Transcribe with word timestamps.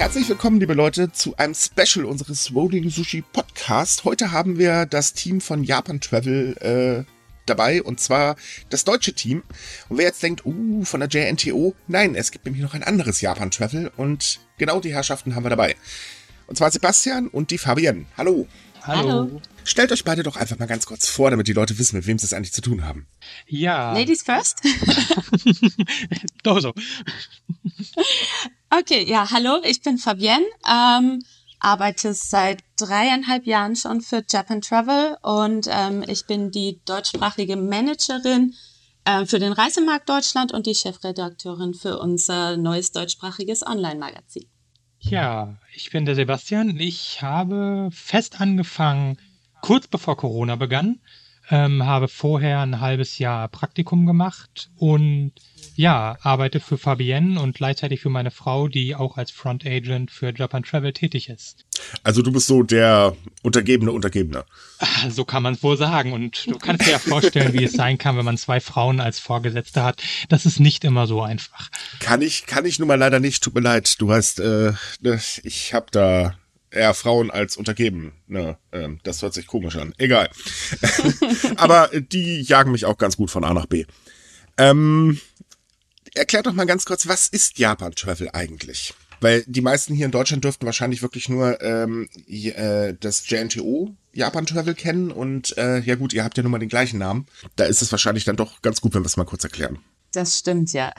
Herzlich 0.00 0.30
willkommen, 0.30 0.60
liebe 0.60 0.72
Leute, 0.72 1.12
zu 1.12 1.36
einem 1.36 1.54
Special 1.54 2.06
unseres 2.06 2.54
Rolling 2.54 2.88
Sushi 2.88 3.20
Podcast. 3.20 4.04
Heute 4.04 4.32
haben 4.32 4.56
wir 4.56 4.86
das 4.86 5.12
Team 5.12 5.42
von 5.42 5.62
Japan 5.62 6.00
Travel 6.00 6.56
äh, 6.56 7.12
dabei 7.44 7.82
und 7.82 8.00
zwar 8.00 8.36
das 8.70 8.84
deutsche 8.84 9.12
Team. 9.12 9.42
Und 9.90 9.98
wer 9.98 10.06
jetzt 10.06 10.22
denkt, 10.22 10.46
uh, 10.46 10.84
von 10.86 11.00
der 11.00 11.10
JNTO, 11.10 11.74
nein, 11.86 12.14
es 12.14 12.30
gibt 12.30 12.46
nämlich 12.46 12.62
noch 12.62 12.72
ein 12.72 12.82
anderes 12.82 13.20
Japan 13.20 13.50
Travel 13.50 13.92
und 13.94 14.40
genau 14.56 14.80
die 14.80 14.94
Herrschaften 14.94 15.34
haben 15.34 15.44
wir 15.44 15.50
dabei. 15.50 15.76
Und 16.46 16.56
zwar 16.56 16.70
Sebastian 16.70 17.28
und 17.28 17.50
die 17.50 17.58
Fabienne. 17.58 18.06
Hallo. 18.16 18.48
Hallo. 18.80 19.42
Stellt 19.64 19.92
euch 19.92 20.04
beide 20.04 20.22
doch 20.22 20.36
einfach 20.36 20.58
mal 20.58 20.64
ganz 20.64 20.86
kurz 20.86 21.08
vor, 21.08 21.30
damit 21.30 21.46
die 21.46 21.52
Leute 21.52 21.78
wissen, 21.78 21.96
mit 21.96 22.06
wem 22.06 22.18
sie 22.18 22.24
es 22.24 22.32
eigentlich 22.32 22.54
zu 22.54 22.62
tun 22.62 22.86
haben. 22.86 23.06
Ja. 23.46 23.92
Ladies 23.92 24.22
first? 24.22 24.62
doch 26.42 26.58
so. 26.58 26.72
Okay, 28.72 29.04
ja, 29.04 29.28
hallo, 29.32 29.60
ich 29.64 29.82
bin 29.82 29.98
Fabienne, 29.98 30.44
ähm, 30.64 31.24
arbeite 31.58 32.14
seit 32.14 32.62
dreieinhalb 32.78 33.44
Jahren 33.44 33.74
schon 33.74 34.00
für 34.00 34.22
Japan 34.28 34.60
Travel 34.60 35.16
und 35.22 35.66
ähm, 35.68 36.04
ich 36.06 36.26
bin 36.26 36.52
die 36.52 36.80
deutschsprachige 36.84 37.56
Managerin 37.56 38.54
äh, 39.04 39.26
für 39.26 39.40
den 39.40 39.52
Reisemarkt 39.52 40.08
Deutschland 40.08 40.52
und 40.52 40.66
die 40.66 40.76
Chefredakteurin 40.76 41.74
für 41.74 41.98
unser 41.98 42.56
neues 42.56 42.92
deutschsprachiges 42.92 43.66
Online-Magazin. 43.66 44.46
Ja, 45.00 45.58
ich 45.74 45.90
bin 45.90 46.04
der 46.04 46.14
Sebastian. 46.14 46.78
Ich 46.78 47.22
habe 47.22 47.88
fest 47.90 48.40
angefangen, 48.40 49.18
kurz 49.62 49.88
bevor 49.88 50.16
Corona 50.16 50.54
begann, 50.54 51.00
ähm, 51.50 51.84
habe 51.84 52.08
vorher 52.08 52.60
ein 52.60 52.80
halbes 52.80 53.18
Jahr 53.18 53.48
Praktikum 53.48 54.06
gemacht 54.06 54.70
und 54.76 55.32
ja, 55.74 56.16
arbeite 56.22 56.60
für 56.60 56.78
Fabienne 56.78 57.40
und 57.40 57.56
gleichzeitig 57.56 58.00
für 58.00 58.10
meine 58.10 58.30
Frau, 58.30 58.68
die 58.68 58.94
auch 58.94 59.16
als 59.16 59.30
Front 59.30 59.64
Agent 59.66 60.10
für 60.10 60.32
Japan 60.36 60.62
Travel 60.62 60.92
tätig 60.92 61.28
ist. 61.28 61.64
Also 62.02 62.22
du 62.22 62.32
bist 62.32 62.46
so 62.46 62.62
der 62.62 63.16
untergebene 63.42 63.92
Untergebene. 63.92 64.44
So 65.08 65.24
kann 65.24 65.42
man 65.42 65.54
es 65.54 65.62
wohl 65.62 65.76
sagen. 65.76 66.12
Und 66.12 66.46
du 66.46 66.58
kannst 66.58 66.86
dir 66.86 66.92
ja 66.92 66.98
vorstellen, 66.98 67.52
wie 67.52 67.64
es 67.64 67.72
sein 67.72 67.96
kann, 67.98 68.16
wenn 68.16 68.24
man 68.24 68.36
zwei 68.36 68.60
Frauen 68.60 69.00
als 69.00 69.18
Vorgesetzte 69.18 69.82
hat. 69.82 70.02
Das 70.28 70.46
ist 70.46 70.60
nicht 70.60 70.84
immer 70.84 71.06
so 71.06 71.22
einfach. 71.22 71.70
Kann 72.00 72.22
ich, 72.22 72.46
kann 72.46 72.66
ich 72.66 72.78
nun 72.78 72.88
mal 72.88 72.98
leider 72.98 73.20
nicht. 73.20 73.42
Tut 73.42 73.54
mir 73.54 73.60
leid. 73.60 74.00
Du 74.00 74.08
weißt, 74.08 74.40
äh, 74.40 74.72
ne, 75.00 75.20
ich 75.42 75.74
habe 75.74 75.86
da 75.90 76.34
eher 76.70 76.94
Frauen 76.94 77.30
als 77.30 77.56
untergeben. 77.56 78.12
Ne, 78.26 78.56
äh, 78.70 78.88
das 79.02 79.22
hört 79.22 79.34
sich 79.34 79.46
komisch 79.46 79.76
an. 79.76 79.94
Egal. 79.98 80.30
Aber 81.56 81.90
die 81.92 82.42
jagen 82.42 82.72
mich 82.72 82.84
auch 82.84 82.98
ganz 82.98 83.16
gut 83.16 83.30
von 83.30 83.44
A 83.44 83.54
nach 83.54 83.66
B. 83.66 83.84
Ähm, 84.56 85.20
erklär 86.14 86.42
doch 86.42 86.52
mal 86.52 86.66
ganz 86.66 86.84
kurz, 86.84 87.06
was 87.06 87.28
ist 87.28 87.58
Japan 87.58 87.92
Travel 87.92 88.30
eigentlich? 88.32 88.94
Weil 89.20 89.44
die 89.46 89.60
meisten 89.60 89.94
hier 89.94 90.06
in 90.06 90.12
Deutschland 90.12 90.44
dürften 90.44 90.66
wahrscheinlich 90.66 91.02
wirklich 91.02 91.28
nur 91.28 91.60
ähm, 91.62 92.08
äh, 92.26 92.94
das 92.98 93.28
JNTO 93.28 93.94
Japan 94.12 94.46
Travel 94.46 94.74
kennen 94.74 95.12
und 95.12 95.56
äh, 95.58 95.80
ja 95.80 95.94
gut, 95.94 96.12
ihr 96.12 96.24
habt 96.24 96.36
ja 96.36 96.42
nun 96.42 96.52
mal 96.52 96.58
den 96.58 96.68
gleichen 96.68 96.98
Namen. 96.98 97.26
Da 97.56 97.64
ist 97.64 97.82
es 97.82 97.92
wahrscheinlich 97.92 98.24
dann 98.24 98.36
doch 98.36 98.62
ganz 98.62 98.80
gut, 98.80 98.94
wenn 98.94 99.02
wir 99.02 99.06
es 99.06 99.16
mal 99.16 99.24
kurz 99.24 99.44
erklären. 99.44 99.78
Das 100.12 100.38
stimmt 100.38 100.72
ja. 100.72 100.92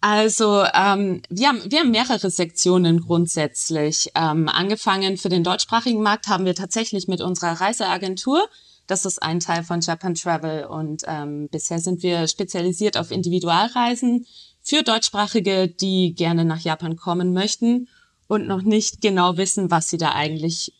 Also 0.00 0.62
ähm, 0.74 1.22
wir, 1.28 1.48
haben, 1.48 1.62
wir 1.68 1.80
haben 1.80 1.90
mehrere 1.90 2.30
Sektionen 2.30 3.00
grundsätzlich. 3.00 4.10
Ähm, 4.14 4.48
angefangen 4.48 5.16
für 5.16 5.28
den 5.28 5.42
deutschsprachigen 5.42 6.02
Markt 6.02 6.28
haben 6.28 6.44
wir 6.44 6.54
tatsächlich 6.54 7.08
mit 7.08 7.20
unserer 7.20 7.60
Reiseagentur. 7.60 8.48
Das 8.86 9.04
ist 9.04 9.22
ein 9.22 9.40
Teil 9.40 9.64
von 9.64 9.80
Japan 9.80 10.14
Travel 10.14 10.66
und 10.66 11.02
ähm, 11.06 11.48
bisher 11.50 11.80
sind 11.80 12.02
wir 12.02 12.28
spezialisiert 12.28 12.96
auf 12.96 13.10
Individualreisen 13.10 14.24
für 14.62 14.82
Deutschsprachige, 14.82 15.66
die 15.66 16.14
gerne 16.14 16.44
nach 16.44 16.60
Japan 16.60 16.96
kommen 16.96 17.32
möchten 17.32 17.88
und 18.28 18.46
noch 18.46 18.62
nicht 18.62 19.00
genau 19.00 19.36
wissen, 19.36 19.70
was 19.70 19.88
sie 19.90 19.98
da 19.98 20.12
eigentlich 20.12 20.74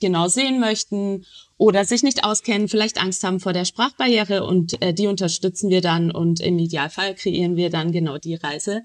genau 0.00 0.28
sehen 0.28 0.60
möchten 0.60 1.26
oder 1.56 1.84
sich 1.84 2.02
nicht 2.02 2.24
auskennen, 2.24 2.68
vielleicht 2.68 3.00
Angst 3.00 3.24
haben 3.24 3.40
vor 3.40 3.52
der 3.52 3.64
Sprachbarriere 3.64 4.44
und 4.44 4.80
äh, 4.82 4.94
die 4.94 5.06
unterstützen 5.06 5.70
wir 5.70 5.80
dann 5.80 6.10
und 6.10 6.40
im 6.40 6.58
Idealfall 6.58 7.14
kreieren 7.14 7.56
wir 7.56 7.70
dann 7.70 7.92
genau 7.92 8.18
die 8.18 8.34
Reise, 8.34 8.82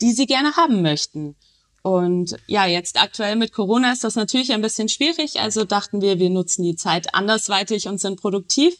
die 0.00 0.12
sie 0.12 0.26
gerne 0.26 0.56
haben 0.56 0.82
möchten. 0.82 1.36
Und 1.82 2.36
ja, 2.46 2.66
jetzt 2.66 3.00
aktuell 3.00 3.34
mit 3.34 3.52
Corona 3.52 3.92
ist 3.92 4.04
das 4.04 4.14
natürlich 4.14 4.52
ein 4.52 4.62
bisschen 4.62 4.88
schwierig, 4.88 5.40
also 5.40 5.64
dachten 5.64 6.00
wir, 6.00 6.18
wir 6.18 6.30
nutzen 6.30 6.62
die 6.62 6.76
Zeit 6.76 7.14
andersweitig 7.14 7.88
und 7.88 7.98
sind 7.98 8.20
produktiv 8.20 8.76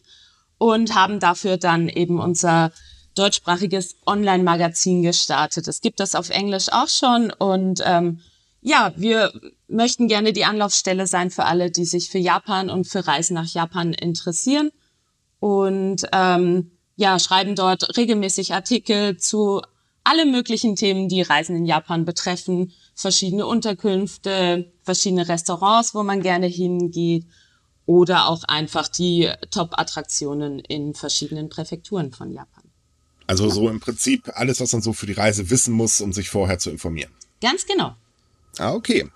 und 0.58 0.94
haben 0.94 1.18
dafür 1.18 1.56
dann 1.56 1.88
eben 1.88 2.20
unser 2.20 2.70
deutschsprachiges 3.16 3.96
Online-Magazin 4.06 5.02
gestartet. 5.02 5.66
Es 5.66 5.80
gibt 5.80 6.00
das 6.00 6.14
auf 6.14 6.30
Englisch 6.30 6.68
auch 6.70 6.88
schon 6.88 7.32
und 7.32 7.82
ähm, 7.84 8.20
ja, 8.62 8.92
wir 8.96 9.32
möchten 9.68 10.06
gerne 10.06 10.32
die 10.32 10.44
Anlaufstelle 10.44 11.06
sein 11.08 11.30
für 11.30 11.44
alle, 11.44 11.70
die 11.70 11.84
sich 11.84 12.08
für 12.08 12.18
Japan 12.18 12.70
und 12.70 12.86
für 12.86 13.06
Reisen 13.06 13.34
nach 13.34 13.48
Japan 13.48 13.92
interessieren. 13.92 14.70
Und 15.40 16.06
ähm, 16.12 16.70
ja, 16.94 17.18
schreiben 17.18 17.56
dort 17.56 17.96
regelmäßig 17.96 18.54
Artikel 18.54 19.16
zu 19.16 19.62
alle 20.04 20.26
möglichen 20.26 20.76
Themen, 20.76 21.08
die 21.08 21.22
Reisen 21.22 21.56
in 21.56 21.66
Japan 21.66 22.04
betreffen. 22.04 22.72
Verschiedene 22.94 23.46
Unterkünfte, 23.46 24.72
verschiedene 24.84 25.28
Restaurants, 25.28 25.94
wo 25.94 26.04
man 26.04 26.22
gerne 26.22 26.46
hingeht. 26.46 27.26
Oder 27.84 28.28
auch 28.28 28.44
einfach 28.44 28.86
die 28.86 29.28
Top-Attraktionen 29.50 30.60
in 30.60 30.94
verschiedenen 30.94 31.48
Präfekturen 31.48 32.12
von 32.12 32.30
Japan. 32.30 32.62
Also 33.26 33.48
so 33.50 33.68
im 33.68 33.80
Prinzip 33.80 34.30
alles, 34.34 34.60
was 34.60 34.72
man 34.72 34.82
so 34.82 34.92
für 34.92 35.06
die 35.06 35.12
Reise 35.14 35.50
wissen 35.50 35.74
muss, 35.74 36.00
um 36.00 36.12
sich 36.12 36.30
vorher 36.30 36.60
zu 36.60 36.70
informieren. 36.70 37.10
Ganz 37.40 37.66
genau. 37.66 37.96
Ah, 38.58 38.72
okay. 38.72 39.08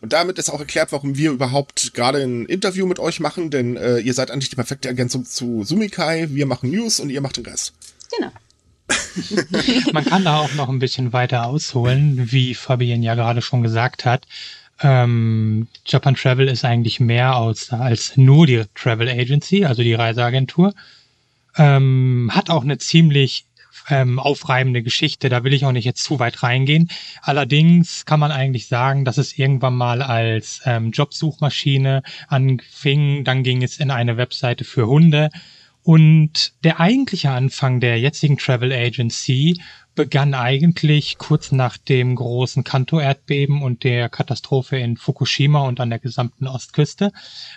Und 0.00 0.12
damit 0.12 0.38
ist 0.38 0.50
auch 0.50 0.60
erklärt, 0.60 0.92
warum 0.92 1.16
wir 1.16 1.30
überhaupt 1.30 1.94
gerade 1.94 2.22
ein 2.22 2.44
Interview 2.44 2.86
mit 2.86 2.98
euch 2.98 3.20
machen, 3.20 3.50
denn 3.50 3.76
äh, 3.76 3.98
ihr 4.00 4.12
seid 4.12 4.30
eigentlich 4.30 4.50
die 4.50 4.56
perfekte 4.56 4.88
Ergänzung 4.88 5.24
zu 5.24 5.64
Sumikai. 5.64 6.28
Wir 6.30 6.44
machen 6.44 6.70
News 6.70 7.00
und 7.00 7.08
ihr 7.08 7.22
macht 7.22 7.38
den 7.38 7.46
Rest. 7.46 7.72
Genau. 8.14 8.30
Man 9.92 10.04
kann 10.04 10.24
da 10.24 10.38
auch 10.38 10.52
noch 10.54 10.68
ein 10.68 10.78
bisschen 10.78 11.14
weiter 11.14 11.46
ausholen, 11.46 12.30
wie 12.30 12.54
Fabian 12.54 13.02
ja 13.02 13.14
gerade 13.14 13.40
schon 13.40 13.62
gesagt 13.62 14.04
hat. 14.04 14.26
Ähm, 14.80 15.68
Japan 15.86 16.16
Travel 16.16 16.48
ist 16.48 16.64
eigentlich 16.64 17.00
mehr 17.00 17.34
als, 17.34 17.70
als 17.70 18.16
nur 18.16 18.46
die 18.46 18.64
Travel 18.74 19.08
Agency, 19.08 19.64
also 19.64 19.82
die 19.82 19.94
Reiseagentur. 19.94 20.74
Ähm, 21.56 22.30
hat 22.32 22.50
auch 22.50 22.64
eine 22.64 22.78
ziemlich 22.78 23.46
ähm, 23.88 24.18
aufreibende 24.18 24.82
Geschichte. 24.82 25.28
Da 25.28 25.44
will 25.44 25.52
ich 25.52 25.64
auch 25.64 25.72
nicht 25.72 25.84
jetzt 25.84 26.04
zu 26.04 26.18
weit 26.18 26.42
reingehen. 26.42 26.90
Allerdings 27.22 28.04
kann 28.04 28.20
man 28.20 28.32
eigentlich 28.32 28.66
sagen, 28.66 29.04
dass 29.04 29.18
es 29.18 29.38
irgendwann 29.38 29.76
mal 29.76 30.02
als 30.02 30.62
ähm, 30.64 30.90
Jobsuchmaschine 30.90 32.02
anfing. 32.28 33.24
Dann 33.24 33.42
ging 33.42 33.62
es 33.62 33.78
in 33.78 33.90
eine 33.90 34.16
Webseite 34.16 34.64
für 34.64 34.86
Hunde. 34.86 35.30
Und 35.82 36.54
der 36.64 36.80
eigentliche 36.80 37.30
Anfang 37.30 37.78
der 37.78 38.00
jetzigen 38.00 38.38
Travel 38.38 38.72
Agency 38.72 39.60
begann 39.94 40.34
eigentlich 40.34 41.18
kurz 41.18 41.52
nach 41.52 41.76
dem 41.76 42.16
großen 42.16 42.64
Kanto-Erdbeben 42.64 43.62
und 43.62 43.84
der 43.84 44.08
Katastrophe 44.08 44.76
in 44.76 44.96
Fukushima 44.96 45.62
und 45.62 45.80
an 45.80 45.90
der 45.90 45.98
gesamten 45.98 46.46
Ostküste, 46.46 47.12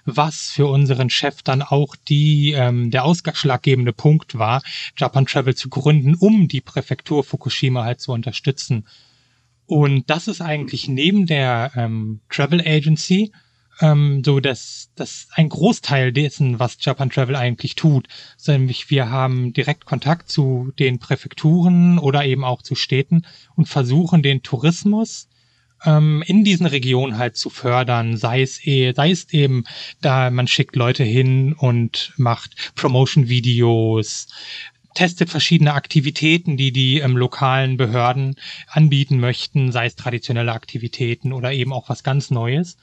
was 0.06 0.52
für 0.52 0.68
unseren 0.68 1.10
Chef 1.10 1.42
dann 1.42 1.62
auch 1.62 1.96
die 1.96 2.52
ähm, 2.52 2.92
der 2.92 3.06
ausschlaggebende 3.06 3.94
Punkt 3.94 4.38
war, 4.38 4.62
Japan 4.96 5.26
Travel 5.26 5.56
zu 5.56 5.70
gründen, 5.70 6.16
um 6.16 6.48
die 6.48 6.62
Präfektur 6.62 7.24
Fukushima 7.24 7.84
halt 7.84 8.02
zu 8.02 8.12
unterstützen. 8.12 8.86
Und 9.66 10.10
das 10.10 10.28
ist 10.28 10.42
eigentlich 10.42 10.88
neben 10.88 11.26
der 11.26 11.72
ähm, 11.76 12.22
Travel 12.30 12.62
Agency 12.62 13.32
ähm, 13.82 14.24
so 14.24 14.40
dass 14.40 14.90
das 14.96 15.28
ein 15.34 15.50
Großteil 15.50 16.12
dessen, 16.12 16.60
was 16.60 16.78
Japan 16.80 17.10
Travel 17.10 17.36
eigentlich 17.36 17.76
tut, 17.76 18.08
nämlich 18.48 18.90
wir 18.90 19.10
haben 19.10 19.54
direkt 19.54 19.86
Kontakt 19.86 20.30
zu 20.30 20.72
den 20.80 21.00
Präfekturen 21.00 22.00
oder 22.00 22.26
eben 22.26 22.44
auch 22.44 22.62
zu 22.62 22.76
Städten 22.76 23.26
und 23.56 23.68
versuchen 23.68 24.24
den 24.24 24.42
Tourismus 24.44 25.30
ähm, 25.86 26.24
in 26.26 26.44
diesen 26.44 26.66
Regionen 26.66 27.18
halt 27.18 27.38
zu 27.38 27.50
fördern, 27.50 28.18
sei 28.18 28.42
es, 28.42 28.66
eh, 28.66 28.94
sei 28.96 29.12
es 29.12 29.32
eben, 29.32 29.64
da 30.02 30.30
man 30.32 30.48
schickt 30.48 30.76
Leute 30.76 31.04
hin 31.04 31.54
und 31.54 32.14
macht 32.18 32.74
Promotion-Videos, 32.76 34.28
testet 34.96 35.30
verschiedene 35.30 35.74
Aktivitäten, 35.74 36.58
die 36.58 36.72
die 36.72 37.00
ähm, 37.00 37.16
lokalen 37.16 37.78
Behörden 37.78 38.36
anbieten 38.68 39.20
möchten, 39.20 39.72
sei 39.72 39.86
es 39.86 39.96
traditionelle 39.96 40.54
Aktivitäten 40.54 41.34
oder 41.34 41.54
eben 41.54 41.72
auch 41.72 41.90
was 41.90 42.04
ganz 42.04 42.32
Neues 42.32 42.78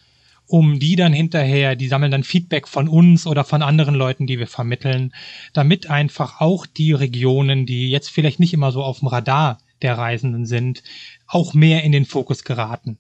um 0.47 0.79
die 0.79 0.97
dann 0.97 1.13
hinterher, 1.13 1.77
die 1.77 1.89
sammeln 1.89 2.13
dann 2.13 2.25
Feedback 2.25 2.69
von 2.69 2.89
uns 2.89 3.27
oder 3.27 3.45
von 3.45 3.63
anderen 3.63 3.95
Leuten, 3.95 4.27
die 4.27 4.39
wir 4.39 4.47
vermitteln, 4.47 5.15
damit 5.53 5.89
einfach 5.89 6.41
auch 6.41 6.67
die 6.67 6.93
Regionen, 6.93 7.67
die 7.67 7.91
jetzt 7.91 8.11
vielleicht 8.11 8.41
nicht 8.41 8.53
immer 8.53 8.73
so 8.73 8.83
auf 8.83 9.01
dem 9.01 9.09
Radar 9.09 9.59
der 9.83 9.99
Reisenden 9.99 10.47
sind, 10.47 10.83
auch 11.27 11.55
mehr 11.55 11.83
in 11.83 11.93
den 11.93 12.07
Fokus 12.07 12.45
geraten. 12.45 12.99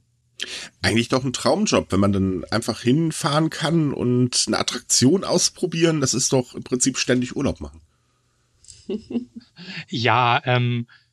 Eigentlich 0.82 1.08
doch 1.08 1.24
ein 1.24 1.32
Traumjob, 1.32 1.92
wenn 1.92 2.00
man 2.00 2.12
dann 2.12 2.44
einfach 2.50 2.80
hinfahren 2.80 3.50
kann 3.50 3.92
und 3.92 4.44
eine 4.46 4.58
Attraktion 4.58 5.24
ausprobieren. 5.24 6.00
Das 6.00 6.12
ist 6.12 6.32
doch 6.32 6.54
im 6.54 6.64
Prinzip 6.64 6.98
ständig 6.98 7.36
Urlaub 7.36 7.60
machen. 7.60 7.80
ja, 9.88 10.42
ähm, 10.44 10.86
Äh, 10.86 11.03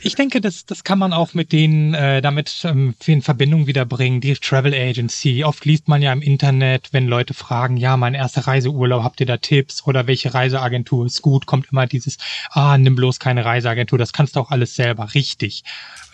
ich 0.00 0.14
denke, 0.14 0.40
das, 0.40 0.64
das 0.64 0.84
kann 0.84 0.98
man 0.98 1.12
auch 1.12 1.34
mit 1.34 1.52
denen 1.52 1.92
äh, 1.94 2.22
damit 2.22 2.64
ähm, 2.64 2.94
in 3.04 3.22
Verbindung 3.22 3.66
wiederbringen. 3.66 4.20
Die 4.20 4.34
Travel 4.34 4.74
Agency. 4.74 5.44
Oft 5.44 5.64
liest 5.64 5.88
man 5.88 6.02
ja 6.02 6.12
im 6.12 6.22
Internet, 6.22 6.88
wenn 6.92 7.06
Leute 7.06 7.34
fragen, 7.34 7.76
ja, 7.76 7.96
mein 7.96 8.14
erster 8.14 8.46
Reiseurlaub, 8.46 9.04
habt 9.04 9.20
ihr 9.20 9.26
da 9.26 9.36
Tipps? 9.36 9.86
Oder 9.86 10.06
welche 10.06 10.32
Reiseagentur 10.32 11.04
ist 11.06 11.22
gut? 11.22 11.46
Kommt 11.46 11.66
immer 11.70 11.86
dieses, 11.86 12.18
ah, 12.50 12.78
nimm 12.78 12.96
bloß 12.96 13.20
keine 13.20 13.44
Reiseagentur, 13.44 13.98
das 13.98 14.12
kannst 14.12 14.36
du 14.36 14.40
auch 14.40 14.50
alles 14.50 14.74
selber. 14.74 15.14
Richtig. 15.14 15.64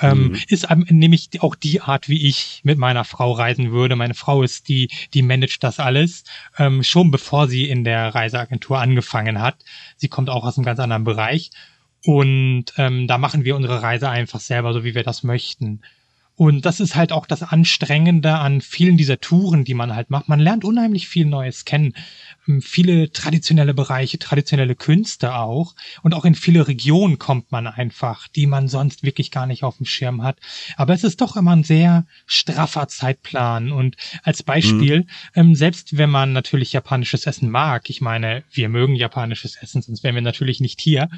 Ähm, 0.00 0.28
mhm. 0.28 0.38
Ist 0.48 0.68
nämlich 0.70 1.28
auch 1.40 1.54
die 1.54 1.80
Art, 1.80 2.08
wie 2.08 2.26
ich 2.26 2.60
mit 2.64 2.78
meiner 2.78 3.04
Frau 3.04 3.32
reisen 3.32 3.70
würde. 3.70 3.96
Meine 3.96 4.14
Frau 4.14 4.42
ist 4.42 4.68
die, 4.68 4.90
die 5.14 5.22
managt 5.22 5.62
das 5.62 5.78
alles, 5.78 6.24
ähm, 6.58 6.82
schon 6.82 7.10
bevor 7.10 7.48
sie 7.48 7.68
in 7.68 7.84
der 7.84 8.14
Reiseagentur 8.14 8.80
angefangen 8.80 9.40
hat. 9.40 9.56
Sie 9.96 10.08
kommt 10.08 10.30
auch 10.30 10.44
aus 10.44 10.56
einem 10.56 10.64
ganz 10.64 10.80
anderen 10.80 11.04
Bereich. 11.04 11.50
Und 12.04 12.66
ähm, 12.76 13.06
da 13.06 13.18
machen 13.18 13.44
wir 13.44 13.56
unsere 13.56 13.82
Reise 13.82 14.08
einfach 14.08 14.40
selber, 14.40 14.72
so 14.72 14.84
wie 14.84 14.94
wir 14.94 15.02
das 15.02 15.22
möchten. 15.22 15.80
Und 16.40 16.64
das 16.64 16.80
ist 16.80 16.96
halt 16.96 17.12
auch 17.12 17.26
das 17.26 17.42
Anstrengende 17.42 18.38
an 18.38 18.62
vielen 18.62 18.96
dieser 18.96 19.20
Touren, 19.20 19.64
die 19.64 19.74
man 19.74 19.94
halt 19.94 20.08
macht. 20.08 20.26
Man 20.30 20.40
lernt 20.40 20.64
unheimlich 20.64 21.06
viel 21.06 21.26
Neues 21.26 21.66
kennen. 21.66 21.92
Ähm, 22.48 22.62
viele 22.62 23.12
traditionelle 23.12 23.74
Bereiche, 23.74 24.18
traditionelle 24.18 24.74
Künste 24.74 25.34
auch. 25.34 25.74
Und 26.02 26.14
auch 26.14 26.24
in 26.24 26.34
viele 26.34 26.66
Regionen 26.66 27.18
kommt 27.18 27.52
man 27.52 27.66
einfach, 27.66 28.26
die 28.26 28.46
man 28.46 28.68
sonst 28.68 29.02
wirklich 29.02 29.30
gar 29.30 29.44
nicht 29.44 29.64
auf 29.64 29.76
dem 29.76 29.84
Schirm 29.84 30.22
hat. 30.22 30.38
Aber 30.78 30.94
es 30.94 31.04
ist 31.04 31.20
doch 31.20 31.36
immer 31.36 31.54
ein 31.54 31.62
sehr 31.62 32.06
straffer 32.24 32.88
Zeitplan. 32.88 33.70
Und 33.70 33.96
als 34.22 34.42
Beispiel, 34.42 35.00
mhm. 35.00 35.06
ähm, 35.34 35.54
selbst 35.54 35.98
wenn 35.98 36.08
man 36.08 36.32
natürlich 36.32 36.72
japanisches 36.72 37.26
Essen 37.26 37.50
mag, 37.50 37.90
ich 37.90 38.00
meine, 38.00 38.44
wir 38.50 38.70
mögen 38.70 38.94
japanisches 38.94 39.56
Essen, 39.56 39.82
sonst 39.82 40.02
wären 40.02 40.14
wir 40.14 40.22
natürlich 40.22 40.60
nicht 40.60 40.80
hier 40.80 41.10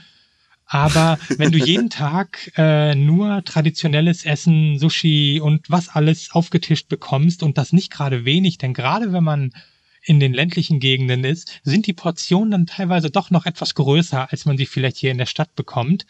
aber 0.73 1.19
wenn 1.29 1.53
du 1.53 1.59
jeden 1.59 1.91
Tag 1.91 2.51
äh, 2.57 2.95
nur 2.95 3.45
traditionelles 3.45 4.25
Essen, 4.25 4.79
Sushi 4.79 5.39
und 5.39 5.69
was 5.69 5.91
alles 5.91 6.31
aufgetischt 6.33 6.89
bekommst 6.89 7.43
und 7.43 7.59
das 7.59 7.75
nicht 7.75 7.93
gerade 7.93 8.25
wenig, 8.25 8.57
denn 8.57 8.73
gerade 8.73 9.13
wenn 9.13 9.23
man 9.23 9.53
in 10.03 10.19
den 10.19 10.33
ländlichen 10.33 10.81
Gegenden 10.81 11.25
ist, 11.25 11.61
sind 11.63 11.87
die 11.87 11.93
Portionen 11.93 12.51
dann 12.51 12.67
teilweise 12.67 13.11
doch 13.11 13.31
noch 13.31 13.45
etwas 13.45 13.75
größer, 13.75 14.33
als 14.33 14.47
man 14.47 14.57
sie 14.57 14.65
vielleicht 14.65 14.97
hier 14.97 15.11
in 15.11 15.19
der 15.19 15.27
Stadt 15.27 15.55
bekommt. 15.55 16.07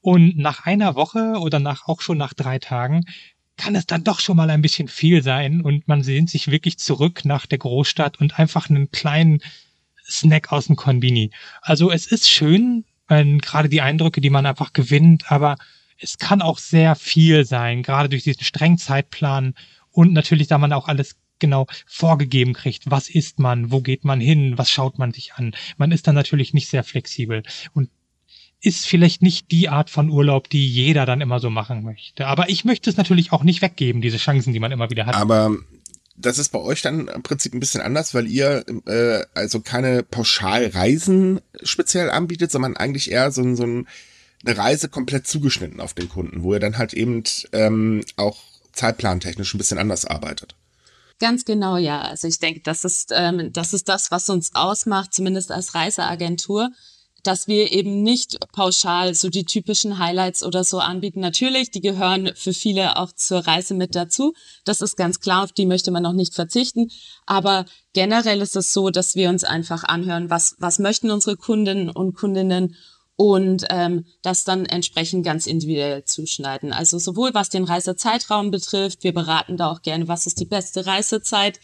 Und 0.00 0.38
nach 0.38 0.64
einer 0.64 0.94
Woche 0.94 1.34
oder 1.40 1.58
nach 1.58 1.88
auch 1.88 2.00
schon 2.00 2.18
nach 2.18 2.34
drei 2.34 2.60
Tagen 2.60 3.04
kann 3.56 3.74
es 3.74 3.86
dann 3.86 4.04
doch 4.04 4.20
schon 4.20 4.36
mal 4.36 4.48
ein 4.48 4.62
bisschen 4.62 4.86
viel 4.86 5.24
sein 5.24 5.60
und 5.60 5.88
man 5.88 6.04
sehnt 6.04 6.30
sich 6.30 6.52
wirklich 6.52 6.78
zurück 6.78 7.24
nach 7.24 7.46
der 7.46 7.58
Großstadt 7.58 8.20
und 8.20 8.38
einfach 8.38 8.70
einen 8.70 8.92
kleinen 8.92 9.40
Snack 10.08 10.52
aus 10.52 10.68
dem 10.68 10.76
Konbini. 10.76 11.32
Also 11.62 11.90
es 11.90 12.06
ist 12.06 12.30
schön, 12.30 12.84
äh, 13.08 13.38
gerade 13.38 13.68
die 13.68 13.80
Eindrücke, 13.80 14.20
die 14.20 14.30
man 14.30 14.46
einfach 14.46 14.72
gewinnt, 14.72 15.30
aber 15.30 15.56
es 16.00 16.18
kann 16.18 16.42
auch 16.42 16.58
sehr 16.58 16.94
viel 16.94 17.44
sein, 17.44 17.82
gerade 17.82 18.08
durch 18.08 18.22
diesen 18.22 18.44
strengen 18.44 18.78
Zeitplan 18.78 19.54
und 19.90 20.12
natürlich, 20.12 20.46
da 20.46 20.58
man 20.58 20.72
auch 20.72 20.88
alles 20.88 21.16
genau 21.38 21.66
vorgegeben 21.86 22.52
kriegt, 22.52 22.90
was 22.90 23.08
isst 23.08 23.38
man, 23.38 23.70
wo 23.70 23.80
geht 23.80 24.04
man 24.04 24.20
hin, 24.20 24.58
was 24.58 24.70
schaut 24.70 24.98
man 24.98 25.12
sich 25.12 25.34
an. 25.34 25.54
Man 25.76 25.92
ist 25.92 26.06
dann 26.06 26.14
natürlich 26.14 26.54
nicht 26.54 26.68
sehr 26.68 26.84
flexibel 26.84 27.42
und 27.74 27.90
ist 28.60 28.86
vielleicht 28.86 29.22
nicht 29.22 29.52
die 29.52 29.68
Art 29.68 29.88
von 29.88 30.10
Urlaub, 30.10 30.50
die 30.50 30.66
jeder 30.66 31.06
dann 31.06 31.20
immer 31.20 31.38
so 31.38 31.48
machen 31.48 31.84
möchte. 31.84 32.26
Aber 32.26 32.48
ich 32.48 32.64
möchte 32.64 32.90
es 32.90 32.96
natürlich 32.96 33.30
auch 33.32 33.44
nicht 33.44 33.62
weggeben, 33.62 34.02
diese 34.02 34.16
Chancen, 34.16 34.52
die 34.52 34.58
man 34.58 34.72
immer 34.72 34.90
wieder 34.90 35.06
hat. 35.06 35.14
Aber 35.14 35.56
das 36.20 36.38
ist 36.38 36.50
bei 36.50 36.58
euch 36.58 36.82
dann 36.82 37.08
im 37.08 37.22
Prinzip 37.22 37.54
ein 37.54 37.60
bisschen 37.60 37.80
anders, 37.80 38.14
weil 38.14 38.26
ihr 38.26 38.64
äh, 38.86 39.24
also 39.34 39.60
keine 39.60 40.02
Pauschalreisen 40.02 41.40
speziell 41.62 42.10
anbietet, 42.10 42.50
sondern 42.50 42.76
eigentlich 42.76 43.10
eher 43.10 43.30
so, 43.30 43.54
so 43.54 43.64
ein, 43.64 43.88
eine 44.44 44.56
Reise 44.56 44.88
komplett 44.88 45.26
zugeschnitten 45.26 45.80
auf 45.80 45.94
den 45.94 46.08
Kunden, 46.08 46.42
wo 46.42 46.54
ihr 46.54 46.60
dann 46.60 46.78
halt 46.78 46.92
eben 46.92 47.22
ähm, 47.52 48.04
auch 48.16 48.38
zeitplantechnisch 48.72 49.54
ein 49.54 49.58
bisschen 49.58 49.78
anders 49.78 50.04
arbeitet. 50.04 50.54
Ganz 51.20 51.44
genau, 51.44 51.76
ja. 51.76 52.02
Also 52.02 52.28
ich 52.28 52.38
denke, 52.38 52.60
das 52.60 52.84
ist, 52.84 53.12
ähm, 53.14 53.52
das 53.52 53.74
ist 53.74 53.88
das, 53.88 54.10
was 54.10 54.28
uns 54.28 54.54
ausmacht, 54.54 55.12
zumindest 55.12 55.50
als 55.50 55.74
Reiseagentur 55.74 56.70
dass 57.22 57.48
wir 57.48 57.72
eben 57.72 58.02
nicht 58.02 58.38
pauschal 58.52 59.14
so 59.14 59.28
die 59.28 59.44
typischen 59.44 59.98
Highlights 59.98 60.42
oder 60.42 60.64
so 60.64 60.78
anbieten. 60.78 61.20
Natürlich, 61.20 61.70
die 61.70 61.80
gehören 61.80 62.32
für 62.34 62.52
viele 62.52 62.96
auch 62.96 63.12
zur 63.12 63.46
Reise 63.46 63.74
mit 63.74 63.94
dazu. 63.94 64.34
Das 64.64 64.80
ist 64.80 64.96
ganz 64.96 65.20
klar, 65.20 65.44
auf 65.44 65.52
die 65.52 65.66
möchte 65.66 65.90
man 65.90 66.02
noch 66.02 66.12
nicht 66.12 66.34
verzichten. 66.34 66.90
Aber 67.26 67.64
generell 67.92 68.40
ist 68.40 68.56
es 68.56 68.72
so, 68.72 68.90
dass 68.90 69.14
wir 69.14 69.28
uns 69.28 69.44
einfach 69.44 69.84
anhören, 69.84 70.30
was, 70.30 70.56
was 70.58 70.78
möchten 70.78 71.10
unsere 71.10 71.36
Kunden 71.36 71.90
und 71.90 72.14
Kundinnen 72.14 72.76
und 73.16 73.64
ähm, 73.70 74.04
das 74.22 74.44
dann 74.44 74.64
entsprechend 74.64 75.24
ganz 75.24 75.48
individuell 75.48 76.04
zuschneiden. 76.04 76.72
Also 76.72 77.00
sowohl 77.00 77.34
was 77.34 77.48
den 77.48 77.64
Reisezeitraum 77.64 78.52
betrifft, 78.52 79.02
wir 79.02 79.12
beraten 79.12 79.56
da 79.56 79.72
auch 79.72 79.82
gerne, 79.82 80.06
was 80.06 80.26
ist 80.26 80.38
die 80.38 80.44
beste 80.44 80.86
Reisezeit. 80.86 81.58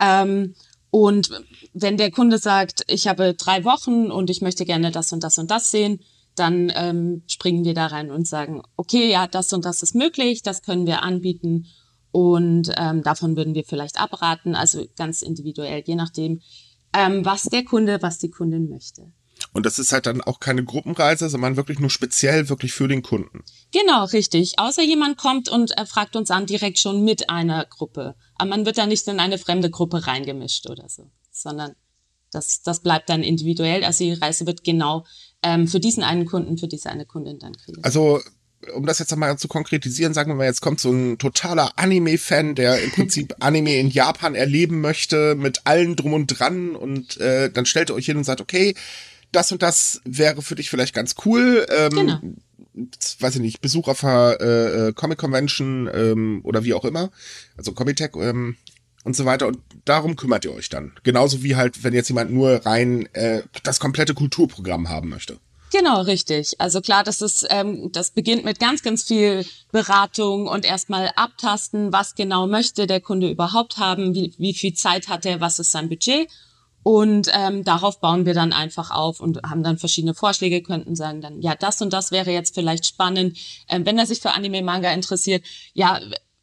Ähm, 0.00 0.54
und 0.94 1.28
wenn 1.72 1.96
der 1.96 2.12
Kunde 2.12 2.38
sagt, 2.38 2.84
ich 2.86 3.08
habe 3.08 3.34
drei 3.34 3.64
Wochen 3.64 4.12
und 4.12 4.30
ich 4.30 4.42
möchte 4.42 4.64
gerne 4.64 4.92
das 4.92 5.12
und 5.12 5.24
das 5.24 5.38
und 5.38 5.50
das 5.50 5.72
sehen, 5.72 5.98
dann 6.36 6.70
ähm, 6.72 7.24
springen 7.26 7.64
wir 7.64 7.74
da 7.74 7.88
rein 7.88 8.12
und 8.12 8.28
sagen, 8.28 8.62
okay, 8.76 9.10
ja, 9.10 9.26
das 9.26 9.52
und 9.52 9.64
das 9.64 9.82
ist 9.82 9.96
möglich, 9.96 10.42
das 10.42 10.62
können 10.62 10.86
wir 10.86 11.02
anbieten 11.02 11.66
und 12.12 12.70
ähm, 12.76 13.02
davon 13.02 13.36
würden 13.36 13.56
wir 13.56 13.64
vielleicht 13.64 14.00
abraten, 14.00 14.54
also 14.54 14.84
ganz 14.96 15.22
individuell, 15.22 15.82
je 15.84 15.96
nachdem, 15.96 16.40
ähm, 16.96 17.24
was 17.24 17.42
der 17.42 17.64
Kunde, 17.64 18.00
was 18.00 18.20
die 18.20 18.30
Kundin 18.30 18.68
möchte. 18.68 19.10
Und 19.54 19.64
das 19.64 19.78
ist 19.78 19.92
halt 19.92 20.06
dann 20.06 20.20
auch 20.20 20.40
keine 20.40 20.64
Gruppenreise, 20.64 21.28
sondern 21.28 21.56
wirklich 21.56 21.78
nur 21.78 21.88
speziell 21.88 22.48
wirklich 22.48 22.72
für 22.72 22.88
den 22.88 23.02
Kunden. 23.02 23.44
Genau, 23.72 24.04
richtig. 24.04 24.58
Außer 24.58 24.82
jemand 24.82 25.16
kommt 25.16 25.48
und 25.48 25.78
äh, 25.78 25.86
fragt 25.86 26.16
uns 26.16 26.30
an 26.30 26.44
direkt 26.44 26.80
schon 26.80 27.04
mit 27.04 27.30
einer 27.30 27.64
Gruppe. 27.64 28.16
Aber 28.34 28.50
man 28.50 28.66
wird 28.66 28.78
da 28.78 28.86
nicht 28.86 29.06
in 29.06 29.20
eine 29.20 29.38
fremde 29.38 29.70
Gruppe 29.70 30.08
reingemischt 30.08 30.68
oder 30.68 30.88
so, 30.88 31.08
sondern 31.30 31.76
das, 32.32 32.62
das 32.62 32.80
bleibt 32.80 33.08
dann 33.08 33.22
individuell. 33.22 33.84
Also 33.84 34.02
die 34.02 34.12
Reise 34.12 34.44
wird 34.44 34.64
genau 34.64 35.06
ähm, 35.44 35.68
für 35.68 35.78
diesen 35.78 36.02
einen 36.02 36.26
Kunden, 36.26 36.58
für 36.58 36.66
diese 36.68 36.90
eine 36.90 37.06
Kundin 37.06 37.38
dann 37.38 37.56
kreiert. 37.56 37.84
Also 37.84 38.20
um 38.74 38.86
das 38.86 38.98
jetzt 38.98 39.12
einmal 39.12 39.38
zu 39.38 39.46
konkretisieren, 39.46 40.14
sagen 40.14 40.30
wir 40.30 40.36
mal, 40.36 40.46
jetzt 40.46 40.62
kommt 40.62 40.80
so 40.80 40.90
ein 40.90 41.18
totaler 41.18 41.70
Anime-Fan, 41.76 42.54
der 42.54 42.82
im 42.82 42.90
Prinzip 42.92 43.34
Anime 43.40 43.76
in 43.76 43.90
Japan 43.90 44.34
erleben 44.34 44.80
möchte, 44.80 45.36
mit 45.36 45.62
allen 45.64 45.96
drum 45.96 46.12
und 46.12 46.26
dran 46.26 46.74
und 46.74 47.18
äh, 47.18 47.50
dann 47.50 47.66
stellt 47.66 47.90
ihr 47.90 47.94
euch 47.94 48.06
hin 48.06 48.16
und 48.16 48.24
sagt, 48.24 48.40
okay, 48.40 48.74
das 49.34 49.52
und 49.52 49.62
das 49.62 50.00
wäre 50.04 50.42
für 50.42 50.54
dich 50.54 50.70
vielleicht 50.70 50.94
ganz 50.94 51.14
cool. 51.24 51.66
Ähm, 51.70 51.90
genau. 51.90 52.20
Weiß 53.20 53.36
ich 53.36 53.40
nicht, 53.40 53.60
Besuch 53.60 53.88
auf 53.88 54.02
einer 54.02 54.40
äh, 54.40 54.88
äh, 54.88 54.92
Comic 54.92 55.18
Convention 55.18 55.88
ähm, 55.92 56.40
oder 56.42 56.64
wie 56.64 56.74
auch 56.74 56.84
immer, 56.84 57.10
also 57.56 57.72
Comitech 57.72 58.16
ähm, 58.16 58.56
und 59.04 59.14
so 59.14 59.24
weiter. 59.24 59.46
Und 59.46 59.58
darum 59.84 60.16
kümmert 60.16 60.44
ihr 60.44 60.52
euch 60.52 60.70
dann. 60.70 60.92
Genauso 61.04 61.42
wie 61.42 61.54
halt, 61.54 61.84
wenn 61.84 61.94
jetzt 61.94 62.08
jemand 62.08 62.32
nur 62.32 62.66
rein 62.66 63.06
äh, 63.12 63.42
das 63.62 63.78
komplette 63.78 64.14
Kulturprogramm 64.14 64.88
haben 64.88 65.08
möchte. 65.08 65.38
Genau, 65.70 66.02
richtig. 66.02 66.60
Also 66.60 66.80
klar, 66.80 67.02
das 67.02 67.20
ist, 67.20 67.46
ähm, 67.50 67.90
das 67.92 68.10
beginnt 68.10 68.44
mit 68.44 68.60
ganz, 68.60 68.82
ganz 68.82 69.04
viel 69.04 69.44
Beratung 69.72 70.46
und 70.46 70.64
erstmal 70.64 71.10
abtasten, 71.16 71.92
was 71.92 72.14
genau 72.14 72.46
möchte 72.46 72.86
der 72.86 73.00
Kunde 73.00 73.30
überhaupt 73.30 73.78
haben, 73.78 74.14
wie, 74.14 74.32
wie 74.38 74.54
viel 74.54 74.74
Zeit 74.74 75.08
hat 75.08 75.26
er, 75.26 75.40
was 75.40 75.58
ist 75.58 75.72
sein 75.72 75.88
Budget 75.88 76.28
und 76.84 77.30
ähm, 77.32 77.64
darauf 77.64 77.98
bauen 77.98 78.26
wir 78.26 78.34
dann 78.34 78.52
einfach 78.52 78.90
auf 78.90 79.18
und 79.18 79.42
haben 79.42 79.62
dann 79.62 79.78
verschiedene 79.78 80.12
Vorschläge, 80.12 80.62
könnten 80.62 80.94
sagen 80.94 81.22
dann, 81.22 81.40
ja, 81.40 81.54
das 81.54 81.80
und 81.80 81.94
das 81.94 82.12
wäre 82.12 82.30
jetzt 82.30 82.54
vielleicht 82.54 82.84
spannend. 82.84 83.38
Ähm, 83.70 83.86
wenn 83.86 83.98
er 83.98 84.04
sich 84.04 84.20
für 84.20 84.34
Anime-Manga 84.34 84.92
interessiert, 84.92 85.42
ja, 85.72 85.98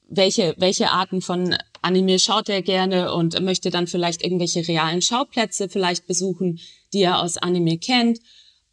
welche, 0.09 0.55
welche 0.57 0.89
Arten 0.89 1.21
von 1.21 1.55
Anime 1.83 2.17
schaut 2.17 2.49
er 2.49 2.63
gerne 2.63 3.13
und 3.13 3.39
möchte 3.39 3.69
dann 3.69 3.85
vielleicht 3.85 4.23
irgendwelche 4.23 4.67
realen 4.67 5.03
Schauplätze 5.03 5.69
vielleicht 5.69 6.07
besuchen, 6.07 6.59
die 6.91 7.03
er 7.03 7.21
aus 7.21 7.37
Anime 7.37 7.77
kennt. 7.77 8.17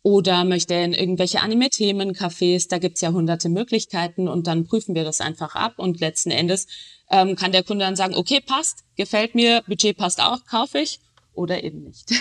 Oder 0.03 0.45
möchte 0.45 0.73
er 0.73 0.85
in 0.85 0.95
irgendwelche 0.95 1.43
Anime-Themen-Cafés, 1.43 2.71
da 2.71 2.79
gibt's 2.79 3.03
ja 3.03 3.13
hunderte 3.13 3.51
Möglichkeiten 3.51 4.27
und 4.27 4.47
dann 4.47 4.65
prüfen 4.65 4.95
wir 4.95 5.05
das 5.05 5.21
einfach 5.21 5.55
ab 5.55 5.75
und 5.77 6.01
letzten 6.01 6.31
Endes 6.31 6.67
ähm, 7.11 7.37
kann 7.37 7.53
der 7.53 7.63
Kunde 7.63 7.85
dann 7.85 7.97
sagen, 7.97 8.15
okay, 8.15 8.41
passt, 8.41 8.85
gefällt 8.97 9.35
mir, 9.35 9.63
Budget 9.67 9.99
passt 9.99 10.23
auch, 10.23 10.47
kaufe 10.47 10.79
ich 10.79 11.01
oder 11.39 11.63
eben 11.65 11.83
nicht. 11.83 12.13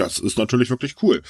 das 0.00 0.18
ist 0.18 0.38
natürlich 0.38 0.70
wirklich 0.70 0.96
cool. 1.02 1.22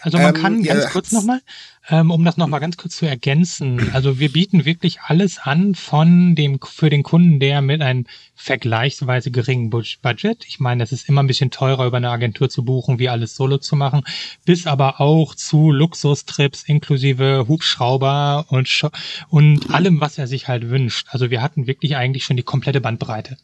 Also 0.00 0.18
man 0.18 0.34
ähm, 0.34 0.40
kann 0.40 0.62
ganz 0.62 0.84
ja, 0.84 0.90
kurz 0.90 1.12
nochmal, 1.12 1.40
ähm, 1.88 2.10
um 2.10 2.24
das 2.24 2.36
nochmal 2.36 2.60
ganz 2.60 2.76
kurz 2.76 2.96
zu 2.96 3.06
ergänzen. 3.06 3.80
Also 3.92 4.18
wir 4.18 4.32
bieten 4.32 4.64
wirklich 4.64 5.00
alles 5.02 5.38
an 5.38 5.74
von 5.74 6.34
dem, 6.34 6.58
für 6.62 6.88
den 6.88 7.02
Kunden, 7.02 7.40
der 7.40 7.60
mit 7.60 7.82
einem 7.82 8.06
vergleichsweise 8.34 9.30
geringen 9.30 9.70
Budget, 9.70 10.44
ich 10.46 10.60
meine, 10.60 10.82
es 10.82 10.92
ist 10.92 11.08
immer 11.08 11.22
ein 11.22 11.26
bisschen 11.26 11.50
teurer 11.50 11.86
über 11.86 11.98
eine 11.98 12.10
Agentur 12.10 12.48
zu 12.48 12.64
buchen, 12.64 12.98
wie 12.98 13.08
alles 13.08 13.34
solo 13.34 13.58
zu 13.58 13.76
machen, 13.76 14.02
bis 14.44 14.66
aber 14.66 15.00
auch 15.00 15.34
zu 15.34 15.72
Luxustrips 15.72 16.62
inklusive 16.62 17.46
Hubschrauber 17.48 18.46
und, 18.48 18.82
und 19.28 19.70
allem, 19.70 20.00
was 20.00 20.16
er 20.16 20.26
sich 20.26 20.48
halt 20.48 20.70
wünscht. 20.70 21.08
Also 21.10 21.30
wir 21.30 21.42
hatten 21.42 21.66
wirklich 21.66 21.96
eigentlich 21.96 22.24
schon 22.24 22.36
die 22.36 22.42
komplette 22.42 22.80
Bandbreite. 22.80 23.36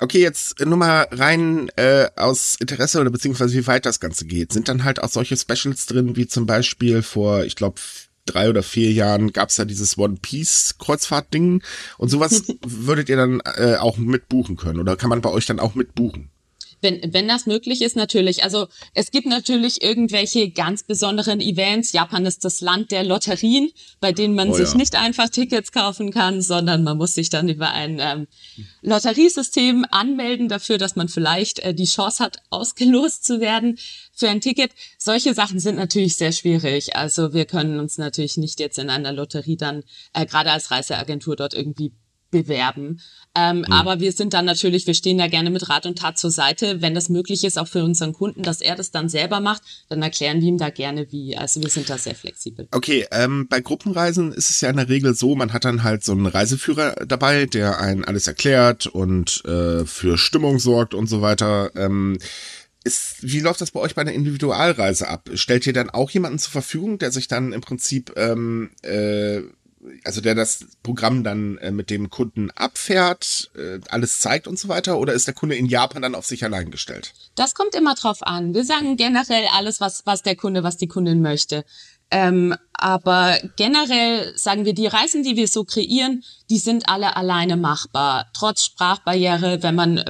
Okay, 0.00 0.20
jetzt 0.20 0.64
nur 0.64 0.76
mal 0.76 1.08
rein 1.10 1.70
äh, 1.76 2.08
aus 2.14 2.56
Interesse 2.60 3.00
oder 3.00 3.10
beziehungsweise 3.10 3.54
wie 3.54 3.66
weit 3.66 3.84
das 3.84 3.98
Ganze 3.98 4.26
geht. 4.26 4.52
Sind 4.52 4.68
dann 4.68 4.84
halt 4.84 5.02
auch 5.02 5.08
solche 5.08 5.36
Specials 5.36 5.86
drin, 5.86 6.14
wie 6.14 6.28
zum 6.28 6.46
Beispiel 6.46 7.02
vor, 7.02 7.44
ich 7.44 7.56
glaube, 7.56 7.80
drei 8.24 8.48
oder 8.48 8.62
vier 8.62 8.92
Jahren 8.92 9.32
gab's 9.32 9.56
ja 9.56 9.64
dieses 9.64 9.98
One 9.98 10.18
Piece 10.20 10.76
Kreuzfahrt-Ding 10.78 11.62
und 11.96 12.08
sowas 12.08 12.44
würdet 12.66 13.08
ihr 13.08 13.16
dann 13.16 13.40
äh, 13.56 13.76
auch 13.76 13.96
mitbuchen 13.96 14.56
können 14.56 14.80
oder 14.80 14.96
kann 14.96 15.10
man 15.10 15.20
bei 15.20 15.30
euch 15.30 15.46
dann 15.46 15.60
auch 15.60 15.74
mitbuchen? 15.74 16.30
Wenn, 16.80 17.12
wenn 17.12 17.28
das 17.28 17.46
möglich 17.46 17.82
ist, 17.82 17.96
natürlich. 17.96 18.44
Also 18.44 18.68
es 18.94 19.10
gibt 19.10 19.26
natürlich 19.26 19.82
irgendwelche 19.82 20.50
ganz 20.50 20.82
besonderen 20.82 21.40
Events. 21.40 21.92
Japan 21.92 22.26
ist 22.26 22.44
das 22.44 22.60
Land 22.60 22.90
der 22.90 23.04
Lotterien, 23.04 23.70
bei 24.00 24.12
denen 24.12 24.34
man 24.34 24.50
oh, 24.50 24.54
sich 24.54 24.70
ja. 24.70 24.76
nicht 24.76 24.96
einfach 24.96 25.28
Tickets 25.28 25.72
kaufen 25.72 26.12
kann, 26.12 26.40
sondern 26.42 26.84
man 26.84 26.96
muss 26.96 27.14
sich 27.14 27.30
dann 27.30 27.48
über 27.48 27.70
ein 27.70 27.98
ähm, 28.00 28.26
Lotteriesystem 28.82 29.86
anmelden 29.90 30.48
dafür, 30.48 30.78
dass 30.78 30.96
man 30.96 31.08
vielleicht 31.08 31.58
äh, 31.60 31.74
die 31.74 31.84
Chance 31.84 32.22
hat, 32.22 32.38
ausgelost 32.50 33.24
zu 33.24 33.40
werden 33.40 33.78
für 34.12 34.28
ein 34.28 34.40
Ticket. 34.40 34.72
Solche 34.98 35.34
Sachen 35.34 35.60
sind 35.60 35.76
natürlich 35.76 36.16
sehr 36.16 36.32
schwierig. 36.32 36.96
Also 36.96 37.32
wir 37.32 37.44
können 37.44 37.78
uns 37.78 37.98
natürlich 37.98 38.36
nicht 38.36 38.60
jetzt 38.60 38.78
in 38.78 38.90
einer 38.90 39.12
Lotterie 39.12 39.56
dann, 39.56 39.82
äh, 40.12 40.26
gerade 40.26 40.52
als 40.52 40.70
Reiseagentur 40.70 41.36
dort 41.36 41.54
irgendwie 41.54 41.92
bewerben. 42.30 43.00
Ähm, 43.34 43.58
mhm. 43.58 43.64
Aber 43.72 44.00
wir 44.00 44.12
sind 44.12 44.34
dann 44.34 44.44
natürlich, 44.44 44.86
wir 44.86 44.94
stehen 44.94 45.18
da 45.18 45.28
gerne 45.28 45.50
mit 45.50 45.68
Rat 45.68 45.86
und 45.86 45.98
Tat 45.98 46.18
zur 46.18 46.30
Seite. 46.30 46.82
Wenn 46.82 46.94
das 46.94 47.08
möglich 47.08 47.44
ist, 47.44 47.58
auch 47.58 47.68
für 47.68 47.84
unseren 47.84 48.12
Kunden, 48.12 48.42
dass 48.42 48.60
er 48.60 48.76
das 48.76 48.90
dann 48.90 49.08
selber 49.08 49.40
macht, 49.40 49.62
dann 49.88 50.02
erklären 50.02 50.40
wir 50.40 50.48
ihm 50.48 50.58
da 50.58 50.70
gerne 50.70 51.10
wie. 51.10 51.36
Also 51.36 51.62
wir 51.62 51.70
sind 51.70 51.88
da 51.88 51.98
sehr 51.98 52.14
flexibel. 52.14 52.68
Okay, 52.72 53.06
ähm, 53.10 53.46
bei 53.48 53.60
Gruppenreisen 53.60 54.32
ist 54.32 54.50
es 54.50 54.60
ja 54.60 54.70
in 54.70 54.76
der 54.76 54.88
Regel 54.88 55.14
so, 55.14 55.34
man 55.34 55.52
hat 55.52 55.64
dann 55.64 55.82
halt 55.82 56.04
so 56.04 56.12
einen 56.12 56.26
Reiseführer 56.26 57.06
dabei, 57.06 57.46
der 57.46 57.80
einen 57.80 58.04
alles 58.04 58.26
erklärt 58.26 58.86
und 58.86 59.44
äh, 59.44 59.84
für 59.84 60.18
Stimmung 60.18 60.58
sorgt 60.58 60.94
und 60.94 61.06
so 61.06 61.22
weiter. 61.22 61.70
Ähm, 61.76 62.18
ist, 62.84 63.16
wie 63.20 63.40
läuft 63.40 63.60
das 63.60 63.72
bei 63.72 63.80
euch 63.80 63.94
bei 63.94 64.02
einer 64.02 64.12
Individualreise 64.12 65.08
ab? 65.08 65.28
Stellt 65.34 65.66
ihr 65.66 65.72
dann 65.72 65.90
auch 65.90 66.10
jemanden 66.10 66.38
zur 66.38 66.52
Verfügung, 66.52 66.98
der 66.98 67.10
sich 67.10 67.28
dann 67.28 67.52
im 67.52 67.60
Prinzip 67.60 68.12
ähm, 68.16 68.70
äh, 68.82 69.42
also 70.04 70.20
der 70.20 70.34
das 70.34 70.66
Programm 70.82 71.24
dann 71.24 71.58
äh, 71.58 71.70
mit 71.70 71.90
dem 71.90 72.10
Kunden 72.10 72.50
abfährt, 72.50 73.50
äh, 73.56 73.80
alles 73.88 74.20
zeigt 74.20 74.46
und 74.46 74.58
so 74.58 74.68
weiter? 74.68 74.98
Oder 74.98 75.12
ist 75.12 75.26
der 75.26 75.34
Kunde 75.34 75.56
in 75.56 75.66
Japan 75.66 76.02
dann 76.02 76.14
auf 76.14 76.26
sich 76.26 76.44
allein 76.44 76.70
gestellt? 76.70 77.12
Das 77.34 77.54
kommt 77.54 77.74
immer 77.74 77.94
drauf 77.94 78.22
an. 78.22 78.54
Wir 78.54 78.64
sagen 78.64 78.96
generell 78.96 79.46
alles, 79.52 79.80
was, 79.80 80.04
was 80.06 80.22
der 80.22 80.36
Kunde, 80.36 80.62
was 80.62 80.76
die 80.76 80.88
Kundin 80.88 81.22
möchte. 81.22 81.64
Ähm, 82.10 82.54
aber 82.72 83.38
generell 83.56 84.32
sagen 84.36 84.64
wir, 84.64 84.72
die 84.72 84.86
Reisen, 84.86 85.22
die 85.22 85.36
wir 85.36 85.46
so 85.46 85.64
kreieren, 85.64 86.24
die 86.48 86.58
sind 86.58 86.88
alle 86.88 87.16
alleine 87.16 87.56
machbar. 87.56 88.30
Trotz 88.32 88.64
Sprachbarriere, 88.64 89.62
wenn 89.62 89.74
man 89.74 90.04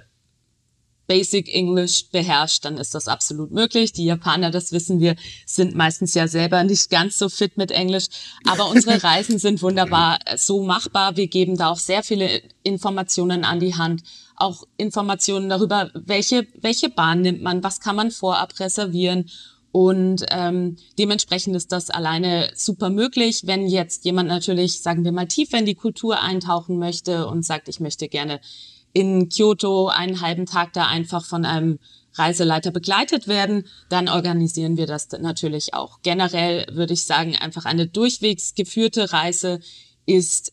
Basic 1.08 1.52
English 1.52 2.10
beherrscht, 2.12 2.66
dann 2.66 2.76
ist 2.76 2.94
das 2.94 3.08
absolut 3.08 3.50
möglich. 3.50 3.92
Die 3.92 4.04
Japaner, 4.04 4.50
das 4.50 4.72
wissen 4.72 5.00
wir, 5.00 5.16
sind 5.46 5.74
meistens 5.74 6.14
ja 6.14 6.28
selber 6.28 6.62
nicht 6.62 6.90
ganz 6.90 7.18
so 7.18 7.28
fit 7.30 7.56
mit 7.56 7.72
Englisch. 7.72 8.06
Aber 8.44 8.68
unsere 8.68 9.02
Reisen 9.02 9.38
sind 9.38 9.62
wunderbar 9.62 10.18
so 10.36 10.62
machbar. 10.62 11.16
Wir 11.16 11.26
geben 11.26 11.56
da 11.56 11.70
auch 11.70 11.78
sehr 11.78 12.02
viele 12.02 12.42
Informationen 12.62 13.44
an 13.44 13.58
die 13.58 13.74
Hand. 13.74 14.02
Auch 14.36 14.64
Informationen 14.76 15.48
darüber, 15.48 15.90
welche, 15.94 16.46
welche 16.60 16.90
Bahn 16.90 17.22
nimmt 17.22 17.42
man, 17.42 17.64
was 17.64 17.80
kann 17.80 17.96
man 17.96 18.10
vorab 18.10 18.60
reservieren. 18.60 19.30
Und 19.72 20.26
ähm, 20.30 20.76
dementsprechend 20.98 21.56
ist 21.56 21.72
das 21.72 21.88
alleine 21.88 22.50
super 22.54 22.90
möglich. 22.90 23.42
Wenn 23.46 23.66
jetzt 23.66 24.04
jemand 24.04 24.28
natürlich, 24.28 24.82
sagen 24.82 25.04
wir 25.04 25.12
mal, 25.12 25.26
tiefer 25.26 25.58
in 25.58 25.66
die 25.66 25.74
Kultur 25.74 26.20
eintauchen 26.20 26.78
möchte 26.78 27.26
und 27.26 27.46
sagt, 27.46 27.68
ich 27.68 27.80
möchte 27.80 28.08
gerne 28.08 28.40
in 28.92 29.28
Kyoto 29.28 29.88
einen 29.88 30.20
halben 30.20 30.46
Tag 30.46 30.72
da 30.72 30.86
einfach 30.86 31.24
von 31.24 31.44
einem 31.44 31.78
Reiseleiter 32.14 32.70
begleitet 32.70 33.28
werden, 33.28 33.66
dann 33.88 34.08
organisieren 34.08 34.76
wir 34.76 34.86
das 34.86 35.08
natürlich 35.10 35.74
auch. 35.74 36.00
Generell 36.02 36.66
würde 36.72 36.94
ich 36.94 37.04
sagen, 37.04 37.36
einfach 37.36 37.64
eine 37.64 37.86
durchwegs 37.86 38.54
geführte 38.54 39.12
Reise 39.12 39.60
ist 40.04 40.52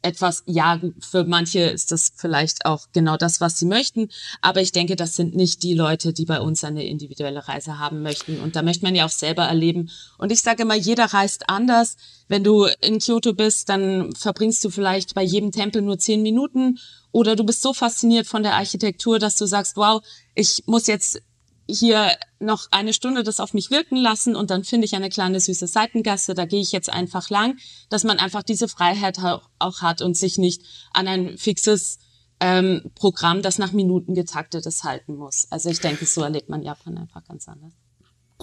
etwas, 0.00 0.44
ja, 0.46 0.80
für 1.00 1.24
manche 1.24 1.60
ist 1.60 1.90
das 1.90 2.12
vielleicht 2.14 2.64
auch 2.64 2.86
genau 2.92 3.16
das, 3.16 3.40
was 3.40 3.58
sie 3.58 3.66
möchten. 3.66 4.08
Aber 4.40 4.60
ich 4.60 4.72
denke, 4.72 4.96
das 4.96 5.16
sind 5.16 5.34
nicht 5.34 5.62
die 5.62 5.74
Leute, 5.74 6.12
die 6.12 6.24
bei 6.24 6.40
uns 6.40 6.62
eine 6.62 6.86
individuelle 6.86 7.48
Reise 7.48 7.78
haben 7.78 8.02
möchten. 8.02 8.40
Und 8.40 8.54
da 8.54 8.62
möchte 8.62 8.84
man 8.84 8.94
ja 8.94 9.04
auch 9.04 9.10
selber 9.10 9.44
erleben. 9.44 9.90
Und 10.16 10.30
ich 10.30 10.40
sage 10.40 10.62
immer, 10.62 10.76
jeder 10.76 11.06
reist 11.06 11.48
anders. 11.48 11.96
Wenn 12.28 12.44
du 12.44 12.66
in 12.80 13.00
Kyoto 13.00 13.32
bist, 13.32 13.68
dann 13.68 14.14
verbringst 14.14 14.64
du 14.64 14.70
vielleicht 14.70 15.14
bei 15.14 15.22
jedem 15.22 15.50
Tempel 15.50 15.82
nur 15.82 15.98
zehn 15.98 16.22
Minuten. 16.22 16.78
Oder 17.12 17.36
du 17.36 17.44
bist 17.44 17.62
so 17.62 17.72
fasziniert 17.72 18.26
von 18.26 18.42
der 18.42 18.54
Architektur, 18.54 19.18
dass 19.18 19.36
du 19.36 19.46
sagst, 19.46 19.76
wow, 19.76 20.02
ich 20.34 20.62
muss 20.66 20.86
jetzt 20.86 21.22
hier 21.70 22.12
noch 22.40 22.68
eine 22.70 22.92
Stunde 22.92 23.22
das 23.22 23.40
auf 23.40 23.52
mich 23.52 23.70
wirken 23.70 23.96
lassen 23.96 24.34
und 24.34 24.50
dann 24.50 24.64
finde 24.64 24.86
ich 24.86 24.94
eine 24.94 25.10
kleine 25.10 25.38
süße 25.38 25.66
Seitengasse, 25.66 26.34
da 26.34 26.46
gehe 26.46 26.60
ich 26.60 26.72
jetzt 26.72 26.90
einfach 26.90 27.28
lang, 27.28 27.58
dass 27.90 28.04
man 28.04 28.18
einfach 28.18 28.42
diese 28.42 28.68
Freiheit 28.68 29.18
auch 29.58 29.82
hat 29.82 30.00
und 30.00 30.16
sich 30.16 30.38
nicht 30.38 30.62
an 30.92 31.06
ein 31.08 31.36
fixes 31.36 31.98
ähm, 32.40 32.90
Programm, 32.94 33.42
das 33.42 33.58
nach 33.58 33.72
Minuten 33.72 34.14
getaktet 34.14 34.64
ist, 34.64 34.84
halten 34.84 35.16
muss. 35.16 35.46
Also 35.50 35.68
ich 35.68 35.80
denke, 35.80 36.06
so 36.06 36.22
erlebt 36.22 36.48
man 36.48 36.62
Japan 36.62 36.96
einfach 36.96 37.24
ganz 37.24 37.48
anders. 37.48 37.72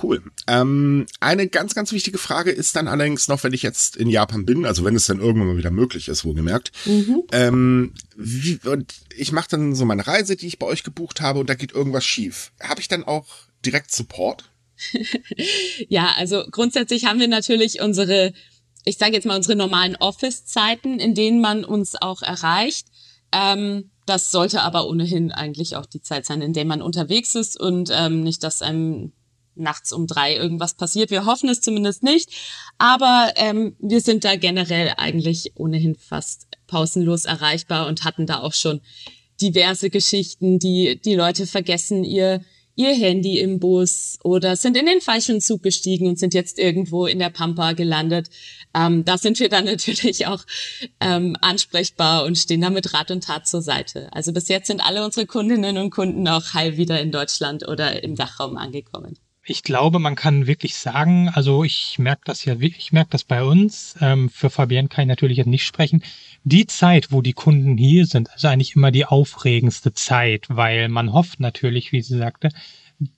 Cool. 0.01 0.21
Ähm, 0.47 1.05
eine 1.21 1.47
ganz, 1.47 1.73
ganz 1.73 1.93
wichtige 1.93 2.17
Frage 2.17 2.51
ist 2.51 2.75
dann 2.75 2.89
allerdings 2.89 3.29
noch, 3.29 3.43
wenn 3.43 3.53
ich 3.53 3.63
jetzt 3.63 3.95
in 3.95 4.09
Japan 4.09 4.45
bin, 4.45 4.65
also 4.65 4.83
wenn 4.83 4.95
es 4.95 5.07
dann 5.07 5.19
irgendwann 5.19 5.47
mal 5.47 5.57
wieder 5.57 5.71
möglich 5.71 6.09
ist, 6.09 6.25
wohlgemerkt. 6.25 6.73
Mhm. 6.85 7.23
Ähm, 7.31 7.93
wie, 8.17 8.59
und 8.65 8.93
ich 9.15 9.31
mache 9.31 9.47
dann 9.49 9.73
so 9.73 9.85
meine 9.85 10.05
Reise, 10.05 10.35
die 10.35 10.47
ich 10.47 10.59
bei 10.59 10.65
euch 10.65 10.83
gebucht 10.83 11.21
habe, 11.21 11.39
und 11.39 11.49
da 11.49 11.55
geht 11.55 11.71
irgendwas 11.71 12.03
schief. 12.03 12.51
Habe 12.61 12.81
ich 12.81 12.89
dann 12.89 13.05
auch 13.05 13.25
direkt 13.65 13.91
Support? 13.93 14.49
ja, 15.87 16.13
also 16.17 16.43
grundsätzlich 16.51 17.05
haben 17.05 17.21
wir 17.21 17.29
natürlich 17.29 17.79
unsere, 17.79 18.33
ich 18.83 18.97
sage 18.97 19.13
jetzt 19.13 19.25
mal 19.25 19.37
unsere 19.37 19.55
normalen 19.55 19.95
Office-Zeiten, 19.95 20.99
in 20.99 21.15
denen 21.15 21.39
man 21.39 21.63
uns 21.63 21.95
auch 21.95 22.21
erreicht. 22.21 22.87
Ähm, 23.31 23.91
das 24.05 24.29
sollte 24.29 24.61
aber 24.61 24.87
ohnehin 24.87 25.31
eigentlich 25.31 25.77
auch 25.77 25.85
die 25.85 26.01
Zeit 26.01 26.25
sein, 26.25 26.41
in 26.41 26.51
der 26.51 26.65
man 26.65 26.81
unterwegs 26.81 27.33
ist 27.33 27.57
und 27.57 27.89
ähm, 27.93 28.21
nicht, 28.23 28.43
dass 28.43 28.61
einem 28.61 29.13
nachts 29.55 29.91
um 29.91 30.07
drei 30.07 30.35
irgendwas 30.35 30.75
passiert. 30.75 31.12
Wir 31.12 31.25
hoffen 31.25 31.50
es 31.50 31.62
zumindest 31.62 32.03
nicht, 32.03 32.29
aber 32.77 33.33
ähm, 33.35 33.75
wir 33.79 34.01
sind 34.01 34.24
da 34.24 34.35
generell 34.35 34.93
eigentlich 34.97 35.53
ohnehin 35.55 35.95
fast 35.95 36.47
pausenlos 36.67 37.25
erreichbar 37.25 37.88
und 37.88 38.03
hatten 38.03 38.25
da 38.25 38.39
auch 38.39 38.53
schon 38.53 38.81
diverse 39.41 39.89
Geschichten, 39.89 40.59
die 40.59 41.00
die 41.03 41.15
Leute 41.15 41.45
vergessen 41.47 42.03
ihr 42.03 42.41
ihr 42.75 42.93
Handy 42.93 43.39
im 43.39 43.59
Bus 43.59 44.19
oder 44.24 44.55
sind 44.57 44.77
in 44.77 44.85
den 44.85 45.01
falschen 45.01 45.41
Zug 45.41 45.63
gestiegen 45.63 46.07
und 46.07 46.19
sind 46.19 46.33
jetzt 46.33 46.59
irgendwo 46.59 47.05
in 47.05 47.19
der 47.19 47.29
Pampa 47.29 47.71
gelandet. 47.71 48.29
Ähm, 48.74 49.05
da 49.05 49.17
sind 49.17 49.39
wir 49.39 49.50
dann 49.50 49.65
natürlich 49.65 50.27
auch 50.27 50.43
ähm, 51.00 51.35
ansprechbar 51.41 52.25
und 52.25 52.38
stehen 52.38 52.62
da 52.62 52.69
mit 52.69 52.93
Rat 52.93 53.12
und 53.12 53.24
Tat 53.24 53.47
zur 53.47 53.62
Seite. 53.62 54.09
Also 54.12 54.33
bis 54.33 54.50
jetzt 54.50 54.67
sind 54.67 54.85
alle 54.85 55.03
unsere 55.05 55.25
Kundinnen 55.25 55.77
und 55.77 55.89
Kunden 55.89 56.27
auch 56.27 56.53
heil 56.53 56.77
wieder 56.77 57.00
in 57.00 57.12
Deutschland 57.12 57.67
oder 57.67 58.03
im 58.03 58.15
Dachraum 58.15 58.57
angekommen 58.57 59.17
ich 59.47 59.61
glaube, 59.61 59.99
man 59.99 60.15
kann 60.15 60.47
wirklich 60.47 60.75
sagen, 60.75 61.29
also 61.29 61.63
ich 61.63 61.99
merke 61.99 62.23
das 62.25 62.45
ja, 62.45 62.55
ich 62.59 62.91
merke 62.91 63.11
das 63.11 63.23
bei 63.23 63.43
uns. 63.43 63.95
Ähm, 64.01 64.29
für 64.29 64.49
Fabienne 64.49 64.87
kann 64.87 65.03
ich 65.03 65.07
natürlich 65.07 65.37
jetzt 65.37 65.47
nicht 65.47 65.65
sprechen. 65.65 66.03
Die 66.43 66.65
Zeit, 66.65 67.11
wo 67.11 67.21
die 67.21 67.33
Kunden 67.33 67.77
hier 67.77 68.07
sind, 68.07 68.29
ist 68.35 68.43
eigentlich 68.43 68.75
immer 68.75 68.89
die 68.89 69.05
aufregendste 69.05 69.93
Zeit, 69.93 70.45
weil 70.49 70.89
man 70.89 71.13
hofft 71.13 71.39
natürlich, 71.39 71.91
wie 71.91 72.01
sie 72.01 72.17
sagte, 72.17 72.49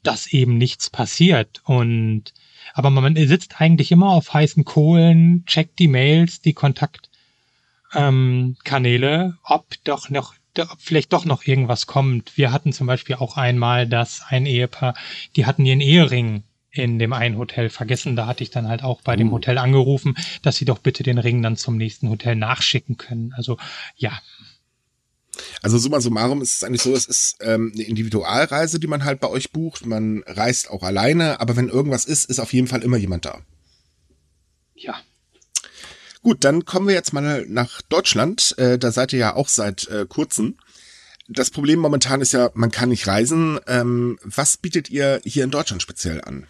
dass 0.04 0.28
eben 0.28 0.58
nichts 0.58 0.90
passiert. 0.90 1.62
Und 1.64 2.34
aber 2.74 2.90
man 2.90 3.16
sitzt 3.16 3.62
eigentlich 3.62 3.94
immer 3.94 4.10
auf 4.10 4.34
heißen 4.34 4.66
Kohlen, 4.66 5.46
checkt 5.46 5.80
die 5.80 5.88
Mails, 5.88 6.42
die 6.42 6.54
Kontaktkanäle, 6.54 9.24
ähm, 9.24 9.38
ob 9.44 9.76
doch 9.86 10.10
noch 10.10 10.34
vielleicht 10.80 11.14
doch 11.14 11.26
noch 11.26 11.46
irgendwas 11.46 11.88
kommt. 11.88 12.38
Wir 12.38 12.52
hatten 12.52 12.74
zum 12.74 12.88
Beispiel 12.88 13.16
auch 13.16 13.38
einmal, 13.38 13.88
dass 13.88 14.22
ein 14.28 14.46
Ehepaar, 14.46 14.96
die 15.36 15.46
hatten 15.46 15.66
ihren 15.66 15.82
Ehering 15.82 16.44
in 16.72 17.00
dem 17.00 17.14
einen 17.14 17.38
Hotel 17.38 17.70
vergessen. 17.70 18.16
Da 18.16 18.28
hatte 18.28 18.44
ich 18.44 18.50
dann 18.50 18.68
halt 18.68 18.84
auch 18.84 19.02
bei 19.02 19.16
dem 19.16 19.30
uh. 19.30 19.34
Hotel 19.34 19.58
angerufen, 19.58 20.16
dass 20.42 20.58
sie 20.58 20.66
doch 20.66 20.80
bitte 20.80 21.04
den 21.04 21.18
Ring 21.18 21.42
dann 21.42 21.58
zum 21.58 21.78
nächsten 21.78 22.10
Hotel 22.10 22.36
nachschicken 22.36 22.98
können. 22.98 23.34
Also 23.36 23.58
ja. 23.96 24.20
Also 25.62 25.78
summa 25.78 26.02
summarum 26.02 26.42
ist 26.42 26.56
es 26.56 26.64
eigentlich 26.64 26.82
so, 26.82 26.94
es 26.94 27.06
ist 27.06 27.38
ähm, 27.42 27.72
eine 27.74 27.84
Individualreise, 27.84 28.80
die 28.80 28.88
man 28.88 29.04
halt 29.04 29.20
bei 29.20 29.28
euch 29.28 29.52
bucht. 29.52 29.86
Man 29.86 30.24
reist 30.26 30.70
auch 30.70 30.84
alleine, 30.84 31.40
aber 31.40 31.56
wenn 31.56 31.70
irgendwas 31.70 32.06
ist, 32.06 32.30
ist 32.30 32.40
auf 32.40 32.54
jeden 32.54 32.68
Fall 32.68 32.84
immer 32.84 32.98
jemand 32.98 33.26
da. 33.26 33.42
Ja. 34.76 34.96
Gut, 36.28 36.44
dann 36.44 36.66
kommen 36.66 36.90
wir 36.90 36.94
jetzt 36.94 37.14
mal 37.14 37.46
nach 37.48 37.82
Deutschland. 37.84 38.54
Äh, 38.58 38.78
da 38.78 38.92
seid 38.92 39.14
ihr 39.14 39.20
ja 39.20 39.36
auch 39.38 39.48
seit 39.48 39.88
äh, 39.88 40.06
kurzem. 40.06 40.58
Das 41.30 41.52
Problem 41.52 41.80
momentan 41.80 42.20
ist 42.20 42.34
ja, 42.34 42.50
man 42.54 42.70
kann 42.70 42.90
nicht 42.90 43.08
reisen. 43.08 43.62
Ähm, 43.66 44.20
was 44.26 44.58
bietet 44.58 44.90
ihr 44.90 45.22
hier 45.24 45.46
in 45.46 45.52
Deutschland 45.52 45.82
speziell 45.82 46.20
an? 46.20 46.46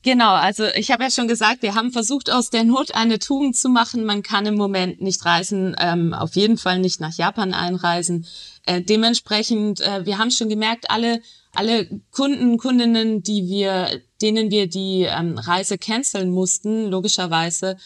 Genau, 0.00 0.32
also 0.32 0.64
ich 0.74 0.90
habe 0.90 1.02
ja 1.02 1.10
schon 1.10 1.28
gesagt, 1.28 1.60
wir 1.60 1.74
haben 1.74 1.92
versucht, 1.92 2.30
aus 2.30 2.48
der 2.48 2.64
Not 2.64 2.94
eine 2.94 3.18
Tugend 3.18 3.54
zu 3.54 3.68
machen. 3.68 4.06
Man 4.06 4.22
kann 4.22 4.46
im 4.46 4.54
Moment 4.54 5.02
nicht 5.02 5.22
reisen, 5.26 5.76
ähm, 5.78 6.14
auf 6.14 6.34
jeden 6.34 6.56
Fall 6.56 6.78
nicht 6.78 6.98
nach 6.98 7.12
Japan 7.12 7.52
einreisen. 7.52 8.24
Äh, 8.64 8.80
dementsprechend, 8.80 9.82
äh, 9.82 10.06
wir 10.06 10.16
haben 10.16 10.30
schon 10.30 10.48
gemerkt, 10.48 10.90
alle 10.90 11.20
alle 11.54 11.88
Kunden, 12.12 12.56
Kundinnen, 12.56 13.22
die 13.22 13.48
wir, 13.48 14.00
denen 14.22 14.50
wir 14.50 14.68
die 14.68 15.02
ähm, 15.02 15.38
Reise 15.38 15.76
canceln 15.76 16.30
mussten, 16.30 16.88
logischerweise, 16.88 17.76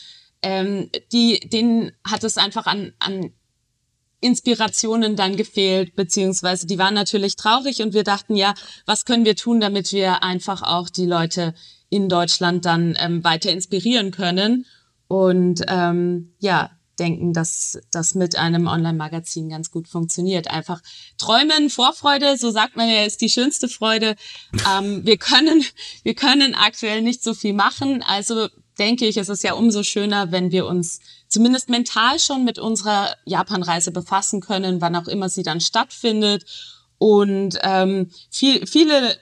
ähm, 0.43 0.91
die, 1.13 1.41
denen 1.41 1.93
hat 2.05 2.25
es 2.25 2.37
einfach 2.37 2.67
an, 2.67 2.93
an 2.99 3.33
Inspirationen 4.21 5.17
dann 5.17 5.37
gefehlt, 5.37 5.97
beziehungsweise 5.97 6.67
die 6.67 6.79
waren 6.79 6.95
natürlich 6.95 7.37
traurig 7.37 7.83
und 7.83 7.93
wir 7.93 8.05
dachten, 8.05 8.37
ja, 8.37 8.55
was 8.87 9.05
können 9.05 9.25
wir 9.25 9.37
tun, 9.37 9.61
damit 9.61 9.93
wir 9.93 10.23
einfach 10.23 10.63
auch 10.63 10.89
die 10.89 11.07
Leute 11.07 11.55
in 11.91 12.09
Deutschland 12.09 12.65
dann 12.65 12.97
ähm, 13.01 13.25
weiter 13.25 13.51
inspirieren 13.51 14.13
können 14.13 14.65
und 15.09 15.63
ähm, 15.69 16.33
ja, 16.39 16.71
denken, 16.99 17.33
dass 17.33 17.79
das 17.91 18.15
mit 18.15 18.37
einem 18.37 18.67
Online-Magazin 18.67 19.49
ganz 19.49 19.71
gut 19.71 19.89
funktioniert. 19.89 20.49
Einfach 20.49 20.81
träumen, 21.19 21.69
Vorfreude, 21.69 22.37
so 22.37 22.51
sagt 22.51 22.77
man 22.77 22.89
ja, 22.89 23.05
ist 23.05 23.21
die 23.21 23.29
schönste 23.29 23.69
Freude. 23.69 24.17
Ähm, 24.79 25.05
wir 25.05 25.17
können, 25.17 25.65
wir 26.05 26.15
können 26.15 26.55
aktuell 26.55 27.03
nicht 27.03 27.25
so 27.25 27.35
viel 27.35 27.53
machen, 27.53 28.03
also 28.03 28.49
denke 28.79 29.07
ich, 29.07 29.17
es 29.17 29.29
ist 29.29 29.45
ja 29.45 29.55
umso 29.55 29.83
schöner, 29.83 30.33
wenn 30.33 30.51
wir 30.51 30.67
uns 30.67 31.01
zumindest 31.29 31.69
mental 31.69 32.19
schon 32.19 32.45
mit 32.45 32.59
unserer 32.59 33.15
Japan-Reise 33.25 33.91
befassen 33.91 34.41
können, 34.41 34.81
wann 34.81 34.97
auch 34.97 35.09
immer 35.09 35.29
sie 35.29 35.43
dann 35.43 35.61
stattfindet. 35.61 36.45
Und 36.99 37.59
ähm, 37.63 38.11
viel, 38.31 38.67
viele 38.67 39.17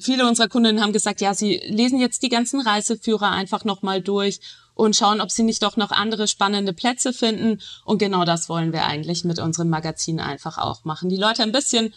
viele 0.00 0.28
unserer 0.28 0.48
Kunden 0.48 0.82
haben 0.82 0.92
gesagt, 0.92 1.20
ja, 1.20 1.34
sie 1.34 1.56
lesen 1.66 1.98
jetzt 1.98 2.22
die 2.22 2.28
ganzen 2.28 2.60
Reiseführer 2.60 3.30
einfach 3.30 3.64
nochmal 3.64 4.02
durch 4.02 4.40
und 4.74 4.94
schauen, 4.94 5.20
ob 5.20 5.30
sie 5.30 5.42
nicht 5.42 5.62
doch 5.62 5.76
noch 5.76 5.90
andere 5.90 6.28
spannende 6.28 6.72
Plätze 6.72 7.12
finden. 7.12 7.60
Und 7.84 7.98
genau 7.98 8.24
das 8.24 8.48
wollen 8.48 8.72
wir 8.72 8.84
eigentlich 8.84 9.24
mit 9.24 9.38
unserem 9.38 9.70
Magazin 9.70 10.20
einfach 10.20 10.58
auch 10.58 10.84
machen. 10.84 11.08
Die 11.08 11.16
Leute 11.16 11.42
ein 11.42 11.52
bisschen, 11.52 11.94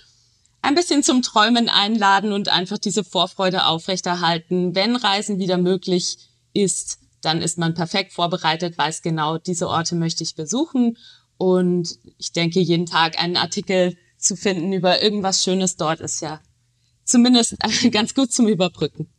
ein 0.62 0.76
bisschen 0.76 1.04
zum 1.04 1.22
Träumen 1.22 1.70
einladen 1.70 2.32
und 2.32 2.50
einfach 2.50 2.78
diese 2.78 3.04
Vorfreude 3.04 3.66
aufrechterhalten. 3.66 4.74
Wenn 4.74 4.96
Reisen 4.96 5.38
wieder 5.38 5.58
möglich 5.58 6.18
ist, 6.53 7.00
dann 7.22 7.41
ist 7.41 7.58
man 7.58 7.74
perfekt 7.74 8.13
vorbereitet, 8.13 8.77
weiß 8.77 9.01
genau, 9.01 9.38
diese 9.38 9.67
Orte 9.67 9.96
möchte 9.96 10.24
ich 10.24 10.36
besuchen. 10.36 10.98
Und 11.38 11.98
ich 12.17 12.31
denke, 12.31 12.60
jeden 12.60 12.86
Tag 12.86 13.20
einen 13.20 13.38
Artikel 13.38 13.98
zu 14.17 14.36
finden 14.36 14.74
über 14.74 15.01
irgendwas 15.01 15.43
Schönes 15.43 15.75
dort 15.75 16.00
ist 16.00 16.22
ja 16.22 16.39
zumindest 17.03 17.55
ganz 17.91 18.13
gut 18.13 18.31
zum 18.31 18.48
Überbrücken. 18.48 19.10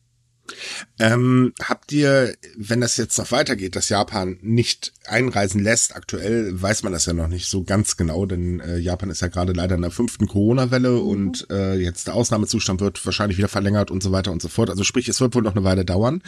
Ähm, 0.98 1.52
habt 1.62 1.92
ihr, 1.92 2.34
wenn 2.56 2.80
das 2.80 2.96
jetzt 2.96 3.16
noch 3.16 3.30
weitergeht, 3.30 3.76
dass 3.76 3.88
Japan 3.88 4.38
nicht 4.42 4.92
einreisen 5.06 5.62
lässt, 5.62 5.94
aktuell 5.94 6.60
weiß 6.60 6.82
man 6.82 6.92
das 6.92 7.06
ja 7.06 7.12
noch 7.12 7.28
nicht 7.28 7.48
so 7.48 7.62
ganz 7.62 7.96
genau, 7.96 8.26
denn 8.26 8.60
äh, 8.60 8.76
Japan 8.78 9.10
ist 9.10 9.22
ja 9.22 9.28
gerade 9.28 9.52
leider 9.52 9.76
in 9.76 9.82
der 9.82 9.92
fünften 9.92 10.26
Corona-Welle 10.26 10.90
mhm. 10.90 11.06
und 11.06 11.50
äh, 11.50 11.74
jetzt 11.74 12.08
der 12.08 12.14
Ausnahmezustand 12.14 12.80
wird 12.80 13.04
wahrscheinlich 13.06 13.38
wieder 13.38 13.48
verlängert 13.48 13.90
und 13.90 14.02
so 14.02 14.10
weiter 14.12 14.32
und 14.32 14.42
so 14.42 14.48
fort. 14.48 14.68
Also 14.68 14.84
sprich, 14.84 15.08
es 15.08 15.20
wird 15.20 15.34
wohl 15.34 15.42
noch 15.42 15.54
eine 15.54 15.64
Weile 15.64 15.84
dauern. 15.84 16.22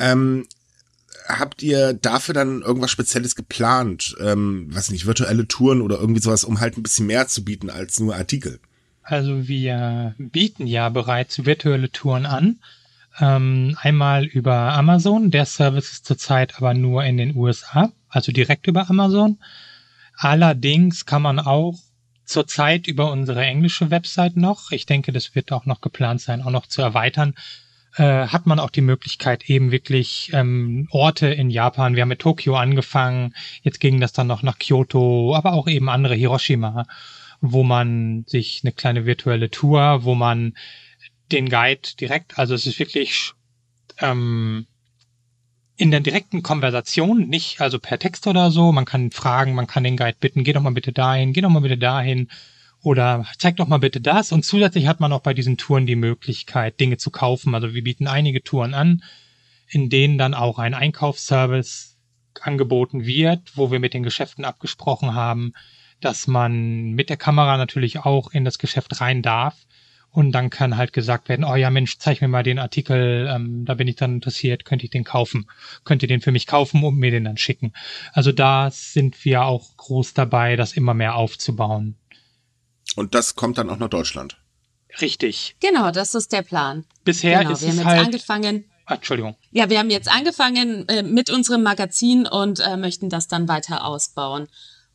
Ähm, 0.00 0.46
habt 1.28 1.62
ihr 1.62 1.92
dafür 1.92 2.34
dann 2.34 2.62
irgendwas 2.62 2.90
Spezielles 2.90 3.36
geplant? 3.36 4.16
Ähm, 4.20 4.66
was 4.70 4.90
nicht, 4.90 5.06
virtuelle 5.06 5.46
Touren 5.46 5.82
oder 5.82 5.98
irgendwie 5.98 6.20
sowas, 6.20 6.44
um 6.44 6.60
halt 6.60 6.76
ein 6.76 6.82
bisschen 6.82 7.06
mehr 7.06 7.28
zu 7.28 7.44
bieten 7.44 7.70
als 7.70 8.00
nur 8.00 8.16
Artikel? 8.16 8.58
Also 9.02 9.48
wir 9.48 10.14
bieten 10.18 10.66
ja 10.66 10.88
bereits 10.88 11.44
virtuelle 11.44 11.90
Touren 11.90 12.26
an. 12.26 12.58
Ähm, 13.18 13.76
einmal 13.80 14.24
über 14.24 14.54
Amazon. 14.54 15.30
Der 15.30 15.46
Service 15.46 15.92
ist 15.92 16.06
zurzeit 16.06 16.56
aber 16.56 16.74
nur 16.74 17.04
in 17.04 17.16
den 17.16 17.36
USA, 17.36 17.92
also 18.08 18.32
direkt 18.32 18.66
über 18.66 18.88
Amazon. 18.88 19.38
Allerdings 20.16 21.06
kann 21.06 21.22
man 21.22 21.38
auch 21.38 21.78
zurzeit 22.24 22.86
über 22.86 23.10
unsere 23.10 23.44
englische 23.44 23.90
Website 23.90 24.36
noch, 24.36 24.70
ich 24.70 24.86
denke, 24.86 25.12
das 25.12 25.34
wird 25.34 25.50
auch 25.50 25.66
noch 25.66 25.80
geplant 25.80 26.20
sein, 26.20 26.42
auch 26.42 26.50
noch 26.50 26.66
zu 26.66 26.80
erweitern, 26.80 27.34
äh, 27.96 28.26
hat 28.26 28.46
man 28.46 28.58
auch 28.58 28.70
die 28.70 28.80
Möglichkeit, 28.80 29.48
eben 29.48 29.70
wirklich 29.70 30.30
ähm, 30.32 30.88
Orte 30.90 31.28
in 31.28 31.50
Japan. 31.50 31.94
Wir 31.94 32.02
haben 32.02 32.08
mit 32.08 32.20
Tokio 32.20 32.56
angefangen, 32.56 33.34
jetzt 33.62 33.80
ging 33.80 34.00
das 34.00 34.12
dann 34.12 34.26
noch 34.26 34.42
nach 34.42 34.58
Kyoto, 34.58 35.34
aber 35.34 35.52
auch 35.52 35.68
eben 35.68 35.88
andere 35.88 36.14
Hiroshima 36.14 36.86
wo 37.40 37.62
man 37.62 38.24
sich 38.26 38.60
eine 38.62 38.72
kleine 38.72 39.06
virtuelle 39.06 39.50
Tour, 39.50 40.04
wo 40.04 40.14
man 40.14 40.54
den 41.32 41.48
Guide 41.48 41.88
direkt, 41.98 42.38
also 42.38 42.54
es 42.54 42.66
ist 42.66 42.78
wirklich 42.78 43.32
ähm, 43.98 44.66
in 45.76 45.90
der 45.90 46.00
direkten 46.00 46.42
Konversation, 46.42 47.28
nicht 47.28 47.60
also 47.60 47.78
per 47.78 47.98
Text 47.98 48.26
oder 48.26 48.50
so, 48.50 48.72
man 48.72 48.84
kann 48.84 49.10
fragen, 49.10 49.54
man 49.54 49.66
kann 49.66 49.84
den 49.84 49.96
Guide 49.96 50.18
bitten, 50.20 50.44
geh 50.44 50.52
doch 50.52 50.60
mal 50.60 50.72
bitte 50.72 50.92
dahin, 50.92 51.32
geh 51.32 51.40
doch 51.40 51.50
mal 51.50 51.60
bitte 51.60 51.78
dahin 51.78 52.28
oder 52.82 53.26
zeig 53.38 53.56
doch 53.56 53.68
mal 53.68 53.78
bitte 53.78 54.00
das. 54.00 54.32
Und 54.32 54.44
zusätzlich 54.44 54.86
hat 54.86 55.00
man 55.00 55.12
auch 55.12 55.20
bei 55.20 55.34
diesen 55.34 55.56
Touren 55.56 55.86
die 55.86 55.96
Möglichkeit, 55.96 56.80
Dinge 56.80 56.96
zu 56.96 57.10
kaufen. 57.10 57.54
Also 57.54 57.74
wir 57.74 57.84
bieten 57.84 58.06
einige 58.06 58.42
Touren 58.42 58.74
an, 58.74 59.02
in 59.68 59.90
denen 59.90 60.18
dann 60.18 60.34
auch 60.34 60.58
ein 60.58 60.74
Einkaufsservice 60.74 61.98
angeboten 62.40 63.04
wird, 63.04 63.56
wo 63.56 63.70
wir 63.70 63.80
mit 63.80 63.94
den 63.94 64.02
Geschäften 64.02 64.44
abgesprochen 64.44 65.14
haben, 65.14 65.52
dass 66.00 66.26
man 66.26 66.92
mit 66.92 67.10
der 67.10 67.16
Kamera 67.16 67.56
natürlich 67.56 67.98
auch 68.00 68.32
in 68.32 68.44
das 68.44 68.58
Geschäft 68.58 69.00
rein 69.00 69.22
darf. 69.22 69.56
Und 70.12 70.32
dann 70.32 70.50
kann 70.50 70.76
halt 70.76 70.92
gesagt 70.92 71.28
werden, 71.28 71.44
oh 71.44 71.54
ja 71.54 71.70
Mensch, 71.70 71.98
zeig 71.98 72.20
mir 72.20 72.26
mal 72.26 72.42
den 72.42 72.58
Artikel, 72.58 73.28
ähm, 73.32 73.64
da 73.64 73.74
bin 73.74 73.86
ich 73.86 73.94
dann 73.94 74.14
interessiert, 74.14 74.64
könnte 74.64 74.84
ich 74.84 74.90
den 74.90 75.04
kaufen? 75.04 75.46
Könnt 75.84 76.02
ihr 76.02 76.08
den 76.08 76.20
für 76.20 76.32
mich 76.32 76.48
kaufen 76.48 76.82
und 76.82 76.96
mir 76.96 77.12
den 77.12 77.24
dann 77.24 77.36
schicken? 77.36 77.74
Also 78.12 78.32
da 78.32 78.70
sind 78.72 79.24
wir 79.24 79.44
auch 79.44 79.76
groß 79.76 80.14
dabei, 80.14 80.56
das 80.56 80.72
immer 80.72 80.94
mehr 80.94 81.14
aufzubauen. 81.14 81.94
Und 82.96 83.14
das 83.14 83.34
kommt 83.34 83.58
dann 83.58 83.70
auch 83.70 83.78
nach 83.78 83.88
Deutschland. 83.88 84.38
Richtig. 85.00 85.56
Genau, 85.60 85.90
das 85.90 86.14
ist 86.14 86.32
der 86.32 86.42
Plan. 86.42 86.84
Bisher 87.04 87.38
genau, 87.40 87.52
ist 87.52 87.62
wir 87.62 87.68
haben 87.68 87.78
es 87.78 87.84
jetzt 87.84 87.86
halt 87.86 88.06
angefangen. 88.06 88.64
Ah, 88.86 88.94
Entschuldigung. 88.94 89.36
Ja, 89.52 89.70
wir 89.70 89.78
haben 89.78 89.90
jetzt 89.90 90.10
angefangen 90.10 90.88
äh, 90.88 91.02
mit 91.02 91.30
unserem 91.30 91.62
Magazin 91.62 92.26
und 92.26 92.58
äh, 92.60 92.76
möchten 92.76 93.08
das 93.08 93.28
dann 93.28 93.46
weiter 93.46 93.84
ausbauen 93.84 94.48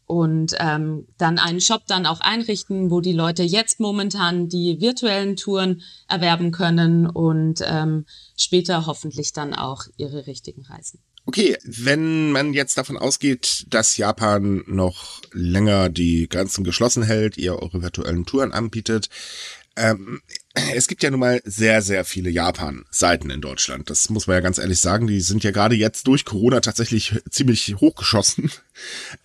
und 0.05 0.53
ähm, 0.59 1.07
dann 1.17 1.39
einen 1.39 1.61
Shop 1.61 1.87
dann 1.87 2.05
auch 2.05 2.19
einrichten, 2.21 2.91
wo 2.91 3.01
die 3.01 3.13
Leute 3.13 3.43
jetzt 3.43 3.79
momentan 3.79 4.49
die 4.49 4.79
virtuellen 4.79 5.35
Touren 5.35 5.81
erwerben 6.07 6.51
können 6.51 7.07
und 7.07 7.61
ähm, 7.65 8.05
später 8.37 8.85
hoffentlich 8.85 9.33
dann 9.33 9.53
auch 9.53 9.83
ihre 9.97 10.27
richtigen 10.27 10.63
Reisen. 10.65 10.99
Okay, 11.25 11.57
wenn 11.63 12.31
man 12.31 12.53
jetzt 12.53 12.77
davon 12.77 12.97
ausgeht, 12.97 13.65
dass 13.69 13.97
Japan 13.97 14.63
noch 14.67 15.21
länger 15.31 15.89
die 15.89 16.29
Grenzen 16.29 16.63
geschlossen 16.63 17.03
hält, 17.03 17.37
ihr 17.37 17.55
eure 17.61 17.81
virtuellen 17.81 18.25
Touren 18.25 18.51
anbietet, 18.51 19.09
ähm, 19.77 20.21
es 20.73 20.87
gibt 20.87 21.03
ja 21.03 21.11
nun 21.11 21.19
mal 21.19 21.41
sehr, 21.43 21.81
sehr 21.81 22.05
viele 22.05 22.29
Japan-Seiten 22.29 23.29
in 23.29 23.41
Deutschland. 23.41 23.89
Das 23.89 24.09
muss 24.09 24.25
man 24.25 24.35
ja 24.35 24.39
ganz 24.39 24.57
ehrlich 24.57 24.79
sagen. 24.79 25.07
Die 25.07 25.19
sind 25.19 25.43
ja 25.43 25.51
gerade 25.51 25.75
jetzt 25.75 26.07
durch 26.07 26.23
Corona 26.23 26.61
tatsächlich 26.61 27.19
ziemlich 27.29 27.75
hochgeschossen. 27.79 28.51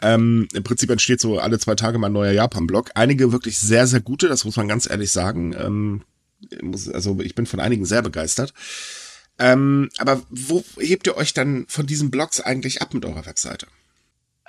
Ähm, 0.03 0.47
Im 0.53 0.63
Prinzip 0.63 0.91
entsteht 0.91 1.21
so 1.21 1.39
alle 1.39 1.59
zwei 1.59 1.75
Tage 1.75 1.99
mal 1.99 2.07
ein 2.07 2.13
neuer 2.13 2.33
Japan-Blog. 2.33 2.91
Einige 2.95 3.33
wirklich 3.33 3.59
sehr, 3.59 3.87
sehr 3.87 4.01
gute, 4.01 4.29
das 4.29 4.45
muss 4.45 4.57
man 4.57 4.69
ganz 4.69 4.89
ehrlich 4.89 5.11
sagen. 5.11 5.55
Ähm, 5.55 6.03
also 6.93 7.19
ich 7.21 7.35
bin 7.35 7.47
von 7.47 7.61
einigen 7.61 7.85
sehr 7.85 8.03
begeistert. 8.03 8.55
Ähm, 9.41 9.89
aber 9.97 10.23
wo 10.29 10.63
hebt 10.79 11.07
ihr 11.07 11.17
euch 11.17 11.33
dann 11.33 11.65
von 11.67 11.87
diesen 11.87 12.11
Blogs 12.11 12.41
eigentlich 12.41 12.83
ab 12.83 12.93
mit 12.93 13.07
eurer 13.07 13.25
Webseite? 13.25 13.67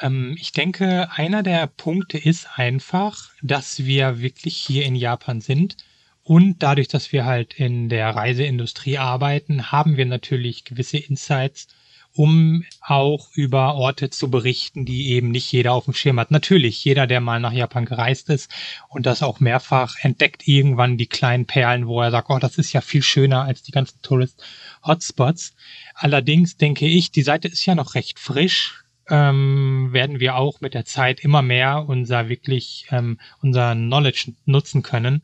Ähm, 0.01 0.35
ich 0.37 0.51
denke, 0.51 1.09
einer 1.11 1.43
der 1.43 1.65
Punkte 1.67 2.17
ist 2.17 2.59
einfach, 2.59 3.31
dass 3.41 3.85
wir 3.85 4.19
wirklich 4.19 4.57
hier 4.57 4.83
in 4.83 4.95
Japan 4.95 5.39
sind 5.39 5.77
und 6.23 6.61
dadurch, 6.61 6.89
dass 6.89 7.13
wir 7.13 7.25
halt 7.25 7.53
in 7.53 7.87
der 7.87 8.09
Reiseindustrie 8.09 8.97
arbeiten, 8.97 9.71
haben 9.71 9.95
wir 9.95 10.05
natürlich 10.05 10.65
gewisse 10.65 10.97
Insights, 10.97 11.67
um 12.13 12.63
auch 12.81 13.29
über 13.33 13.75
Orte 13.75 14.09
zu 14.09 14.29
berichten, 14.29 14.85
die 14.85 15.09
eben 15.09 15.31
nicht 15.31 15.51
jeder 15.51 15.73
auf 15.73 15.85
dem 15.85 15.93
Schirm 15.93 16.19
hat. 16.19 16.31
Natürlich, 16.31 16.83
jeder, 16.83 17.07
der 17.07 17.21
mal 17.21 17.39
nach 17.39 17.53
Japan 17.53 17.85
gereist 17.85 18.29
ist 18.29 18.51
und 18.89 19.05
das 19.05 19.23
auch 19.23 19.39
mehrfach 19.39 19.95
entdeckt 20.01 20.47
irgendwann 20.47 20.97
die 20.97 21.07
kleinen 21.07 21.45
Perlen, 21.45 21.87
wo 21.87 22.01
er 22.01 22.11
sagt, 22.11 22.29
oh, 22.29 22.39
das 22.39 22.57
ist 22.57 22.73
ja 22.73 22.81
viel 22.81 23.01
schöner 23.01 23.43
als 23.43 23.63
die 23.63 23.71
ganzen 23.71 24.01
Tourist-Hotspots. 24.01 25.53
Allerdings 25.95 26.57
denke 26.57 26.87
ich, 26.87 27.11
die 27.11 27.23
Seite 27.23 27.47
ist 27.47 27.65
ja 27.65 27.75
noch 27.75 27.95
recht 27.95 28.19
frisch. 28.19 28.83
Ähm, 29.09 29.89
werden 29.91 30.19
wir 30.19 30.35
auch 30.35 30.61
mit 30.61 30.73
der 30.73 30.85
Zeit 30.85 31.19
immer 31.21 31.41
mehr 31.41 31.85
unser 31.87 32.29
wirklich 32.29 32.85
ähm, 32.91 33.19
unser 33.41 33.73
Knowledge 33.73 34.33
nutzen 34.45 34.83
können 34.83 35.23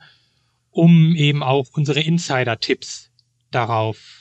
um 0.77 1.15
eben 1.15 1.41
auch 1.41 1.65
unsere 1.73 2.01
Insider-Tipps 2.01 3.09
darauf 3.49 4.16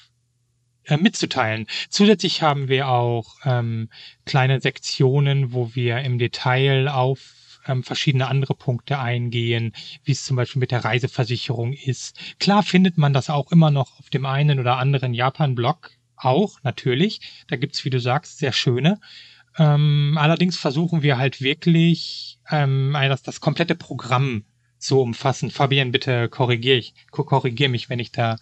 äh, 0.87 0.97
mitzuteilen. 0.97 1.67
Zusätzlich 1.89 2.43
haben 2.43 2.69
wir 2.69 2.89
auch 2.89 3.37
ähm, 3.45 3.89
kleine 4.25 4.61
Sektionen, 4.61 5.53
wo 5.53 5.75
wir 5.75 5.99
im 5.99 6.19
Detail 6.19 6.89
auf 6.89 7.61
ähm, 7.67 7.83
verschiedene 7.83 8.29
andere 8.29 8.55
Punkte 8.55 8.99
eingehen, 8.99 9.73
wie 10.05 10.13
es 10.13 10.25
zum 10.25 10.37
Beispiel 10.37 10.61
mit 10.61 10.71
der 10.71 10.85
Reiseversicherung 10.85 11.73
ist. 11.73 12.19
Klar 12.39 12.63
findet 12.63 12.99
man 12.99 13.13
das 13.13 13.31
auch 13.31 13.51
immer 13.53 13.71
noch 13.71 13.99
auf 13.99 14.11
dem 14.11 14.27
einen 14.27 14.61
oder 14.61 14.79
anderen 14.79 15.15
Japan-Blog, 15.15 15.91
auch 16.17 16.63
natürlich. 16.63 17.21
Da 17.49 17.57
gibt's, 17.57 17.85
wie 17.85 17.91
du 17.91 18.01
sagst, 18.01 18.39
sehr 18.39 18.53
schöne. 18.53 19.01
Ähm, 19.59 20.17
allerdings 20.19 20.57
versuchen 20.57 21.03
wir 21.03 21.19
halt 21.19 21.41
wirklich 21.41 22.39
ähm, 22.51 22.93
das, 22.95 23.23
das 23.23 23.41
komplette 23.41 23.75
Programm 23.75 24.45
so 24.79 25.03
umfassend. 25.03 25.53
Fabian, 25.53 25.93
bitte 25.93 26.29
korrigier, 26.29 26.77
ich, 26.77 26.95
korrigier 27.11 27.69
mich, 27.69 27.89
wenn 27.89 27.99
ich 27.99 28.13
da 28.13 28.37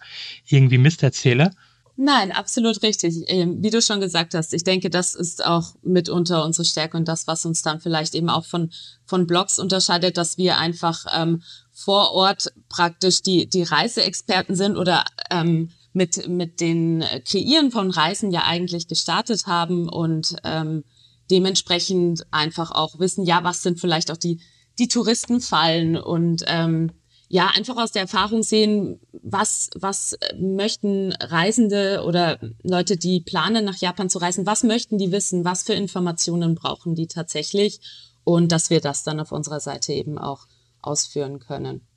irgendwie 0.47 0.77
Mist 0.77 1.03
erzähle. 1.03 1.51
Nein, 1.97 2.33
absolut 2.33 2.83
richtig. 2.83 3.23
Ähm, 3.27 3.63
wie 3.63 3.69
du 3.69 3.81
schon 3.81 4.01
gesagt 4.01 4.33
hast, 4.33 4.53
ich 4.53 4.65
denke, 4.65 4.89
das 4.89 5.15
ist 5.15 5.45
auch 5.45 5.75
mitunter 5.81 6.43
unsere 6.43 6.65
Stärke 6.65 6.97
und 6.97 7.07
das, 7.07 7.25
was 7.25 7.45
uns 7.45 7.61
dann 7.61 7.79
vielleicht 7.79 8.15
eben 8.15 8.29
auch 8.29 8.45
von, 8.45 8.71
von 9.05 9.27
Blogs 9.27 9.59
unterscheidet, 9.59 10.17
dass 10.17 10.37
wir 10.37 10.57
einfach 10.57 11.05
ähm, 11.15 11.41
vor 11.71 12.11
Ort 12.11 12.51
praktisch 12.67 13.21
die, 13.21 13.47
die 13.47 13.63
Reiseexperten 13.63 14.55
sind 14.55 14.75
oder 14.75 15.05
ähm, 15.31 15.71
mit, 15.93 16.27
mit 16.27 16.59
den 16.59 17.05
Kreieren 17.25 17.71
von 17.71 17.89
Reisen 17.89 18.29
ja 18.31 18.43
eigentlich 18.43 18.89
gestartet 18.89 19.47
haben 19.47 19.87
und 19.87 20.35
ähm, 20.43 20.83
dementsprechend 21.31 22.25
einfach 22.31 22.71
auch 22.71 22.99
wissen, 22.99 23.23
ja, 23.23 23.45
was 23.45 23.61
sind 23.63 23.79
vielleicht 23.79 24.11
auch 24.11 24.17
die, 24.17 24.41
die 24.77 24.89
Touristenfallen 24.89 25.95
und 25.95 26.43
ähm, 26.47 26.91
ja, 27.27 27.51
einfach 27.55 27.77
aus 27.77 27.91
der 27.91 28.03
Erfahrung 28.03 28.43
sehen, 28.43 28.99
was, 29.11 29.69
was 29.75 30.17
möchten 30.39 31.11
Reisende 31.13 32.03
oder 32.05 32.39
Leute, 32.61 32.97
die 32.97 33.21
planen, 33.21 33.65
nach 33.65 33.77
Japan 33.77 34.09
zu 34.09 34.19
reisen, 34.19 34.45
was 34.45 34.63
möchten 34.63 34.97
die 34.97 35.11
wissen, 35.11 35.43
was 35.43 35.63
für 35.63 35.73
Informationen 35.73 36.55
brauchen 36.55 36.95
die 36.95 37.07
tatsächlich 37.07 37.79
und 38.23 38.51
dass 38.51 38.69
wir 38.69 38.79
das 38.79 39.03
dann 39.03 39.19
auf 39.19 39.31
unserer 39.31 39.59
Seite 39.59 39.93
eben 39.93 40.17
auch 40.17 40.47
ausführen 40.81 41.39
können. 41.39 41.87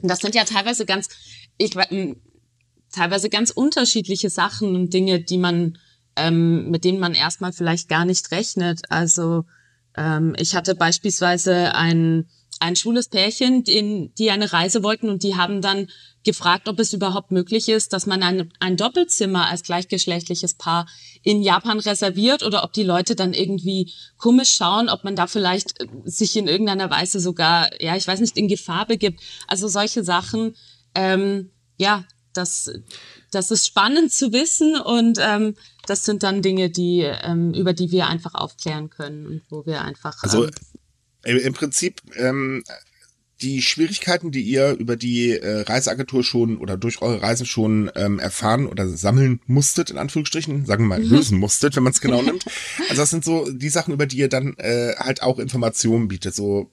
Und 0.00 0.08
das 0.08 0.20
sind 0.20 0.34
ja 0.34 0.44
teilweise 0.44 0.86
ganz, 0.86 1.08
ich, 1.58 1.76
teilweise 2.90 3.28
ganz 3.28 3.50
unterschiedliche 3.50 4.30
Sachen 4.30 4.74
und 4.74 4.94
Dinge, 4.94 5.20
die 5.20 5.38
man, 5.38 5.78
ähm, 6.16 6.70
mit 6.70 6.84
denen 6.84 7.00
man 7.00 7.14
erstmal 7.14 7.52
vielleicht 7.52 7.88
gar 7.88 8.04
nicht 8.04 8.30
rechnet. 8.30 8.80
Also 8.88 9.44
ähm, 9.96 10.34
ich 10.38 10.54
hatte 10.54 10.74
beispielsweise 10.74 11.74
ein 11.74 12.28
ein 12.62 12.76
schwules 12.76 13.08
Pärchen, 13.08 13.64
die, 13.64 14.12
die 14.16 14.30
eine 14.30 14.52
Reise 14.52 14.82
wollten 14.82 15.10
und 15.10 15.22
die 15.22 15.36
haben 15.36 15.60
dann 15.60 15.88
gefragt, 16.24 16.68
ob 16.68 16.78
es 16.78 16.92
überhaupt 16.92 17.32
möglich 17.32 17.68
ist, 17.68 17.92
dass 17.92 18.06
man 18.06 18.22
ein, 18.22 18.52
ein 18.60 18.76
Doppelzimmer 18.76 19.48
als 19.48 19.64
gleichgeschlechtliches 19.64 20.54
Paar 20.54 20.86
in 21.22 21.42
Japan 21.42 21.80
reserviert 21.80 22.44
oder 22.44 22.62
ob 22.62 22.72
die 22.72 22.84
Leute 22.84 23.16
dann 23.16 23.34
irgendwie 23.34 23.92
komisch 24.16 24.54
schauen, 24.54 24.88
ob 24.88 25.02
man 25.02 25.16
da 25.16 25.26
vielleicht 25.26 25.80
äh, 25.80 25.86
sich 26.04 26.36
in 26.36 26.46
irgendeiner 26.46 26.90
Weise 26.90 27.18
sogar, 27.18 27.70
ja, 27.82 27.96
ich 27.96 28.06
weiß 28.06 28.20
nicht, 28.20 28.36
in 28.36 28.48
Gefahr 28.48 28.86
begibt. 28.86 29.20
Also 29.48 29.66
solche 29.66 30.04
Sachen, 30.04 30.54
ähm, 30.94 31.50
ja, 31.76 32.04
das, 32.32 32.70
das 33.30 33.50
ist 33.50 33.66
spannend 33.66 34.12
zu 34.12 34.32
wissen 34.32 34.76
und 34.76 35.18
ähm, 35.20 35.54
das 35.86 36.04
sind 36.04 36.22
dann 36.22 36.42
Dinge, 36.42 36.70
die, 36.70 37.00
ähm, 37.00 37.52
über 37.52 37.72
die 37.72 37.90
wir 37.90 38.06
einfach 38.06 38.34
aufklären 38.34 38.88
können 38.88 39.26
und 39.26 39.42
wo 39.50 39.66
wir 39.66 39.82
einfach. 39.82 40.22
Also 40.22 40.44
ähm, 40.44 40.50
im 41.24 41.52
Prinzip 41.52 42.02
ähm, 42.16 42.64
die 43.42 43.60
Schwierigkeiten, 43.60 44.30
die 44.30 44.42
ihr 44.42 44.72
über 44.72 44.96
die 44.96 45.30
äh, 45.30 45.62
Reiseagentur 45.62 46.22
schon 46.22 46.58
oder 46.58 46.76
durch 46.76 47.02
eure 47.02 47.22
Reisen 47.22 47.46
schon 47.46 47.90
ähm, 47.96 48.18
erfahren 48.18 48.66
oder 48.66 48.88
sammeln 48.88 49.40
musstet, 49.46 49.90
in 49.90 49.98
Anführungsstrichen, 49.98 50.64
sagen 50.64 50.84
wir 50.84 50.88
mal, 50.88 51.00
mhm. 51.00 51.10
lösen 51.10 51.38
musstet, 51.38 51.76
wenn 51.76 51.82
man 51.82 51.92
es 51.92 52.00
genau 52.00 52.22
nimmt. 52.22 52.44
Also 52.88 53.02
das 53.02 53.10
sind 53.10 53.24
so 53.24 53.50
die 53.50 53.68
Sachen, 53.68 53.92
über 53.92 54.06
die 54.06 54.18
ihr 54.18 54.28
dann 54.28 54.54
äh, 54.58 54.94
halt 54.96 55.22
auch 55.22 55.38
Informationen 55.38 56.08
bietet, 56.08 56.34
so 56.34 56.70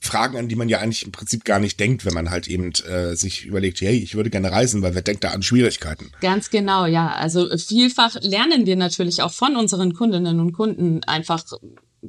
Fragen, 0.00 0.36
an 0.36 0.48
die 0.48 0.56
man 0.56 0.68
ja 0.68 0.78
eigentlich 0.78 1.04
im 1.04 1.12
Prinzip 1.12 1.44
gar 1.44 1.58
nicht 1.58 1.80
denkt, 1.80 2.04
wenn 2.04 2.14
man 2.14 2.30
halt 2.30 2.46
eben 2.46 2.72
äh, 2.88 3.16
sich 3.16 3.44
überlegt, 3.46 3.80
hey, 3.80 3.96
ich 3.96 4.14
würde 4.14 4.30
gerne 4.30 4.52
reisen, 4.52 4.82
weil 4.82 4.94
wer 4.94 5.02
denkt 5.02 5.24
da 5.24 5.30
an 5.30 5.42
Schwierigkeiten? 5.42 6.12
Ganz 6.20 6.50
genau, 6.50 6.86
ja. 6.86 7.12
Also 7.12 7.48
vielfach 7.56 8.16
lernen 8.20 8.66
wir 8.66 8.76
natürlich 8.76 9.22
auch 9.22 9.32
von 9.32 9.56
unseren 9.56 9.94
Kundinnen 9.94 10.38
und 10.38 10.52
Kunden 10.52 11.02
einfach 11.04 11.44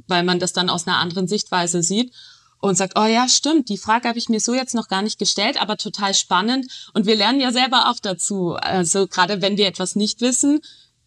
weil 0.07 0.23
man 0.23 0.39
das 0.39 0.53
dann 0.53 0.69
aus 0.69 0.87
einer 0.87 0.97
anderen 0.97 1.27
Sichtweise 1.27 1.83
sieht 1.83 2.13
und 2.61 2.75
sagt, 2.75 2.97
oh 2.97 3.05
ja, 3.05 3.27
stimmt, 3.27 3.69
die 3.69 3.77
Frage 3.77 4.07
habe 4.07 4.19
ich 4.19 4.29
mir 4.29 4.39
so 4.39 4.53
jetzt 4.53 4.75
noch 4.75 4.87
gar 4.87 5.01
nicht 5.01 5.17
gestellt, 5.17 5.61
aber 5.61 5.77
total 5.77 6.13
spannend. 6.13 6.89
Und 6.93 7.05
wir 7.05 7.15
lernen 7.15 7.39
ja 7.39 7.51
selber 7.51 7.89
auch 7.89 7.99
dazu. 8.01 8.55
Also 8.55 9.07
gerade 9.07 9.41
wenn 9.41 9.57
wir 9.57 9.67
etwas 9.67 9.95
nicht 9.95 10.21
wissen, 10.21 10.59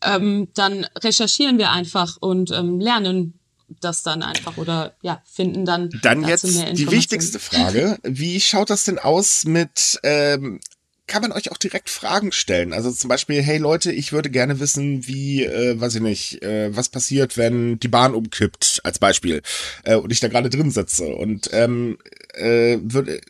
ähm, 0.02 0.48
dann 0.54 0.86
recherchieren 0.98 1.58
wir 1.58 1.70
einfach 1.70 2.16
und 2.20 2.50
ähm, 2.50 2.80
lernen 2.80 3.38
das 3.80 4.02
dann 4.02 4.22
einfach 4.22 4.56
oder 4.56 4.94
ja, 5.02 5.22
finden 5.24 5.64
dann. 5.64 5.90
Dann 6.02 6.26
jetzt 6.26 6.44
die 6.44 6.90
wichtigste 6.90 7.38
Frage. 7.38 7.98
Wie 8.02 8.40
schaut 8.40 8.70
das 8.70 8.84
denn 8.84 8.98
aus 8.98 9.44
mit 9.44 9.98
ähm, 10.02 10.60
kann 11.06 11.22
man 11.22 11.32
euch 11.32 11.50
auch 11.50 11.56
direkt 11.56 11.90
Fragen 11.90 12.32
stellen. 12.32 12.72
Also 12.72 12.90
zum 12.90 13.08
Beispiel, 13.08 13.42
hey 13.42 13.58
Leute, 13.58 13.92
ich 13.92 14.12
würde 14.12 14.30
gerne 14.30 14.60
wissen, 14.60 15.06
wie, 15.06 15.44
äh, 15.44 15.78
weiß 15.78 15.96
ich 15.96 16.00
nicht, 16.00 16.42
äh, 16.42 16.74
was 16.74 16.88
passiert, 16.88 17.36
wenn 17.36 17.78
die 17.78 17.88
Bahn 17.88 18.14
umkippt, 18.14 18.80
als 18.84 18.98
Beispiel, 18.98 19.42
äh, 19.84 19.96
und 19.96 20.12
ich 20.12 20.20
da 20.20 20.28
gerade 20.28 20.48
drin 20.48 20.70
sitze. 20.70 21.06
Und 21.06 21.50
ähm, 21.52 21.98
äh, 22.34 22.78
würde, 22.82 23.20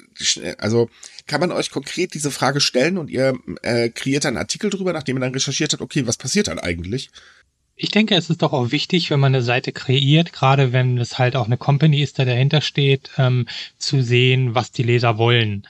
also 0.59 0.91
kann 1.27 1.41
man 1.41 1.53
euch 1.53 1.71
konkret 1.71 2.15
diese 2.15 2.31
Frage 2.31 2.61
stellen 2.61 2.99
und 2.99 3.11
ihr 3.11 3.35
äh, 3.63 3.89
kreiert 3.89 4.27
einen 4.27 4.37
Artikel 4.37 4.71
drüber, 4.71 4.93
nachdem 4.93 5.17
ihr 5.17 5.21
dann 5.21 5.33
recherchiert 5.33 5.73
habt, 5.73 5.83
okay, 5.83 6.07
was 6.07 6.17
passiert 6.17 6.49
dann 6.49 6.59
eigentlich? 6.59 7.11
Ich 7.75 7.91
denke, 7.91 8.15
es 8.15 8.31
ist 8.31 8.43
doch 8.43 8.53
auch 8.53 8.71
wichtig, 8.71 9.11
wenn 9.11 9.19
man 9.19 9.35
eine 9.35 9.43
Seite 9.43 9.73
kreiert, 9.73 10.33
gerade 10.33 10.73
wenn 10.73 10.99
es 10.99 11.19
halt 11.19 11.37
auch 11.37 11.47
eine 11.47 11.57
Company 11.57 12.03
ist, 12.03 12.19
der 12.19 12.27
dahinter 12.27 12.61
steht, 12.61 13.11
ähm, 13.19 13.49
zu 13.79 14.03
sehen, 14.03 14.55
was 14.55 14.73
die 14.73 14.83
Leser 14.83 15.19
wollen. 15.19 15.67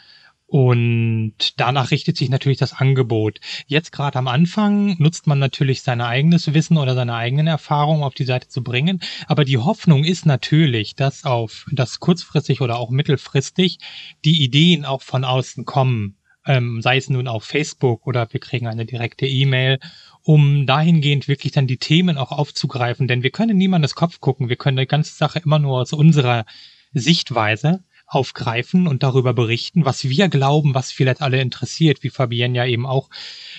Und 0.53 1.59
danach 1.59 1.93
richtet 1.93 2.19
sich 2.19 2.29
natürlich 2.29 2.59
das 2.59 2.75
Angebot. 2.75 3.41
Jetzt 3.69 3.91
gerade 3.91 4.19
am 4.19 4.29
Anfang 4.29 4.99
nutzt 4.99 5.27
man 5.27 5.39
natürlich 5.39 5.81
sein 5.81 6.03
eigenes 6.03 6.53
Wissen 6.53 6.77
oder 6.77 6.95
seine 6.95 7.15
eigenen 7.15 7.47
Erfahrungen 7.47 8.03
auf 8.03 8.13
die 8.13 8.27
Seite 8.27 8.49
zu 8.49 8.63
bringen. 8.63 9.01
Aber 9.29 9.47
die 9.47 9.57
Hoffnung 9.57 10.05
ist 10.05 10.27
natürlich, 10.27 10.95
dass 10.95 11.25
auf, 11.25 11.65
dass 11.73 12.01
kurzfristig 12.01 12.61
oder 12.61 12.77
auch 12.77 12.91
mittelfristig 12.91 13.79
die 14.27 14.45
Ideen 14.45 14.85
auch 14.85 15.01
von 15.01 15.25
außen 15.25 15.65
kommen. 15.65 16.19
Ähm, 16.45 16.83
sei 16.83 16.99
es 16.99 17.09
nun 17.09 17.29
auf 17.29 17.45
Facebook 17.45 18.07
oder 18.07 18.31
wir 18.31 18.41
kriegen 18.41 18.67
eine 18.67 18.85
direkte 18.85 19.27
E-Mail, 19.27 19.79
um 20.23 20.67
dahingehend 20.67 21.29
wirklich 21.29 21.53
dann 21.53 21.67
die 21.67 21.79
Themen 21.79 22.19
auch 22.19 22.31
aufzugreifen. 22.31 23.09
Denn 23.09 23.23
wir 23.23 23.31
können 23.31 23.57
niemandes 23.57 23.95
Kopf 23.95 24.21
gucken. 24.21 24.51
Wir 24.51 24.57
können 24.57 24.77
die 24.77 24.87
ganze 24.87 25.15
Sache 25.15 25.39
immer 25.39 25.59
nur 25.59 25.81
aus 25.81 25.95
unserer 25.95 26.45
Sichtweise 26.93 27.85
aufgreifen 28.15 28.87
und 28.87 29.03
darüber 29.03 29.33
berichten, 29.33 29.85
was 29.85 30.05
wir 30.05 30.29
glauben, 30.29 30.75
was 30.75 30.93
vielleicht 30.93 31.23
alle 31.23 31.41
interessiert, 31.41 32.03
wie 32.03 32.11
Fabienne 32.11 32.57
ja 32.57 32.67
eben 32.67 32.87
auch 32.87 33.09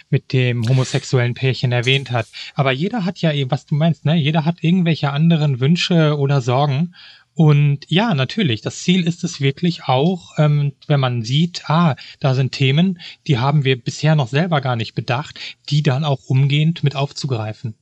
mit 0.10 0.32
dem 0.32 0.68
homosexuellen 0.68 1.34
Pärchen 1.34 1.72
erwähnt 1.72 2.12
hat. 2.12 2.28
Aber 2.54 2.72
jeder 2.72 3.06
hat 3.06 3.20
ja 3.20 3.32
eben, 3.32 3.52
was 3.52 3.66
du 3.66 3.76
meinst, 3.76 4.06
ne? 4.06 4.16
Jeder 4.16 4.46
hat 4.46 4.64
irgendwelche 4.64 5.12
anderen 5.12 5.60
Wünsche 5.60 6.18
oder 6.18 6.42
Sorgen. 6.42 6.94
Und 7.36 7.86
ja, 7.88 8.14
natürlich, 8.14 8.62
das 8.62 8.84
Ziel 8.84 9.08
ist 9.08 9.24
es 9.24 9.42
wirklich 9.42 9.86
auch, 9.86 10.38
ähm, 10.38 10.74
wenn 10.86 11.00
man 11.00 11.24
sieht, 11.24 11.68
ah, 11.68 11.96
da 12.20 12.36
sind 12.36 12.52
Themen, 12.52 13.00
die 13.26 13.40
haben 13.40 13.64
wir 13.64 13.82
bisher 13.82 14.16
noch 14.16 14.28
selber 14.28 14.62
gar 14.62 14.76
nicht 14.76 14.94
bedacht, 14.94 15.40
die 15.70 15.82
dann 15.82 16.04
auch 16.04 16.20
umgehend 16.28 16.84
mit 16.84 16.96
aufzugreifen. 16.96 17.74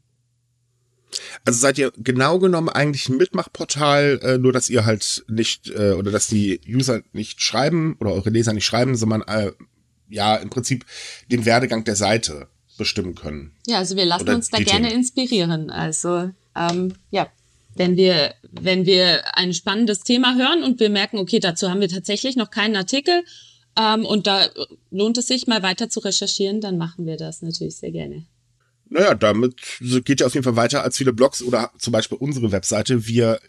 Also 1.45 1.60
seid 1.60 1.78
ihr 1.78 1.91
genau 1.97 2.39
genommen 2.39 2.69
eigentlich 2.69 3.10
ein 3.10 3.17
Mitmachportal, 3.17 4.19
äh, 4.24 4.38
nur 4.38 4.54
dass 4.54 4.69
ihr 4.69 4.86
halt 4.86 5.24
nicht 5.28 5.69
äh, 5.69 5.91
oder 5.91 6.12
dass 6.12 6.28
die 6.28 6.62
User 6.67 7.02
nicht 7.13 7.41
schreiben 7.41 7.95
oder 8.00 8.13
eure 8.13 8.30
Leser 8.30 8.54
nicht 8.54 8.65
schreiben, 8.65 8.95
sondern 8.95 9.21
äh, 9.24 9.52
ja 10.10 10.36
im 10.36 10.50
Prinzip 10.50 10.86
den 11.30 11.45
Werdegang 11.45 11.84
der 11.84 11.95
Seite 11.95 12.47
bestimmen 12.78 13.15
können. 13.15 13.54
Ja, 13.67 13.78
also 13.78 13.95
wir 13.95 14.06
lassen 14.06 14.24
oder 14.24 14.36
uns 14.36 14.50
da 14.50 14.58
gerne 14.58 14.88
Themen. 14.88 15.00
inspirieren. 15.00 15.69
Also 15.69 16.32
ähm, 16.56 16.93
ja, 17.10 17.28
wenn 17.76 17.95
wir 17.97 18.34
wenn 18.52 18.86
wir 18.86 19.38
ein 19.38 19.54
spannendes 19.54 20.02
Thema 20.02 20.36
hören 20.36 20.63
und 20.63 20.80
wir 20.80 20.89
merken, 20.89 21.17
okay, 21.17 21.39
dazu 21.39 21.69
haben 21.69 21.82
wir 21.82 21.89
tatsächlich 21.89 22.36
noch 22.36 22.52
keinen 22.52 22.76
Artikel 22.76 23.24
ähm, 23.80 24.06
und 24.06 24.28
da 24.28 24.50
lohnt 24.89 25.17
es 25.17 25.28
sich 25.28 25.47
mal 25.47 25.63
weiter 25.63 25.89
zu 25.89 26.00
recherchieren, 26.02 26.62
dann 26.62 26.78
machen 26.78 27.06
wir 27.06 27.17
das 27.17 27.41
natürlich 27.41 27.78
sehr 27.78 27.91
gerne. 27.91 28.26
Naja, 28.92 29.16
damit 29.16 29.56
geht 30.04 30.20
ja 30.20 30.28
auf 30.28 30.34
jeden 30.34 30.44
Fall 30.44 30.58
weiter 30.58 30.84
als 30.84 30.98
viele 30.98 31.14
Blogs 31.14 31.42
oder 31.42 31.72
zum 31.78 31.94
Beispiel 31.94 32.18
unsere 32.18 32.52
Webseite. 32.52 33.08
Wir 33.08 33.40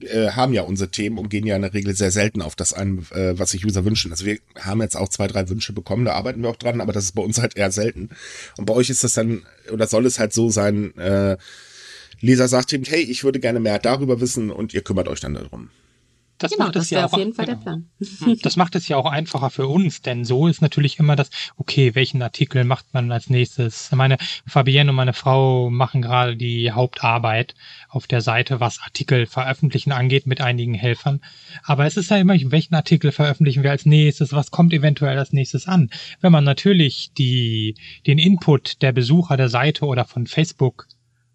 äh, 0.00 0.30
haben 0.30 0.52
ja 0.52 0.62
unsere 0.62 0.90
Themen 0.90 1.18
und 1.18 1.28
gehen 1.28 1.46
ja 1.46 1.54
in 1.54 1.62
der 1.62 1.72
Regel 1.72 1.94
sehr 1.94 2.10
selten 2.10 2.42
auf 2.42 2.56
das 2.56 2.72
ein, 2.72 3.06
äh, 3.12 3.38
was 3.38 3.50
sich 3.50 3.64
User 3.64 3.84
wünschen. 3.84 4.10
Also 4.10 4.26
wir 4.26 4.38
haben 4.58 4.82
jetzt 4.82 4.96
auch 4.96 5.08
zwei, 5.08 5.28
drei 5.28 5.48
Wünsche 5.48 5.72
bekommen, 5.72 6.04
da 6.04 6.14
arbeiten 6.14 6.42
wir 6.42 6.50
auch 6.50 6.56
dran, 6.56 6.80
aber 6.80 6.92
das 6.92 7.04
ist 7.04 7.14
bei 7.14 7.22
uns 7.22 7.38
halt 7.38 7.56
eher 7.56 7.70
selten. 7.70 8.10
Und 8.56 8.66
bei 8.66 8.74
euch 8.74 8.90
ist 8.90 9.04
das 9.04 9.14
dann, 9.14 9.42
oder 9.70 9.86
soll 9.86 10.04
es 10.04 10.18
halt 10.18 10.32
so 10.32 10.50
sein, 10.50 10.96
äh, 10.98 11.36
Leser 12.20 12.48
sagt 12.48 12.72
ihm, 12.72 12.82
hey, 12.82 13.02
ich 13.02 13.22
würde 13.22 13.38
gerne 13.38 13.60
mehr 13.60 13.78
darüber 13.78 14.20
wissen 14.20 14.50
und 14.50 14.74
ihr 14.74 14.82
kümmert 14.82 15.06
euch 15.06 15.20
dann 15.20 15.34
darum. 15.34 15.70
Das 16.38 16.52
genau, 16.52 16.66
macht 16.66 16.76
es 16.76 16.90
ja 16.90 17.04
auch, 17.04 17.12
auf 17.12 17.18
jeden 17.18 17.34
Fall 17.34 17.46
genau. 17.46 17.58
der 17.58 17.62
Plan. 17.62 17.86
Hm, 18.20 18.38
das 18.42 18.56
macht 18.56 18.76
es 18.76 18.86
ja 18.86 18.96
auch 18.96 19.06
einfacher 19.06 19.50
für 19.50 19.66
uns, 19.66 20.02
denn 20.02 20.24
so 20.24 20.46
ist 20.46 20.62
natürlich 20.62 20.98
immer 21.00 21.16
das, 21.16 21.30
okay, 21.56 21.96
welchen 21.96 22.22
Artikel 22.22 22.62
macht 22.64 22.86
man 22.94 23.10
als 23.10 23.28
nächstes? 23.28 23.90
Meine 23.92 24.18
Fabienne 24.46 24.90
und 24.90 24.96
meine 24.96 25.14
Frau 25.14 25.68
machen 25.68 26.00
gerade 26.00 26.36
die 26.36 26.70
Hauptarbeit 26.70 27.56
auf 27.88 28.06
der 28.06 28.20
Seite, 28.20 28.60
was 28.60 28.80
Artikel 28.80 29.26
veröffentlichen 29.26 29.90
angeht, 29.90 30.26
mit 30.26 30.40
einigen 30.40 30.74
Helfern. 30.74 31.20
Aber 31.64 31.86
es 31.86 31.96
ist 31.96 32.10
ja 32.10 32.18
immer, 32.18 32.34
welchen 32.34 32.74
Artikel 32.74 33.10
veröffentlichen 33.10 33.64
wir 33.64 33.72
als 33.72 33.84
nächstes? 33.84 34.32
Was 34.32 34.52
kommt 34.52 34.72
eventuell 34.72 35.18
als 35.18 35.32
nächstes 35.32 35.66
an? 35.66 35.90
Wenn 36.20 36.30
man 36.30 36.44
natürlich 36.44 37.10
die, 37.18 37.74
den 38.06 38.18
Input 38.18 38.80
der 38.82 38.92
Besucher 38.92 39.36
der 39.36 39.48
Seite 39.48 39.86
oder 39.86 40.04
von 40.04 40.28
Facebook 40.28 40.86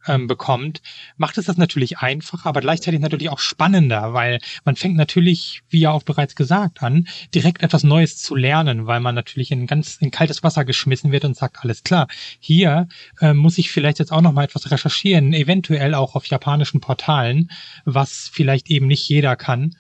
ähm, 0.08 0.28
bekommt, 0.28 0.82
macht 1.18 1.38
es 1.38 1.46
das 1.46 1.58
natürlich 1.58 2.00
einfacher, 2.00 2.48
aber 2.48 2.62
gleichzeitig 2.62 3.00
natürlich 3.00 3.30
auch 3.30 3.40
spannender, 3.40 4.14
weil 4.14 4.40
man 4.66 4.76
fängt 4.76 4.96
natürlich, 4.96 5.62
wie 5.70 5.80
ja 5.80 5.92
auch 5.92 6.04
bereits 6.04 6.36
gesagt, 6.36 6.82
an, 6.84 7.08
direkt 7.34 7.64
etwas 7.64 7.84
Neues 7.84 8.18
zu 8.18 8.36
lernen, 8.36 8.88
weil 8.88 9.00
man 9.00 9.16
natürlich 9.16 9.52
in 9.52 9.68
ganz 9.68 9.98
in 10.00 10.12
kaltes 10.12 10.44
Wasser 10.44 10.66
geschmissen 10.66 11.12
wird 11.12 11.26
und 11.26 11.36
sagt, 11.36 11.64
alles 11.64 11.84
klar, 11.84 12.08
hier 12.40 12.88
äh, 13.20 13.34
muss 13.34 13.58
ich 13.58 13.72
vielleicht 13.72 14.00
jetzt 14.00 14.12
auch 14.12 14.22
noch 14.22 14.38
etwas 14.38 14.72
recherchieren, 14.72 15.34
eventuell 15.34 15.94
auch 15.94 16.16
auf 16.16 16.26
japanischen 16.26 16.82
Portalen, 16.82 17.52
was 17.86 18.30
vielleicht 18.32 18.70
eben 18.70 18.88
nicht 18.88 19.08
jeder 19.08 19.36
kann, 19.36 19.76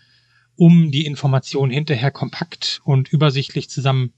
um 0.55 0.91
die 0.91 1.05
Information 1.05 1.69
hinterher 1.69 2.11
kompakt 2.11 2.81
und 2.83 3.09
übersichtlich 3.09 3.69
zusammen 3.69 4.13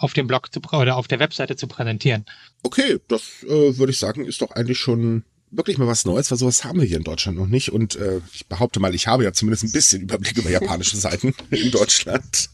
auf 0.00 0.14
dem 0.14 0.26
Blog 0.26 0.52
zu, 0.52 0.60
oder 0.72 0.96
auf 0.96 1.08
der 1.08 1.20
Webseite 1.20 1.56
zu 1.56 1.68
präsentieren. 1.68 2.24
Okay, 2.62 2.98
das 3.08 3.44
äh, 3.44 3.76
würde 3.76 3.92
ich 3.92 3.98
sagen, 3.98 4.24
ist 4.24 4.40
doch 4.40 4.50
eigentlich 4.52 4.78
schon 4.78 5.24
wirklich 5.50 5.78
mal 5.78 5.86
was 5.86 6.04
Neues, 6.04 6.30
weil 6.30 6.38
sowas 6.38 6.64
haben 6.64 6.80
wir 6.80 6.86
hier 6.86 6.96
in 6.96 7.04
Deutschland 7.04 7.38
noch 7.38 7.46
nicht. 7.46 7.72
Und 7.72 7.96
äh, 7.96 8.20
ich 8.32 8.46
behaupte 8.46 8.80
mal, 8.80 8.94
ich 8.94 9.06
habe 9.06 9.24
ja 9.24 9.32
zumindest 9.32 9.64
ein 9.64 9.72
bisschen 9.72 10.02
Überblick 10.02 10.36
über 10.36 10.50
japanische 10.50 10.96
Seiten 10.96 11.34
in 11.50 11.70
Deutschland. 11.70 12.50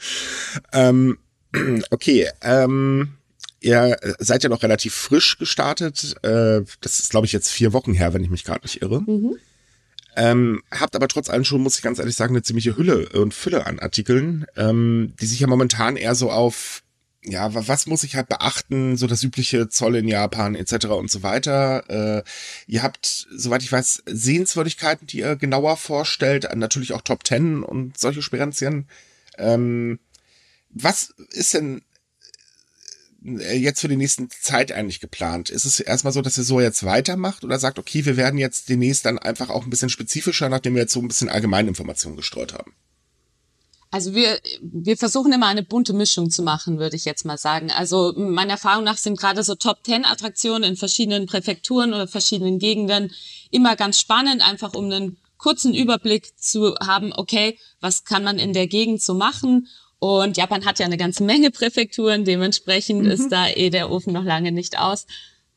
ähm, 0.72 1.18
okay, 1.90 2.28
ähm, 2.42 3.14
ihr 3.60 3.96
seid 4.18 4.42
ja 4.42 4.48
noch 4.48 4.62
relativ 4.62 4.94
frisch 4.94 5.38
gestartet. 5.38 6.16
Äh, 6.22 6.62
das 6.80 7.00
ist, 7.00 7.10
glaube 7.10 7.26
ich, 7.26 7.32
jetzt 7.32 7.50
vier 7.50 7.72
Wochen 7.72 7.94
her, 7.94 8.14
wenn 8.14 8.24
ich 8.24 8.30
mich 8.30 8.44
gerade 8.44 8.62
nicht 8.62 8.82
irre. 8.82 9.00
Mhm. 9.00 9.36
Ähm, 10.18 10.62
habt 10.70 10.96
aber 10.96 11.08
trotz 11.08 11.28
allem 11.28 11.44
schon, 11.44 11.60
muss 11.60 11.76
ich 11.76 11.82
ganz 11.82 11.98
ehrlich 11.98 12.16
sagen, 12.16 12.34
eine 12.34 12.42
ziemliche 12.42 12.76
Hülle 12.76 13.10
und 13.10 13.34
Fülle 13.34 13.66
an 13.66 13.78
Artikeln, 13.78 14.46
ähm, 14.56 15.12
die 15.20 15.26
sich 15.26 15.40
ja 15.40 15.46
momentan 15.46 15.96
eher 15.96 16.14
so 16.14 16.30
auf, 16.30 16.82
ja, 17.28 17.52
was 17.54 17.86
muss 17.86 18.04
ich 18.04 18.14
halt 18.14 18.28
beachten, 18.28 18.96
so 18.96 19.06
das 19.06 19.22
übliche 19.24 19.68
Zoll 19.68 19.96
in 19.96 20.06
Japan 20.06 20.54
etc. 20.54 20.86
und 20.86 21.10
so 21.10 21.22
weiter. 21.22 21.84
Äh, 22.18 22.22
ihr 22.68 22.82
habt, 22.82 23.26
soweit 23.30 23.62
ich 23.62 23.72
weiß, 23.72 24.04
Sehenswürdigkeiten, 24.06 25.06
die 25.08 25.18
ihr 25.18 25.36
genauer 25.36 25.76
vorstellt, 25.76 26.48
natürlich 26.54 26.92
auch 26.92 27.02
Top 27.02 27.24
Ten 27.24 27.64
und 27.64 27.98
solche 27.98 28.22
Sperenzien. 28.22 28.86
Ähm, 29.38 29.98
was 30.70 31.14
ist 31.30 31.54
denn 31.54 31.82
äh, 33.24 33.56
jetzt 33.56 33.80
für 33.80 33.88
die 33.88 33.96
nächste 33.96 34.28
Zeit 34.28 34.70
eigentlich 34.70 35.00
geplant? 35.00 35.50
Ist 35.50 35.64
es 35.64 35.80
erstmal 35.80 36.12
so, 36.12 36.22
dass 36.22 36.38
ihr 36.38 36.44
so 36.44 36.60
jetzt 36.60 36.84
weitermacht 36.84 37.42
oder 37.42 37.58
sagt, 37.58 37.80
okay, 37.80 38.04
wir 38.04 38.16
werden 38.16 38.38
jetzt 38.38 38.68
demnächst 38.68 39.04
dann 39.04 39.18
einfach 39.18 39.50
auch 39.50 39.64
ein 39.64 39.70
bisschen 39.70 39.90
spezifischer, 39.90 40.48
nachdem 40.48 40.74
wir 40.74 40.82
jetzt 40.82 40.92
so 40.92 41.00
ein 41.00 41.08
bisschen 41.08 41.28
Allgemeininformationen 41.28 42.16
gestreut 42.16 42.54
haben? 42.54 42.72
Also 43.96 44.14
wir, 44.14 44.38
wir 44.60 44.98
versuchen 44.98 45.32
immer 45.32 45.46
eine 45.46 45.62
bunte 45.62 45.94
Mischung 45.94 46.28
zu 46.28 46.42
machen, 46.42 46.78
würde 46.78 46.96
ich 46.96 47.06
jetzt 47.06 47.24
mal 47.24 47.38
sagen. 47.38 47.70
Also 47.70 48.12
meiner 48.14 48.52
Erfahrung 48.52 48.84
nach 48.84 48.98
sind 48.98 49.18
gerade 49.18 49.42
so 49.42 49.54
Top 49.54 49.84
Ten 49.84 50.04
Attraktionen 50.04 50.64
in 50.64 50.76
verschiedenen 50.76 51.24
Präfekturen 51.24 51.94
oder 51.94 52.06
verschiedenen 52.06 52.58
Gegenden 52.58 53.10
immer 53.50 53.74
ganz 53.74 53.98
spannend, 53.98 54.46
einfach 54.46 54.74
um 54.74 54.84
einen 54.84 55.16
kurzen 55.38 55.72
Überblick 55.72 56.38
zu 56.38 56.74
haben, 56.74 57.14
okay, 57.14 57.58
was 57.80 58.04
kann 58.04 58.22
man 58.22 58.38
in 58.38 58.52
der 58.52 58.66
Gegend 58.66 59.00
so 59.00 59.14
machen 59.14 59.66
und 59.98 60.36
Japan 60.36 60.66
hat 60.66 60.78
ja 60.78 60.84
eine 60.84 60.98
ganze 60.98 61.24
Menge 61.24 61.50
Präfekturen, 61.50 62.26
dementsprechend 62.26 63.04
mhm. 63.04 63.10
ist 63.10 63.32
da 63.32 63.48
eh 63.48 63.70
der 63.70 63.90
Ofen 63.90 64.12
noch 64.12 64.24
lange 64.24 64.52
nicht 64.52 64.78
aus. 64.78 65.06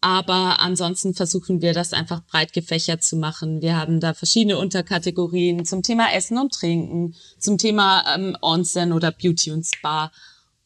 Aber 0.01 0.61
ansonsten 0.61 1.13
versuchen 1.13 1.61
wir 1.61 1.73
das 1.73 1.91
einfach 1.91 2.21
breit 2.25 2.53
gefächert 2.53 3.03
zu 3.03 3.17
machen. 3.17 3.61
Wir 3.61 3.75
haben 3.75 3.99
da 3.99 4.13
verschiedene 4.13 4.57
Unterkategorien 4.57 5.65
zum 5.65 5.83
Thema 5.83 6.13
Essen 6.13 6.37
und 6.37 6.53
Trinken, 6.53 7.15
zum 7.37 7.57
Thema 7.57 8.05
ähm, 8.15 8.37
Onsen 8.41 8.93
oder 8.93 9.11
Beauty 9.11 9.51
und 9.51 9.65
Spa. 9.65 10.11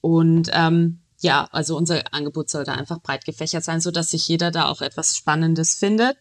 Und 0.01 0.49
ähm, 0.53 0.99
ja, 1.19 1.47
also 1.51 1.75
unser 1.75 2.03
Angebot 2.13 2.49
soll 2.49 2.63
da 2.63 2.73
einfach 2.73 3.01
breit 3.01 3.25
gefächert 3.25 3.63
sein, 3.63 3.81
so 3.81 3.89
dass 3.89 4.11
sich 4.11 4.27
jeder 4.27 4.51
da 4.51 4.67
auch 4.67 4.81
etwas 4.81 5.17
Spannendes 5.17 5.75
findet. 5.75 6.15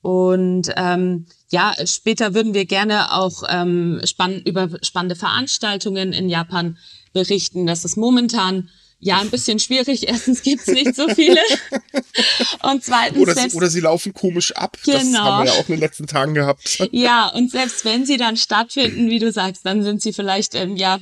Und 0.00 0.70
ähm, 0.76 1.26
ja, 1.50 1.74
später 1.84 2.34
würden 2.34 2.54
wir 2.54 2.66
gerne 2.66 3.12
auch 3.14 3.42
ähm, 3.48 4.00
spann 4.04 4.40
über 4.42 4.68
spannende 4.82 5.16
Veranstaltungen 5.16 6.12
in 6.12 6.28
Japan 6.28 6.78
berichten. 7.12 7.66
Das 7.66 7.84
ist 7.84 7.96
momentan 7.96 8.68
ja 9.00 9.20
ein 9.20 9.30
bisschen 9.30 9.58
schwierig. 9.58 10.08
Erstens 10.08 10.42
gibt's 10.42 10.66
nicht 10.66 10.94
so 10.94 11.08
viele. 11.08 11.40
und 12.62 12.84
zweitens. 12.84 13.20
Oder, 13.20 13.34
selbst, 13.34 13.56
oder 13.56 13.70
sie 13.70 13.80
laufen 13.80 14.12
komisch 14.12 14.52
ab. 14.52 14.76
Genau. 14.84 14.98
Das 14.98 15.18
haben 15.18 15.44
wir 15.44 15.52
ja 15.52 15.60
auch 15.60 15.68
in 15.68 15.74
den 15.74 15.80
letzten 15.80 16.06
Tagen 16.06 16.34
gehabt. 16.34 16.88
ja, 16.92 17.28
und 17.28 17.50
selbst 17.50 17.84
wenn 17.84 18.04
sie 18.04 18.16
dann 18.16 18.36
stattfinden, 18.36 19.10
wie 19.10 19.18
du 19.18 19.32
sagst, 19.32 19.64
dann 19.64 19.82
sind 19.82 20.02
sie 20.02 20.12
vielleicht, 20.12 20.54
ähm, 20.54 20.76
ja, 20.76 20.98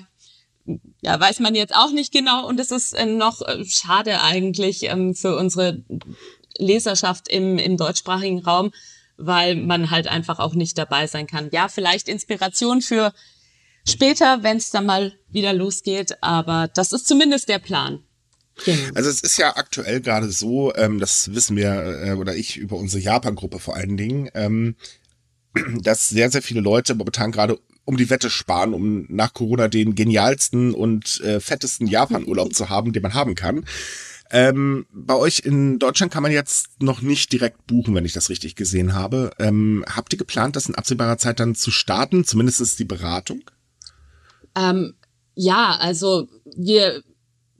ja, 1.00 1.18
weiß 1.18 1.40
man 1.40 1.54
jetzt 1.54 1.74
auch 1.74 1.92
nicht 1.92 2.12
genau. 2.12 2.46
Und 2.46 2.58
es 2.58 2.70
ist 2.70 2.92
äh, 2.92 3.06
noch 3.06 3.40
äh, 3.42 3.64
schade 3.64 4.20
eigentlich 4.22 4.84
ähm, 4.84 5.14
für 5.14 5.36
unsere 5.36 5.82
Leserschaft 6.58 7.28
im, 7.28 7.58
im 7.58 7.76
deutschsprachigen 7.76 8.40
Raum, 8.40 8.72
weil 9.16 9.56
man 9.56 9.90
halt 9.90 10.08
einfach 10.08 10.38
auch 10.38 10.54
nicht 10.54 10.76
dabei 10.76 11.06
sein 11.06 11.26
kann. 11.26 11.50
Ja, 11.52 11.68
vielleicht 11.68 12.08
Inspiration 12.08 12.82
für 12.82 13.12
später, 13.88 14.42
wenn 14.42 14.56
es 14.58 14.70
dann 14.70 14.86
mal 14.86 15.12
wieder 15.30 15.52
losgeht, 15.52 16.22
aber 16.22 16.68
das 16.74 16.92
ist 16.92 17.06
zumindest 17.06 17.48
der 17.48 17.58
Plan. 17.58 18.00
Genau. 18.64 18.94
Also 18.94 19.10
es 19.10 19.20
ist 19.20 19.36
ja 19.36 19.56
aktuell 19.56 20.00
gerade 20.00 20.30
so, 20.30 20.74
ähm, 20.74 20.98
das 20.98 21.34
wissen 21.34 21.56
wir 21.56 22.04
äh, 22.04 22.12
oder 22.12 22.34
ich 22.34 22.56
über 22.56 22.76
unsere 22.76 23.02
Japan-Gruppe 23.02 23.58
vor 23.58 23.76
allen 23.76 23.96
Dingen, 23.96 24.30
ähm, 24.34 24.76
dass 25.82 26.08
sehr, 26.08 26.30
sehr 26.30 26.42
viele 26.42 26.60
Leute 26.60 26.94
momentan 26.94 27.32
gerade 27.32 27.58
um 27.84 27.96
die 27.96 28.10
Wette 28.10 28.30
sparen, 28.30 28.74
um 28.74 29.06
nach 29.08 29.32
Corona 29.32 29.68
den 29.68 29.94
genialsten 29.94 30.74
und 30.74 31.20
äh, 31.20 31.40
fettesten 31.40 31.86
Japan-Urlaub 31.86 32.54
zu 32.54 32.68
haben, 32.68 32.92
den 32.92 33.02
man 33.02 33.14
haben 33.14 33.34
kann. 33.34 33.64
Ähm, 34.30 34.86
bei 34.90 35.14
euch 35.14 35.40
in 35.44 35.78
Deutschland 35.78 36.12
kann 36.12 36.22
man 36.22 36.32
jetzt 36.32 36.82
noch 36.82 37.00
nicht 37.00 37.32
direkt 37.32 37.66
buchen, 37.68 37.94
wenn 37.94 38.04
ich 38.04 38.12
das 38.12 38.28
richtig 38.28 38.56
gesehen 38.56 38.94
habe. 38.94 39.30
Ähm, 39.38 39.84
habt 39.88 40.12
ihr 40.12 40.18
geplant, 40.18 40.56
das 40.56 40.66
in 40.66 40.74
absehbarer 40.74 41.18
Zeit 41.18 41.38
dann 41.38 41.54
zu 41.54 41.70
starten, 41.70 42.24
zumindest 42.24 42.78
die 42.78 42.84
Beratung? 42.84 43.42
Ähm, 44.56 44.94
ja, 45.34 45.76
also 45.78 46.28
wir 46.56 47.02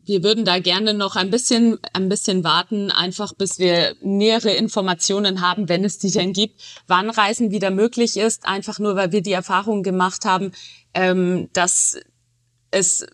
wir 0.06 0.22
würden 0.22 0.44
da 0.44 0.60
gerne 0.60 0.94
noch 0.94 1.16
ein 1.16 1.30
bisschen, 1.30 1.78
ein 1.92 2.08
bisschen 2.08 2.44
warten, 2.44 2.90
einfach 2.92 3.34
bis 3.34 3.58
wir 3.58 3.96
nähere 4.00 4.52
Informationen 4.52 5.40
haben, 5.40 5.68
wenn 5.68 5.84
es 5.84 5.98
die 5.98 6.12
denn 6.12 6.32
gibt, 6.32 6.62
wann 6.86 7.10
Reisen 7.10 7.50
wieder 7.50 7.70
möglich 7.70 8.16
ist, 8.16 8.46
einfach 8.46 8.78
nur, 8.78 8.94
weil 8.94 9.10
wir 9.10 9.20
die 9.20 9.32
Erfahrung 9.32 9.82
gemacht 9.82 10.24
haben, 10.24 10.52
ähm, 10.94 11.48
dass 11.52 11.98
es 12.70 13.04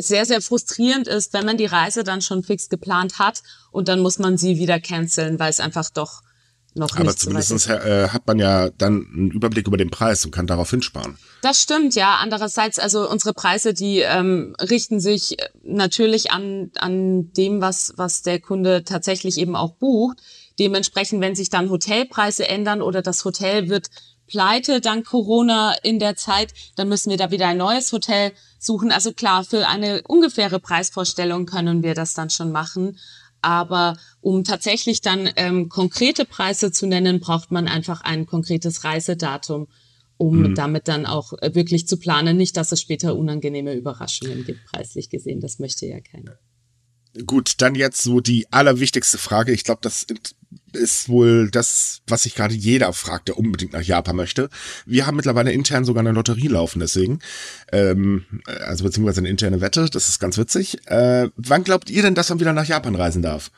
sehr, 0.00 0.26
sehr 0.26 0.40
frustrierend 0.40 1.06
ist, 1.06 1.32
wenn 1.32 1.46
man 1.46 1.56
die 1.56 1.66
Reise 1.66 2.02
dann 2.02 2.22
schon 2.22 2.42
fix 2.42 2.68
geplant 2.68 3.20
hat 3.20 3.42
und 3.70 3.86
dann 3.86 4.00
muss 4.00 4.18
man 4.18 4.36
sie 4.36 4.58
wieder 4.58 4.80
canceln, 4.80 5.38
weil 5.38 5.50
es 5.50 5.60
einfach 5.60 5.90
doch 5.90 6.22
noch 6.74 6.96
Aber 6.96 7.14
zumindest 7.14 7.68
äh, 7.68 8.08
hat 8.08 8.26
man 8.26 8.38
ja 8.38 8.70
dann 8.70 9.06
einen 9.12 9.30
Überblick 9.30 9.66
über 9.66 9.76
den 9.76 9.90
Preis 9.90 10.24
und 10.24 10.30
kann 10.30 10.46
darauf 10.46 10.70
hinsparen. 10.70 11.18
Das 11.42 11.60
stimmt, 11.60 11.94
ja. 11.94 12.16
Andererseits, 12.16 12.78
also 12.78 13.08
unsere 13.08 13.34
Preise, 13.34 13.74
die 13.74 13.98
ähm, 13.98 14.54
richten 14.60 15.00
sich 15.00 15.36
natürlich 15.62 16.30
an, 16.30 16.70
an 16.78 17.32
dem, 17.32 17.60
was, 17.60 17.92
was 17.96 18.22
der 18.22 18.40
Kunde 18.40 18.84
tatsächlich 18.84 19.38
eben 19.38 19.56
auch 19.56 19.74
bucht. 19.74 20.18
Dementsprechend, 20.58 21.20
wenn 21.20 21.34
sich 21.34 21.50
dann 21.50 21.70
Hotelpreise 21.70 22.48
ändern 22.48 22.82
oder 22.82 23.02
das 23.02 23.24
Hotel 23.24 23.68
wird 23.68 23.88
pleite 24.32 24.80
dank 24.80 25.06
Corona 25.06 25.74
in 25.82 25.98
der 25.98 26.16
Zeit, 26.16 26.54
dann 26.76 26.88
müssen 26.88 27.10
wir 27.10 27.18
da 27.18 27.30
wieder 27.30 27.48
ein 27.48 27.58
neues 27.58 27.92
Hotel 27.92 28.32
suchen. 28.58 28.90
Also 28.90 29.12
klar, 29.12 29.44
für 29.44 29.68
eine 29.68 30.02
ungefähre 30.08 30.58
Preisvorstellung 30.58 31.44
können 31.44 31.82
wir 31.82 31.94
das 31.94 32.14
dann 32.14 32.30
schon 32.30 32.50
machen. 32.50 32.98
Aber 33.42 33.96
um 34.20 34.44
tatsächlich 34.44 35.00
dann 35.00 35.28
ähm, 35.36 35.68
konkrete 35.68 36.24
Preise 36.24 36.70
zu 36.70 36.86
nennen, 36.86 37.20
braucht 37.20 37.50
man 37.50 37.68
einfach 37.68 38.00
ein 38.00 38.24
konkretes 38.24 38.84
Reisedatum, 38.84 39.66
um 40.16 40.38
mhm. 40.38 40.54
damit 40.54 40.86
dann 40.88 41.06
auch 41.06 41.32
äh, 41.40 41.54
wirklich 41.54 41.88
zu 41.88 41.96
planen. 41.96 42.36
Nicht, 42.36 42.56
dass 42.56 42.72
es 42.72 42.80
später 42.80 43.16
unangenehme 43.16 43.74
Überraschungen 43.74 44.44
gibt, 44.44 44.64
preislich 44.66 45.10
gesehen. 45.10 45.40
Das 45.40 45.58
möchte 45.58 45.86
ja 45.86 46.00
keiner. 46.00 46.38
Gut, 47.26 47.54
dann 47.58 47.74
jetzt 47.74 48.02
so 48.02 48.20
die 48.20 48.50
allerwichtigste 48.52 49.18
Frage. 49.18 49.52
Ich 49.52 49.64
glaube, 49.64 49.80
das 49.82 50.06
ist 50.76 51.08
wohl 51.08 51.50
das, 51.50 52.02
was 52.06 52.22
sich 52.22 52.34
gerade 52.34 52.54
jeder 52.54 52.92
fragt, 52.92 53.28
der 53.28 53.38
unbedingt 53.38 53.72
nach 53.72 53.82
Japan 53.82 54.16
möchte. 54.16 54.48
Wir 54.86 55.06
haben 55.06 55.16
mittlerweile 55.16 55.52
intern 55.52 55.84
sogar 55.84 56.00
eine 56.00 56.12
Lotterie 56.12 56.48
laufen, 56.48 56.80
deswegen. 56.80 57.20
Ähm, 57.72 58.24
also 58.66 58.84
beziehungsweise 58.84 59.20
eine 59.20 59.28
interne 59.28 59.60
Wette, 59.60 59.88
das 59.90 60.08
ist 60.08 60.18
ganz 60.18 60.38
witzig. 60.38 60.78
Äh, 60.86 61.28
wann 61.36 61.64
glaubt 61.64 61.90
ihr 61.90 62.02
denn, 62.02 62.14
dass 62.14 62.28
man 62.28 62.40
wieder 62.40 62.52
nach 62.52 62.66
Japan 62.66 62.94
reisen 62.94 63.22
darf? 63.22 63.50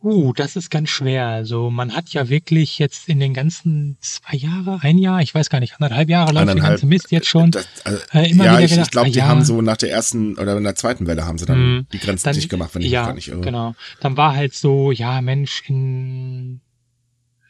Uh, 0.00 0.32
das 0.32 0.54
ist 0.54 0.70
ganz 0.70 0.90
schwer. 0.90 1.26
Also 1.26 1.70
man 1.70 1.94
hat 1.94 2.10
ja 2.10 2.28
wirklich 2.28 2.78
jetzt 2.78 3.08
in 3.08 3.18
den 3.18 3.34
ganzen 3.34 3.96
zwei 4.00 4.36
Jahre, 4.36 4.78
ein 4.82 4.96
Jahr, 4.96 5.20
ich 5.22 5.34
weiß 5.34 5.50
gar 5.50 5.58
nicht, 5.58 5.74
anderthalb 5.74 6.08
Jahre 6.08 6.32
läuft 6.32 6.48
der 6.48 6.54
ganze 6.54 6.86
Mist 6.86 7.10
jetzt 7.10 7.26
schon. 7.26 7.50
Das, 7.50 7.66
also, 7.82 7.98
äh, 8.12 8.30
immer 8.30 8.44
ja, 8.44 8.52
wieder 8.52 8.64
ich, 8.64 8.70
gedacht, 8.70 8.86
ich 8.86 8.90
glaube, 8.92 9.10
die 9.10 9.18
ja, 9.18 9.26
haben 9.26 9.44
so 9.44 9.60
nach 9.60 9.76
der 9.76 9.90
ersten 9.90 10.38
oder 10.38 10.56
in 10.56 10.62
der 10.62 10.76
zweiten 10.76 11.08
Welle 11.08 11.26
haben 11.26 11.36
sie 11.36 11.46
dann 11.46 11.78
mh, 11.78 11.84
die 11.92 11.98
Grenzen 11.98 12.32
dicht 12.32 12.48
gemacht, 12.48 12.74
wenn 12.74 12.82
ich 12.82 12.92
ja, 12.92 13.00
mich 13.00 13.06
gar 13.06 13.14
nicht 13.14 13.28
irre. 13.28 13.40
Genau. 13.40 13.74
Dann 14.00 14.16
war 14.16 14.36
halt 14.36 14.54
so, 14.54 14.92
ja 14.92 15.20
Mensch, 15.20 15.62
in 15.66 16.60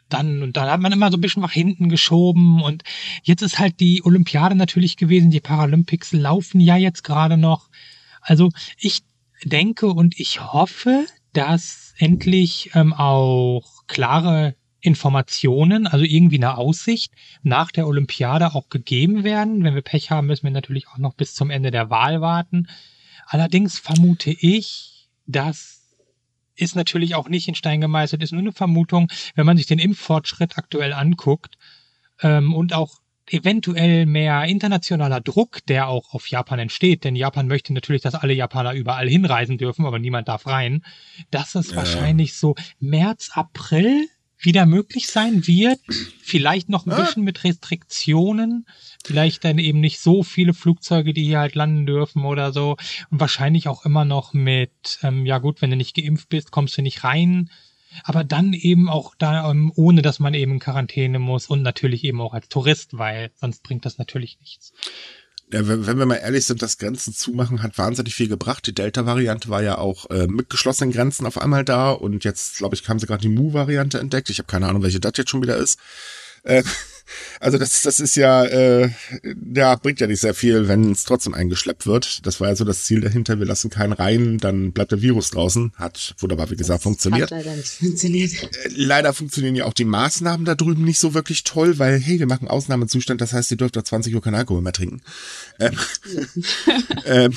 dann 0.09 0.43
und 0.43 0.57
dann 0.57 0.71
hat 0.71 0.81
man 0.81 0.93
immer 0.93 1.11
so 1.11 1.19
ein 1.19 1.21
bisschen 1.21 1.43
nach 1.43 1.53
hinten 1.53 1.91
geschoben 1.91 2.63
und 2.63 2.83
jetzt 3.25 3.43
ist 3.43 3.59
halt 3.59 3.79
die 3.79 4.03
Olympiade 4.05 4.55
natürlich 4.55 4.97
gewesen, 4.97 5.31
die 5.31 5.41
Paralympics 5.41 6.13
laufen 6.13 6.61
ja 6.61 6.77
jetzt 6.79 7.05
gerade 7.05 7.37
noch. 7.37 7.69
Also 8.23 8.49
ich 8.79 9.03
denke 9.45 9.89
und 9.89 10.19
ich 10.19 10.41
hoffe, 10.41 11.05
dass 11.35 11.88
endlich 11.99 12.71
ähm, 12.75 12.93
auch 12.93 13.87
klare 13.87 14.55
Informationen, 14.81 15.87
also 15.87 16.05
irgendwie 16.05 16.37
eine 16.37 16.57
Aussicht 16.57 17.13
nach 17.43 17.71
der 17.71 17.87
Olympiade 17.87 18.55
auch 18.55 18.69
gegeben 18.69 19.25
werden. 19.25 19.65
Wenn 19.65 19.75
wir 19.75 19.83
Pech 19.83 20.11
haben, 20.11 20.29
müssen 20.29 20.45
wir 20.45 20.53
natürlich 20.53 20.89
auch 20.89 20.99
noch 20.99 21.15
bis 21.15 21.35
zum 21.35 21.51
Ende 21.51 21.71
der 21.71 21.91
Wahl 21.91 22.21
warten. 22.21 22.69
Allerdings 23.27 23.79
vermute 23.79 24.31
ich, 24.31 25.09
dass 25.27 25.79
ist 26.59 26.75
natürlich 26.75 27.15
auch 27.15 27.29
nicht 27.29 27.47
in 27.47 27.55
Stein 27.55 27.81
gemeißelt, 27.81 28.23
ist 28.23 28.33
nur 28.33 28.41
eine 28.41 28.53
Vermutung, 28.53 29.11
wenn 29.37 29.47
man 29.47 29.57
sich 29.57 29.67
den 29.67 29.79
Impffortschritt 29.79 30.59
aktuell 30.59 30.93
anguckt 30.93 31.57
ähm, 32.21 32.53
und 32.53 32.73
auch 32.73 32.99
eventuell 33.31 34.07
mehr 34.07 34.45
internationaler 34.45 35.21
Druck, 35.21 35.65
der 35.67 35.89
auch 35.89 36.15
auf 36.15 36.29
Japan 36.29 36.59
entsteht, 36.59 37.05
denn 37.05 37.17
Japan 37.17 37.47
möchte 37.49 37.73
natürlich, 37.73 38.03
dass 38.03 38.15
alle 38.15 38.33
Japaner 38.33 38.75
überall 38.75 39.09
hinreisen 39.09 39.59
dürfen, 39.59 39.87
aber 39.87 39.99
niemand 39.99 40.29
darf 40.29 40.47
rein, 40.47 40.85
dass 41.31 41.55
es 41.55 41.71
ja. 41.71 41.77
wahrscheinlich 41.77 42.37
so 42.37 42.55
März, 42.81 43.31
April 43.35 44.09
wieder 44.41 44.67
möglich 44.67 45.09
sein 45.09 45.47
wird. 45.47 45.81
Vielleicht 46.23 46.69
noch 46.69 46.87
ein 46.87 46.93
ah. 46.93 47.01
bisschen 47.01 47.25
mit 47.25 47.45
Restriktionen. 47.45 48.67
Vielleicht 49.05 49.45
dann 49.45 49.59
eben 49.59 49.81
nicht 49.81 50.01
so 50.01 50.23
viele 50.23 50.55
Flugzeuge, 50.55 51.13
die 51.13 51.25
hier 51.25 51.41
halt 51.41 51.55
landen 51.55 51.87
dürfen 51.87 52.25
oder 52.25 52.53
so. 52.53 52.77
Und 53.11 53.21
wahrscheinlich 53.21 53.69
auch 53.69 53.85
immer 53.85 54.05
noch 54.05 54.35
mit, 54.35 54.99
ähm, 55.03 55.27
ja 55.27 55.39
gut, 55.39 55.61
wenn 55.61 55.71
du 55.71 55.77
nicht 55.77 55.97
geimpft 55.97 56.29
bist, 56.29 56.51
kommst 56.51 56.79
du 56.79 56.83
nicht 56.83 57.05
rein. 57.05 57.51
Aber 58.05 58.25
dann 58.25 58.53
eben 58.53 58.89
auch 58.89 59.15
da, 59.19 59.51
ähm, 59.51 59.73
ohne 59.75 60.03
dass 60.03 60.19
man 60.19 60.35
eben 60.35 60.53
in 60.53 60.59
Quarantäne 60.61 61.19
muss 61.19 61.47
und 61.47 61.63
natürlich 61.63 62.05
eben 62.05 62.21
auch 62.21 62.35
als 62.35 62.49
Tourist, 62.49 62.97
weil 62.97 63.31
sonst 63.37 63.63
bringt 63.63 63.85
das 63.85 63.99
natürlich 63.99 64.39
nichts. 64.41 64.73
Ja, 65.51 65.67
wenn, 65.67 65.99
wir 65.99 66.05
mal 66.05 66.17
ehrlich 66.17 66.45
sind, 66.45 66.61
das 66.61 66.77
Grenzen 66.77 67.15
zumachen 67.15 67.63
hat 67.63 67.79
wahnsinnig 67.79 68.15
viel 68.15 68.29
gebracht. 68.29 68.67
Die 68.67 68.75
Delta-Variante 68.75 69.49
war 69.49 69.63
ja 69.63 69.79
auch 69.79 70.11
äh, 70.11 70.27
mit 70.27 70.51
geschlossenen 70.51 70.93
Grenzen 70.93 71.25
auf 71.27 71.39
einmal 71.39 71.65
da 71.65 71.91
und 71.91 72.23
jetzt, 72.25 72.59
glaube 72.59 72.75
ich, 72.75 72.87
haben 72.87 72.99
sie 72.99 73.07
gerade 73.07 73.23
die 73.23 73.31
Mu-Variante 73.31 73.99
entdeckt. 73.99 74.29
Ich 74.29 74.39
habe 74.39 74.47
keine 74.47 74.69
Ahnung, 74.69 74.83
welche 74.83 75.01
das 75.01 75.13
jetzt 75.17 75.31
schon 75.31 75.43
wieder 75.43 75.57
ist. 75.57 75.79
Äh, 76.43 76.63
also 77.41 77.59
das, 77.59 77.83
das 77.83 78.01
ist 78.01 78.17
ja, 78.17 78.45
äh, 78.45 78.91
ja, 79.55 79.75
bringt 79.77 80.01
ja 80.01 80.07
nicht 80.07 80.21
sehr 80.21 80.35
viel, 80.35 80.69
wenn 80.69 80.93
es 80.93 81.05
trotzdem 81.05 81.35
eingeschleppt 81.35 81.87
wird. 81.87 82.27
Das 82.27 82.41
war 82.41 82.49
ja 82.49 82.57
so 82.57 82.65
das 82.65 82.85
Ziel 82.85 83.01
dahinter. 83.01 83.39
Wir 83.39 83.47
lassen 83.47 83.71
keinen 83.71 83.93
rein, 83.93 84.39
dann 84.39 84.73
bleibt 84.73 84.93
der 84.93 85.03
Virus 85.03 85.31
draußen. 85.31 85.73
Hat 85.77 86.15
wunderbar, 86.19 86.51
wie 86.51 86.57
gesagt, 86.57 86.79
das 86.79 86.83
funktioniert. 86.83 87.31
Hat 87.31 87.45
leider 87.45 87.57
nicht 87.57 87.69
funktioniert. 87.69 88.33
Äh, 88.43 88.69
leider 88.75 89.13
funktionieren 89.13 89.55
ja 89.55 89.65
auch 89.65 89.73
die 89.73 89.85
Maßnahmen 89.85 90.45
da 90.45 90.55
drüben 90.55 90.85
nicht 90.85 90.99
so 90.99 91.15
wirklich 91.15 91.45
toll, 91.45 91.79
weil, 91.79 91.99
hey, 91.99 92.19
wir 92.19 92.27
machen 92.27 92.49
Ausnahmezustand, 92.49 93.21
das 93.21 93.33
heißt, 93.33 93.51
ihr 93.51 93.57
dürft 93.57 93.77
ab 93.77 93.87
20 93.87 94.15
Uhr 94.15 94.23
kein 94.23 94.35
Alkohol 94.35 94.63
mehr 94.63 94.73
trinken. 94.73 95.03
Ähm, 95.59 95.77
ähm, 97.07 97.33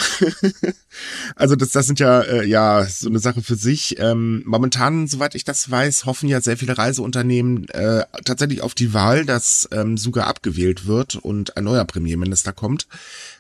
also 1.36 1.56
das, 1.56 1.70
das 1.70 1.88
sind 1.88 2.00
ja, 2.00 2.22
äh, 2.22 2.46
ja 2.46 2.86
so 2.86 3.10
eine 3.10 3.20
Sache 3.20 3.42
für 3.42 3.56
sich. 3.56 4.00
Ähm, 4.00 4.44
momentan, 4.46 5.08
soweit 5.08 5.36
ich 5.36 5.44
das 5.44 5.70
weiß, 5.70 6.06
hoffen 6.06 6.30
ja 6.30 6.42
sehr 6.42 6.58
viele 6.58 6.78
Reiseunternehmen 6.78 7.68
äh, 7.70 8.06
tatsächlich 8.26 8.62
auf 8.62 8.74
die 8.74 8.94
Wahl, 8.94 9.26
dass 9.26 9.61
ähm, 9.72 9.98
Suga 9.98 10.24
abgewählt 10.24 10.86
wird 10.88 11.16
und 11.16 11.58
ein 11.58 11.64
neuer 11.64 11.86
Premierminister 11.86 12.54
kommt, 12.54 12.88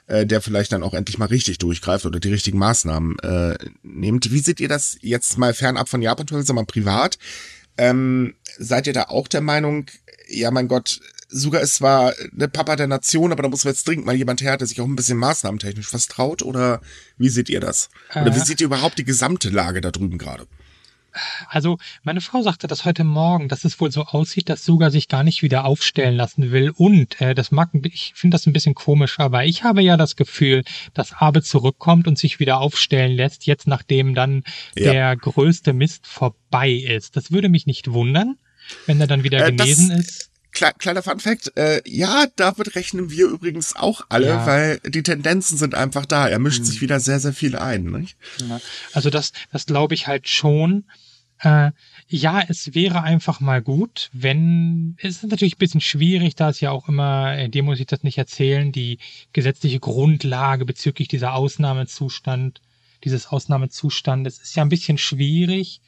äh, 0.07 0.25
der 0.25 0.41
vielleicht 0.41 0.71
dann 0.71 0.83
auch 0.83 0.93
endlich 0.93 1.17
mal 1.17 1.25
richtig 1.25 1.57
durchgreift 1.57 2.05
oder 2.05 2.19
die 2.19 2.31
richtigen 2.31 2.57
Maßnahmen 2.57 3.19
äh, 3.19 3.57
nimmt. 3.83 4.31
Wie 4.31 4.39
seht 4.39 4.59
ihr 4.59 4.69
das 4.69 4.97
jetzt 5.01 5.37
mal 5.37 5.53
fernab 5.53 5.89
von 5.89 6.01
Japan, 6.01 6.27
sondern 6.43 6.65
privat? 6.65 7.17
Ähm, 7.77 8.35
seid 8.57 8.87
ihr 8.87 8.93
da 8.93 9.03
auch 9.03 9.27
der 9.27 9.41
Meinung, 9.41 9.87
ja 10.27 10.51
mein 10.51 10.67
Gott, 10.67 10.99
Suga 11.31 11.59
ist 11.59 11.75
zwar 11.75 12.13
der 12.31 12.47
Papa 12.47 12.75
der 12.75 12.87
Nation, 12.87 13.31
aber 13.31 13.43
da 13.43 13.49
muss 13.49 13.63
jetzt 13.63 13.87
dringend 13.87 14.05
mal 14.05 14.15
jemand 14.15 14.41
her, 14.41 14.57
der 14.57 14.67
sich 14.67 14.81
auch 14.81 14.85
ein 14.85 14.97
bisschen 14.97 15.17
maßnahmentechnisch 15.17 15.93
was 15.93 16.07
traut? 16.07 16.41
Oder 16.41 16.81
wie 17.17 17.29
seht 17.29 17.49
ihr 17.49 17.61
das? 17.61 17.89
Oder 18.13 18.35
wie 18.35 18.39
äh. 18.39 18.45
seht 18.45 18.59
ihr 18.59 18.65
überhaupt 18.65 18.99
die 18.99 19.05
gesamte 19.05 19.49
Lage 19.49 19.79
da 19.79 19.91
drüben 19.91 20.17
gerade? 20.17 20.45
Also 21.47 21.77
meine 22.03 22.21
Frau 22.21 22.41
sagte 22.41 22.67
das 22.67 22.85
heute 22.85 23.03
Morgen, 23.03 23.47
dass 23.47 23.65
es 23.65 23.79
wohl 23.79 23.91
so 23.91 24.03
aussieht, 24.03 24.49
dass 24.49 24.65
Suga 24.65 24.89
sich 24.89 25.07
gar 25.07 25.23
nicht 25.23 25.41
wieder 25.41 25.65
aufstellen 25.65 26.15
lassen 26.15 26.51
will. 26.51 26.71
Und 26.71 27.19
äh, 27.21 27.35
das 27.35 27.51
mag, 27.51 27.69
ich 27.83 28.13
finde 28.15 28.35
das 28.35 28.45
ein 28.45 28.53
bisschen 28.53 28.75
komisch, 28.75 29.19
aber 29.19 29.45
ich 29.45 29.63
habe 29.63 29.81
ja 29.81 29.97
das 29.97 30.15
Gefühl, 30.15 30.63
dass 30.93 31.13
Abe 31.13 31.41
zurückkommt 31.41 32.07
und 32.07 32.17
sich 32.17 32.39
wieder 32.39 32.59
aufstellen 32.59 33.15
lässt, 33.15 33.45
jetzt 33.45 33.67
nachdem 33.67 34.15
dann 34.15 34.43
ja. 34.75 34.91
der 34.91 35.15
größte 35.17 35.73
Mist 35.73 36.07
vorbei 36.07 36.71
ist. 36.71 37.15
Das 37.15 37.31
würde 37.31 37.49
mich 37.49 37.65
nicht 37.65 37.91
wundern, 37.91 38.37
wenn 38.85 38.99
er 39.01 39.07
dann 39.07 39.23
wieder 39.23 39.45
äh, 39.45 39.51
genesen 39.51 39.89
das, 39.89 39.99
ist. 39.99 40.30
Kleiner 40.51 41.01
Fun 41.01 41.19
Fact, 41.19 41.55
äh, 41.55 41.81
ja, 41.85 42.25
damit 42.35 42.75
rechnen 42.75 43.09
wir 43.09 43.27
übrigens 43.27 43.75
auch 43.75 44.05
alle, 44.09 44.27
ja. 44.27 44.45
weil 44.45 44.79
die 44.79 45.03
Tendenzen 45.03 45.57
sind 45.57 45.75
einfach 45.75 46.05
da. 46.05 46.27
Er 46.27 46.39
mischt 46.39 46.59
mhm. 46.59 46.65
sich 46.65 46.81
wieder 46.81 46.99
sehr, 46.99 47.19
sehr 47.19 47.33
viel 47.33 47.55
ein. 47.55 47.85
Nicht? 47.85 48.17
Ja. 48.47 48.59
Also 48.93 49.09
das, 49.09 49.31
das 49.51 49.65
glaube 49.65 49.93
ich 49.95 50.07
halt 50.07 50.27
schon. 50.27 50.85
Äh, 51.39 51.71
ja, 52.07 52.43
es 52.47 52.75
wäre 52.75 53.01
einfach 53.01 53.39
mal 53.39 53.61
gut, 53.61 54.09
wenn, 54.13 54.95
es 55.01 55.23
ist 55.23 55.29
natürlich 55.29 55.55
ein 55.55 55.59
bisschen 55.59 55.81
schwierig, 55.81 56.35
da 56.35 56.49
es 56.49 56.59
ja 56.59 56.69
auch 56.69 56.87
immer, 56.87 57.35
äh, 57.35 57.49
dir 57.49 57.63
muss 57.63 57.79
ich 57.79 57.87
das 57.87 58.03
nicht 58.03 58.17
erzählen, 58.17 58.71
die 58.71 58.99
gesetzliche 59.33 59.79
Grundlage 59.79 60.65
bezüglich 60.65 61.07
dieser 61.07 61.33
Ausnahmezustand, 61.33 62.61
dieses 63.03 63.27
Ausnahmezustandes 63.27 64.39
ist 64.39 64.55
ja 64.55 64.61
ein 64.61 64.69
bisschen 64.69 64.99
schwierig. 64.99 65.81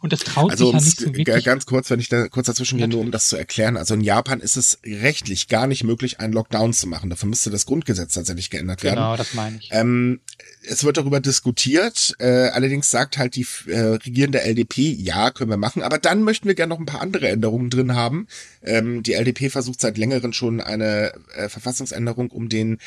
Und 0.00 0.12
das 0.12 0.20
traut 0.20 0.50
also, 0.50 0.66
sich 0.66 0.74
ja 0.74 0.80
nicht 0.80 1.00
so 1.00 1.14
wirklich. 1.14 1.44
Ganz 1.44 1.66
kurz, 1.66 1.90
wenn 1.90 2.00
ich 2.00 2.08
da 2.08 2.28
kurz 2.28 2.46
dazwischen 2.46 2.78
gehe, 2.78 2.88
nur 2.88 3.00
um 3.00 3.10
das 3.10 3.28
zu 3.28 3.36
erklären. 3.36 3.76
Also 3.76 3.94
in 3.94 4.00
Japan 4.00 4.40
ist 4.40 4.56
es 4.56 4.78
rechtlich 4.84 5.48
gar 5.48 5.66
nicht 5.66 5.84
möglich, 5.84 6.20
einen 6.20 6.32
Lockdown 6.32 6.72
zu 6.72 6.86
machen. 6.86 7.10
Dafür 7.10 7.28
müsste 7.28 7.50
das 7.50 7.66
Grundgesetz 7.66 8.14
tatsächlich 8.14 8.50
geändert 8.50 8.82
werden. 8.82 8.96
Genau, 8.96 9.16
das 9.16 9.34
meine 9.34 9.58
ich. 9.58 9.68
Ähm, 9.72 10.20
es 10.62 10.84
wird 10.84 10.96
darüber 10.96 11.20
diskutiert. 11.20 12.14
Äh, 12.18 12.48
allerdings 12.48 12.90
sagt 12.90 13.18
halt 13.18 13.36
die 13.36 13.46
äh, 13.66 13.80
regierende 13.80 14.42
LDP, 14.42 14.92
ja, 14.92 15.30
können 15.30 15.50
wir 15.50 15.56
machen. 15.56 15.82
Aber 15.82 15.98
dann 15.98 16.22
möchten 16.22 16.48
wir 16.48 16.54
gerne 16.54 16.74
noch 16.74 16.80
ein 16.80 16.86
paar 16.86 17.00
andere 17.00 17.28
Änderungen 17.28 17.70
drin 17.70 17.94
haben. 17.94 18.26
Ähm, 18.62 19.02
die 19.02 19.14
LDP 19.14 19.50
versucht 19.50 19.80
seit 19.80 19.98
längerem 19.98 20.32
schon 20.32 20.60
eine 20.60 21.12
äh, 21.34 21.48
Verfassungsänderung, 21.48 22.30
um 22.30 22.48
den 22.48 22.78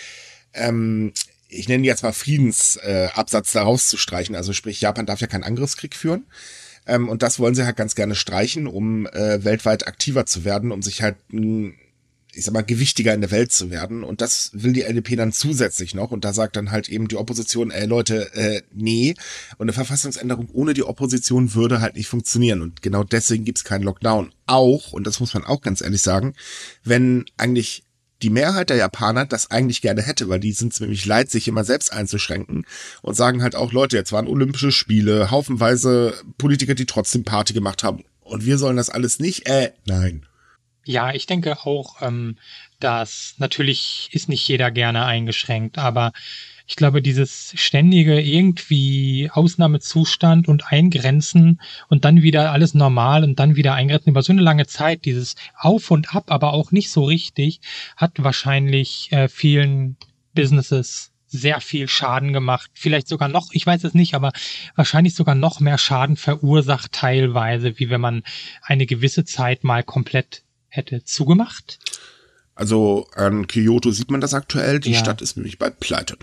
ähm, 0.54 1.14
ich 1.50 1.70
nenne 1.70 1.86
jetzt 1.86 2.04
mal 2.04 2.12
Friedensabsatz 2.12 3.50
äh, 3.50 3.54
da 3.54 3.64
rauszustreichen. 3.64 4.36
Also 4.36 4.54
sprich, 4.54 4.82
Japan 4.82 5.06
darf 5.06 5.22
ja 5.22 5.28
keinen 5.28 5.44
Angriffskrieg 5.44 5.96
führen. 5.96 6.26
Ähm, 6.88 7.10
und 7.10 7.22
das 7.22 7.40
wollen 7.40 7.56
sie 7.56 7.66
halt 7.66 7.76
ganz 7.76 7.96
gerne 7.96 8.16
streichen, 8.16 8.68
um 8.68 9.06
äh, 9.08 9.44
weltweit 9.44 9.88
aktiver 9.88 10.26
zu 10.26 10.46
werden, 10.46 10.72
um 10.72 10.82
sich 10.82 11.02
halt, 11.02 11.18
mh, 11.30 11.74
ich 12.34 12.46
sag 12.46 12.54
mal, 12.54 12.62
gewichtiger 12.62 13.14
in 13.14 13.22
der 13.22 13.32
Welt 13.32 13.52
zu 13.52 13.72
werden. 13.72 14.04
Und 14.04 14.22
das 14.22 14.52
will 14.54 14.72
die 14.72 14.84
LDP 14.84 15.16
dann 15.16 15.34
zusätzlich 15.34 15.96
noch. 15.96 16.12
Und 16.12 16.24
da 16.24 16.34
sagt 16.34 16.56
dann 16.56 16.72
halt 16.72 16.88
eben 16.88 17.08
die 17.08 17.16
Opposition, 17.16 17.72
ey 17.72 17.88
Leute, 17.88 18.34
äh, 18.36 18.62
nee. 18.72 19.16
Und 19.58 19.66
eine 19.66 19.74
Verfassungsänderung 19.74 20.50
ohne 20.54 20.74
die 20.74 20.84
Opposition 20.84 21.56
würde 21.56 21.82
halt 21.82 21.96
nicht 21.96 22.08
funktionieren. 22.08 22.62
Und 22.62 22.82
genau 22.82 23.04
deswegen 23.04 23.44
gibt's 23.44 23.64
keinen 23.64 23.84
Lockdown. 23.84 24.34
Auch, 24.46 24.94
und 24.94 25.08
das 25.08 25.20
muss 25.20 25.34
man 25.34 25.46
auch 25.46 25.62
ganz 25.62 25.82
ehrlich 25.82 26.02
sagen, 26.02 26.36
wenn 26.84 27.26
eigentlich 27.38 27.84
die 28.22 28.30
Mehrheit 28.30 28.70
der 28.70 28.78
Japaner 28.78 29.26
das 29.26 29.52
eigentlich 29.52 29.82
gerne 29.82 30.02
hätte, 30.02 30.30
weil 30.30 30.40
die 30.40 30.52
sind 30.52 30.74
es 30.74 30.80
nämlich 30.80 31.06
leid, 31.06 31.30
sich 31.30 31.48
immer 31.48 31.64
selbst 31.64 31.94
einzuschränken 31.94 32.66
und 33.02 33.16
sagen 33.16 33.44
halt 33.44 33.56
auch, 33.56 33.72
Leute, 33.72 33.98
jetzt 33.98 34.12
waren 34.12 34.28
Olympische 34.28 34.72
Spiele, 34.72 35.32
haufenweise 35.32 36.14
Politiker, 36.38 36.76
die 36.76 36.86
trotzdem 36.86 37.24
Party 37.24 37.54
gemacht 37.54 37.84
haben 37.84 38.04
und 38.22 38.46
wir 38.46 38.58
sollen 38.58 38.78
das 38.78 38.90
alles 38.90 39.20
nicht? 39.20 39.48
Äh, 39.48 39.72
nein. 39.86 40.26
Ja, 40.84 41.14
ich 41.14 41.26
denke 41.26 41.58
auch, 41.66 42.02
ähm, 42.02 42.38
dass 42.80 43.36
natürlich 43.38 44.10
ist 44.14 44.30
nicht 44.30 44.48
jeder 44.48 44.72
gerne 44.72 45.06
eingeschränkt, 45.06 45.78
aber 45.78 46.14
ich 46.68 46.76
glaube, 46.76 47.02
dieses 47.02 47.54
ständige 47.56 48.20
irgendwie 48.20 49.30
Ausnahmezustand 49.32 50.50
und 50.50 50.70
Eingrenzen 50.70 51.62
und 51.88 52.04
dann 52.04 52.22
wieder 52.22 52.52
alles 52.52 52.74
normal 52.74 53.24
und 53.24 53.40
dann 53.40 53.56
wieder 53.56 53.74
eingrenzen 53.74 54.10
über 54.10 54.22
so 54.22 54.34
eine 54.34 54.42
lange 54.42 54.68
Zeit, 54.68 55.06
dieses 55.06 55.36
Auf 55.58 55.92
und 55.92 56.14
Ab, 56.14 56.26
aber 56.28 56.52
auch 56.52 56.72
nicht 56.72 56.92
so 56.92 57.06
richtig, 57.06 57.62
hat 57.96 58.22
wahrscheinlich 58.22 59.10
äh, 59.14 59.30
vielen 59.30 59.96
Businesses 60.36 61.12
sehr 61.26 61.62
viel 61.62 61.88
Schaden 61.88 62.34
gemacht. 62.34 62.70
Vielleicht 62.74 63.08
sogar 63.08 63.30
noch, 63.30 63.48
ich 63.52 63.66
weiß 63.66 63.86
es 63.86 63.94
nicht, 63.94 64.14
aber 64.14 64.34
wahrscheinlich 64.76 65.16
sogar 65.16 65.36
noch 65.36 65.62
mehr 65.62 65.78
Schaden 65.78 66.18
verursacht 66.18 66.92
teilweise, 66.92 67.80
wie 67.80 67.90
wenn 67.90 68.02
man 68.02 68.24
eine 68.62 68.86
gewisse 68.86 69.24
Zeit 69.24 69.64
mal 69.64 69.84
komplett 69.84 70.44
hätte 70.68 71.06
zugemacht. 71.06 71.80
Also 72.56 73.08
an 73.16 73.48
Kyoto 73.48 73.92
sieht 73.92 74.12
man 74.12 74.20
das 74.20 74.34
aktuell. 74.34 74.82
Die 74.82 74.92
ja. 74.92 75.00
Stadt 75.00 75.22
ist 75.22 75.38
nämlich 75.38 75.60
bei 75.60 75.70
Pleite 75.70 76.18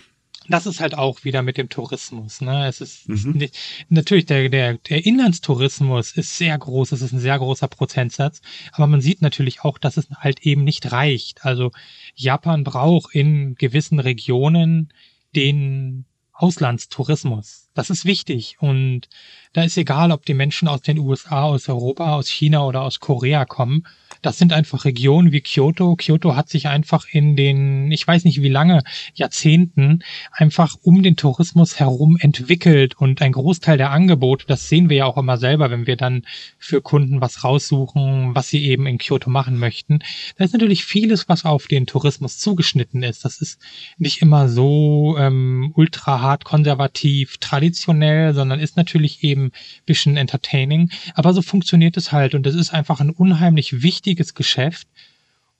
das 0.49 0.67
ist 0.67 0.81
halt 0.81 0.97
auch 0.97 1.25
wieder 1.25 1.43
mit 1.43 1.57
dem 1.57 1.69
Tourismus. 1.69 2.41
Ne? 2.41 2.67
Es 2.67 2.81
ist 2.81 3.09
mhm. 3.09 3.33
nicht, 3.33 3.57
natürlich 3.89 4.27
der, 4.27 4.49
der, 4.49 4.75
der 4.79 5.05
Inlandstourismus 5.05 6.13
ist 6.13 6.37
sehr 6.37 6.57
groß, 6.59 6.93
es 6.93 7.03
ist 7.03 7.13
ein 7.13 7.21
sehr 7.21 7.39
großer 7.39 7.69
Prozentsatz, 7.69 8.41
aber 8.73 8.87
man 8.87 9.01
sieht 9.01 9.23
natürlich 9.23 9.63
auch, 9.63 9.79
dass 9.79 9.97
es 9.97 10.09
halt 10.11 10.41
eben 10.41 10.65
nicht 10.65 10.93
reicht. 10.93 11.45
Also 11.45 11.71
Japan 12.15 12.65
braucht 12.65 13.15
in 13.15 13.55
gewissen 13.55 14.01
Regionen 14.01 14.93
den 15.35 16.05
Auslandstourismus. 16.33 17.69
Das 17.75 17.91
ist 17.91 18.05
wichtig 18.05 18.57
und 18.59 19.09
da 19.53 19.63
ist 19.63 19.77
egal, 19.77 20.11
ob 20.11 20.27
die 20.27 20.35
Menschen 20.35 20.69
aus 20.69 20.83
den 20.83 20.99
USA, 20.99 21.45
aus 21.45 21.69
Europa, 21.69 22.17
aus 22.17 22.29
China 22.29 22.67
oder 22.67 22.83
aus 22.83 22.99
Korea 22.99 23.45
kommen. 23.45 23.87
Das 24.25 24.39
sind 24.39 24.55
einfach 24.55 24.87
Regionen 24.87 25.33
wie 25.33 25.43
Kyoto. 25.43 25.97
Kyoto 25.97 26.35
hat 26.35 26.49
sich 26.49 26.67
einfach 26.67 27.05
in 27.11 27.37
den, 27.37 27.93
ich 27.93 28.07
weiß 28.07 28.25
nicht 28.25 28.41
wie 28.41 28.49
lange, 28.49 28.83
Jahrzehnten 29.13 30.03
einfach 30.33 30.77
um 30.81 31.03
den 31.03 31.17
Tourismus 31.17 31.79
herum 31.79 32.17
entwickelt 32.19 32.99
und 32.99 33.21
ein 33.21 33.33
Großteil 33.33 33.77
der 33.77 33.91
Angebote, 33.91 34.47
das 34.47 34.67
sehen 34.71 34.89
wir 34.89 34.97
ja 34.97 35.05
auch 35.05 35.19
immer 35.19 35.37
selber, 35.37 35.71
wenn 35.71 35.87
wir 35.87 35.97
dann 35.97 36.23
für 36.57 36.81
Kunden 36.81 37.21
was 37.21 37.45
raussuchen, 37.45 38.35
was 38.35 38.49
sie 38.49 38.65
eben 38.65 38.87
in 38.87 38.97
Kyoto 38.97 39.29
machen 39.29 39.59
möchten. 39.59 39.99
Da 40.39 40.45
ist 40.47 40.55
natürlich 40.55 40.87
vieles, 40.87 41.29
was 41.29 41.45
auf 41.45 41.67
den 41.67 41.85
Tourismus 41.85 42.39
zugeschnitten 42.39 43.03
ist. 43.03 43.27
Das 43.27 43.43
ist 43.43 43.61
nicht 43.99 44.23
immer 44.23 44.49
so 44.49 45.17
ähm, 45.19 45.71
ultra 45.77 46.23
hart 46.23 46.45
konservativ, 46.45 47.37
traditionell, 47.37 48.33
sondern 48.33 48.59
ist 48.59 48.79
natürlich 48.79 49.23
eben 49.23 49.53
bisschen 49.85 50.17
entertaining. 50.17 50.91
Aber 51.15 51.35
so 51.35 51.43
funktioniert 51.43 51.99
es 51.99 52.11
halt 52.11 52.35
und 52.35 52.47
es 52.47 52.55
ist 52.55 52.73
einfach 52.73 53.01
ein 53.01 53.11
unheimlich 53.11 53.83
wichtiges 53.83 54.14
Geschäft. 54.17 54.87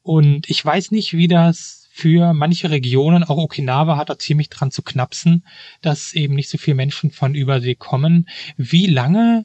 Und 0.03 0.49
ich 0.49 0.65
weiß 0.65 0.91
nicht, 0.91 1.15
wie 1.15 1.29
das 1.29 1.89
für 1.91 2.35
manche 2.35 2.71
Regionen, 2.71 3.25
auch 3.25 3.37
Okinawa 3.37 3.97
hat 3.97 4.11
da 4.11 4.19
ziemlich 4.19 4.51
dran 4.51 4.71
zu 4.71 4.83
knapsen, 4.83 5.45
dass 5.81 6.13
eben 6.13 6.35
nicht 6.35 6.51
so 6.51 6.59
viele 6.59 6.75
Menschen 6.75 7.11
von 7.11 7.35
Übersee 7.35 7.75
kommen. 7.75 8.29
Wie 8.57 8.87
lange 8.87 9.45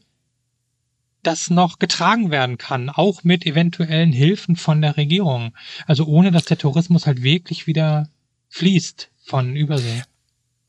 das 1.24 1.50
noch 1.50 1.80
getragen 1.80 2.32
werden 2.32 2.58
kann, 2.58 2.90
auch 2.90 3.24
mit 3.24 3.46
eventuellen 3.46 4.12
Hilfen 4.12 4.56
von 4.56 4.82
der 4.82 4.98
Regierung. 4.98 5.54
Also 5.86 6.06
ohne, 6.06 6.32
dass 6.32 6.46
der 6.46 6.58
Tourismus 6.58 7.06
halt 7.06 7.22
wirklich 7.24 7.68
wieder 7.68 8.10
fließt 8.50 9.12
von 9.26 9.56
Übersee. 9.56 10.04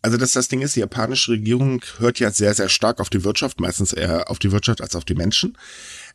Also 0.03 0.17
dass 0.17 0.33
das 0.33 0.49
Ding 0.49 0.61
ist, 0.61 0.77
die 0.77 0.81
japanische 0.81 1.33
Regierung 1.33 1.83
hört 1.99 2.21
ja 2.21 2.31
sehr, 2.31 2.55
sehr 2.55 2.69
stark 2.69 3.01
auf 3.01 3.11
die 3.11 3.25
Wirtschaft, 3.25 3.61
meistens 3.61 3.93
eher 3.93 4.31
auf 4.31 4.39
die 4.39 4.53
Wirtschaft 4.53 4.81
als 4.81 4.97
auf 4.97 5.05
die 5.05 5.15
Menschen. 5.15 5.57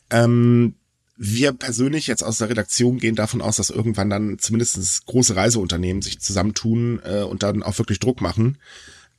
Ähm, 0.10 0.76
wir 1.18 1.54
persönlich 1.54 2.08
jetzt 2.08 2.24
aus 2.24 2.40
der 2.40 2.50
Redaktion 2.50 2.98
gehen 2.98 3.16
davon 3.16 3.42
aus, 3.42 3.56
dass 3.56 3.70
irgendwann 3.70 4.10
dann 4.10 4.38
zumindest 4.40 5.06
große 5.06 5.36
Reiseunternehmen 5.36 6.02
sich 6.02 6.20
zusammentun 6.20 7.00
äh, 7.04 7.22
und 7.22 7.44
dann 7.44 7.64
auch 7.64 7.78
wirklich 7.78 8.00
Druck 8.00 8.22
machen, 8.22 8.58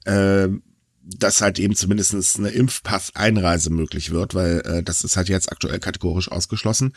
äh, 0.05 0.49
dass 1.03 1.41
halt 1.41 1.59
eben 1.59 1.75
zumindest 1.75 2.39
eine 2.39 2.51
Impfpass-Einreise 2.51 3.71
möglich 3.71 4.11
wird, 4.11 4.35
weil 4.35 4.61
äh, 4.61 4.83
das 4.83 5.05
ist 5.05 5.17
halt 5.17 5.29
jetzt 5.29 5.51
aktuell 5.51 5.79
kategorisch 5.79 6.31
ausgeschlossen. 6.31 6.93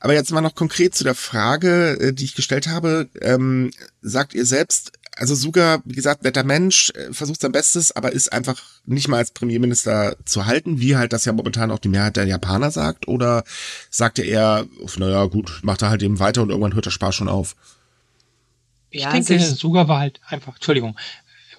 Aber 0.00 0.14
jetzt 0.14 0.30
mal 0.30 0.40
noch 0.40 0.54
konkret 0.54 0.94
zu 0.94 1.04
der 1.04 1.16
Frage, 1.16 1.98
äh, 2.00 2.12
die 2.12 2.24
ich 2.24 2.36
gestellt 2.36 2.68
habe. 2.68 3.08
Ähm, 3.20 3.72
sagt 4.00 4.32
ihr 4.32 4.46
selbst, 4.46 4.92
also 5.18 5.34
Suga, 5.34 5.82
wie 5.84 5.94
gesagt, 5.94 6.22
netter 6.22 6.44
Mensch, 6.44 6.90
äh, 6.90 7.12
versucht 7.12 7.40
sein 7.40 7.52
Bestes, 7.52 7.94
aber 7.94 8.12
ist 8.12 8.32
einfach 8.32 8.62
nicht 8.86 9.08
mal 9.08 9.18
als 9.18 9.32
Premierminister 9.32 10.16
zu 10.24 10.46
halten, 10.46 10.80
wie 10.80 10.96
halt 10.96 11.12
das 11.12 11.24
ja 11.24 11.32
momentan 11.32 11.70
auch 11.70 11.78
die 11.78 11.88
Mehrheit 11.88 12.16
der 12.16 12.26
Japaner 12.26 12.70
sagt? 12.70 13.08
Oder 13.08 13.44
sagt 13.90 14.18
er 14.18 14.24
eher, 14.24 14.66
naja, 14.96 15.24
gut, 15.26 15.60
macht 15.62 15.82
er 15.82 15.90
halt 15.90 16.02
eben 16.02 16.18
weiter 16.20 16.42
und 16.42 16.50
irgendwann 16.50 16.74
hört 16.74 16.86
der 16.86 16.90
Spaß 16.90 17.14
schon 17.14 17.28
auf? 17.28 17.56
Ich 18.90 19.02
ja, 19.02 19.12
denke, 19.12 19.38
Suga 19.40 19.88
war 19.88 20.00
halt 20.00 20.20
einfach, 20.26 20.54
Entschuldigung, 20.54 20.96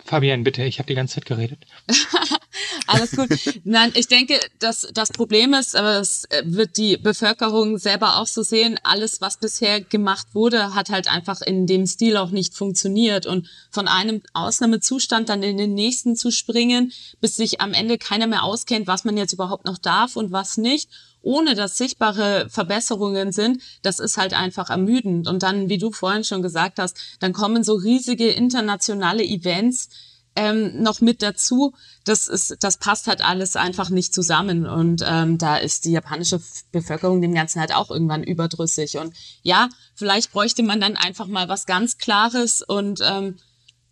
Fabian, 0.06 0.44
bitte, 0.44 0.64
ich 0.64 0.80
habe 0.80 0.88
die 0.88 0.96
ganze 0.96 1.16
Zeit 1.16 1.26
geredet. 1.26 1.60
Alles 2.88 3.12
gut. 3.12 3.30
Nein, 3.64 3.92
ich 3.96 4.08
denke, 4.08 4.40
dass 4.60 4.88
das 4.94 5.10
Problem 5.10 5.54
ist, 5.54 5.76
aber 5.76 6.00
es 6.00 6.26
äh, 6.26 6.44
wird 6.46 6.78
die 6.78 6.98
Bevölkerung 6.98 7.78
selber 7.78 8.18
auch 8.18 8.28
so 8.28 8.42
sehen, 8.44 8.80
alles, 8.84 9.22
was 9.22 9.38
bisher 9.38 9.82
gemacht 9.82 10.28
wurde, 10.34 10.76
hat 10.76 10.90
halt 10.90 11.08
einfach 11.08 11.42
in 11.42 11.68
dem 11.68 11.86
Stil 11.86 12.18
auch 12.18 12.32
nicht 12.32 12.56
funktioniert. 12.56 13.26
Und 13.26 13.48
von 13.70 13.88
einem 13.88 14.22
Ausnahmezustand 14.34 15.30
dann 15.30 15.44
in 15.44 15.58
den 15.58 15.74
nächsten 15.74 16.16
zu 16.16 16.32
springen, 16.32 16.92
bis 17.22 17.36
sich 17.36 17.62
am 17.62 17.74
Ende 17.74 17.98
keiner 17.98 18.28
mehr 18.28 18.44
auskennt, 18.44 18.88
was 18.88 19.04
man 19.04 19.18
jetzt 19.18 19.34
überhaupt 19.34 19.66
noch 19.66 19.78
darf 19.78 20.16
und 20.16 20.32
was 20.32 20.58
nicht 20.58 20.90
ohne 21.22 21.56
dass 21.56 21.78
sichtbare 21.78 22.48
Verbesserungen 22.50 23.32
sind, 23.32 23.62
das 23.82 24.00
ist 24.00 24.18
halt 24.18 24.34
einfach 24.34 24.70
ermüdend. 24.70 25.28
Und 25.28 25.44
dann, 25.44 25.70
wie 25.70 25.78
du 25.78 25.92
vorhin 25.92 26.24
schon 26.24 26.42
gesagt 26.42 26.80
hast, 26.80 26.98
dann 27.20 27.34
kommen 27.34 27.64
so 27.64 27.74
riesige 27.74 28.30
internationale 28.30 29.24
Events, 29.24 29.90
ähm, 30.36 30.82
noch 30.82 31.02
mit 31.02 31.22
dazu. 31.22 31.74
Das 32.06 32.28
ist, 32.28 32.58
das 32.62 32.78
passt 32.78 33.08
halt 33.08 33.24
alles 33.24 33.56
einfach 33.56 33.90
nicht 33.90 34.14
zusammen. 34.14 34.66
Und 34.66 35.04
ähm, 35.06 35.38
da 35.38 35.58
ist 35.58 35.86
die 35.86 35.92
japanische 35.92 36.42
Bevölkerung 36.72 37.22
dem 37.22 37.34
Ganzen 37.34 37.60
halt 37.60 37.74
auch 37.76 37.92
irgendwann 37.92 38.24
überdrüssig. 38.24 38.98
Und 38.98 39.14
ja, 39.42 39.70
vielleicht 39.96 40.32
bräuchte 40.32 40.64
man 40.64 40.80
dann 40.80 40.96
einfach 40.96 41.28
mal 41.28 41.50
was 41.50 41.66
ganz 41.66 41.98
Klares 41.98 42.62
und 42.62 43.02
ähm, 43.04 43.38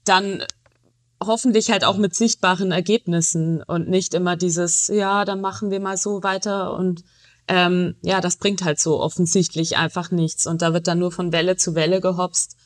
dann 0.06 0.44
hoffentlich 1.24 1.72
halt 1.72 1.84
auch 1.84 1.98
mit 1.98 2.16
sichtbaren 2.16 2.72
Ergebnissen 2.72 3.64
und 3.64 3.90
nicht 3.90 4.14
immer 4.14 4.36
dieses, 4.36 4.88
ja, 4.88 5.26
dann 5.26 5.42
machen 5.42 5.72
wir 5.72 5.80
mal 5.80 5.98
so 5.98 6.22
weiter 6.24 6.74
und 6.74 7.04
ähm, 7.48 7.96
ja, 8.02 8.22
das 8.22 8.38
bringt 8.38 8.64
halt 8.64 8.80
so 8.80 9.00
offensichtlich 9.00 9.78
einfach 9.78 10.12
nichts. 10.12 10.46
Und 10.48 10.62
da 10.62 10.74
wird 10.74 10.88
dann 10.88 11.00
nur 11.00 11.12
von 11.12 11.32
Welle 11.32 11.56
zu 11.56 11.76
Welle 11.76 12.02
gehopst. 12.02 12.58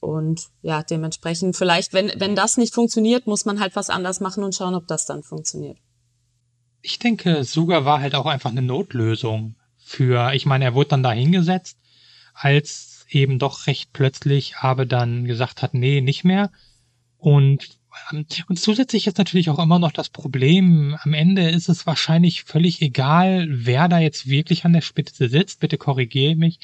Und 0.00 0.48
ja, 0.62 0.82
dementsprechend 0.82 1.56
vielleicht, 1.56 1.92
wenn, 1.92 2.12
wenn 2.16 2.36
das 2.36 2.56
nicht 2.56 2.74
funktioniert, 2.74 3.26
muss 3.26 3.44
man 3.44 3.60
halt 3.60 3.76
was 3.76 3.90
anders 3.90 4.20
machen 4.20 4.44
und 4.44 4.54
schauen, 4.54 4.74
ob 4.74 4.86
das 4.86 5.06
dann 5.06 5.22
funktioniert. 5.22 5.78
Ich 6.82 6.98
denke, 6.98 7.44
Suga 7.44 7.84
war 7.84 8.00
halt 8.00 8.14
auch 8.14 8.26
einfach 8.26 8.50
eine 8.50 8.62
Notlösung 8.62 9.56
für, 9.78 10.32
ich 10.32 10.46
meine, 10.46 10.64
er 10.64 10.74
wurde 10.74 10.90
dann 10.90 11.02
da 11.02 11.12
hingesetzt, 11.12 11.78
als 12.34 13.06
eben 13.08 13.38
doch 13.38 13.66
recht 13.66 13.92
plötzlich 13.92 14.56
aber 14.56 14.86
dann 14.86 15.24
gesagt 15.24 15.62
hat, 15.62 15.74
nee, 15.74 16.00
nicht 16.00 16.24
mehr. 16.24 16.50
Und, 17.18 17.78
ähm, 18.12 18.26
und 18.48 18.58
zusätzlich 18.58 19.06
ist 19.06 19.18
natürlich 19.18 19.48
auch 19.50 19.58
immer 19.58 19.78
noch 19.78 19.92
das 19.92 20.08
Problem, 20.08 20.96
am 21.02 21.14
Ende 21.14 21.48
ist 21.50 21.68
es 21.68 21.86
wahrscheinlich 21.86 22.44
völlig 22.44 22.82
egal, 22.82 23.46
wer 23.48 23.88
da 23.88 23.98
jetzt 23.98 24.28
wirklich 24.28 24.64
an 24.64 24.72
der 24.72 24.82
Spitze 24.82 25.28
sitzt, 25.28 25.60
bitte 25.60 25.78
korrigiere 25.78 26.36
mich, 26.36 26.58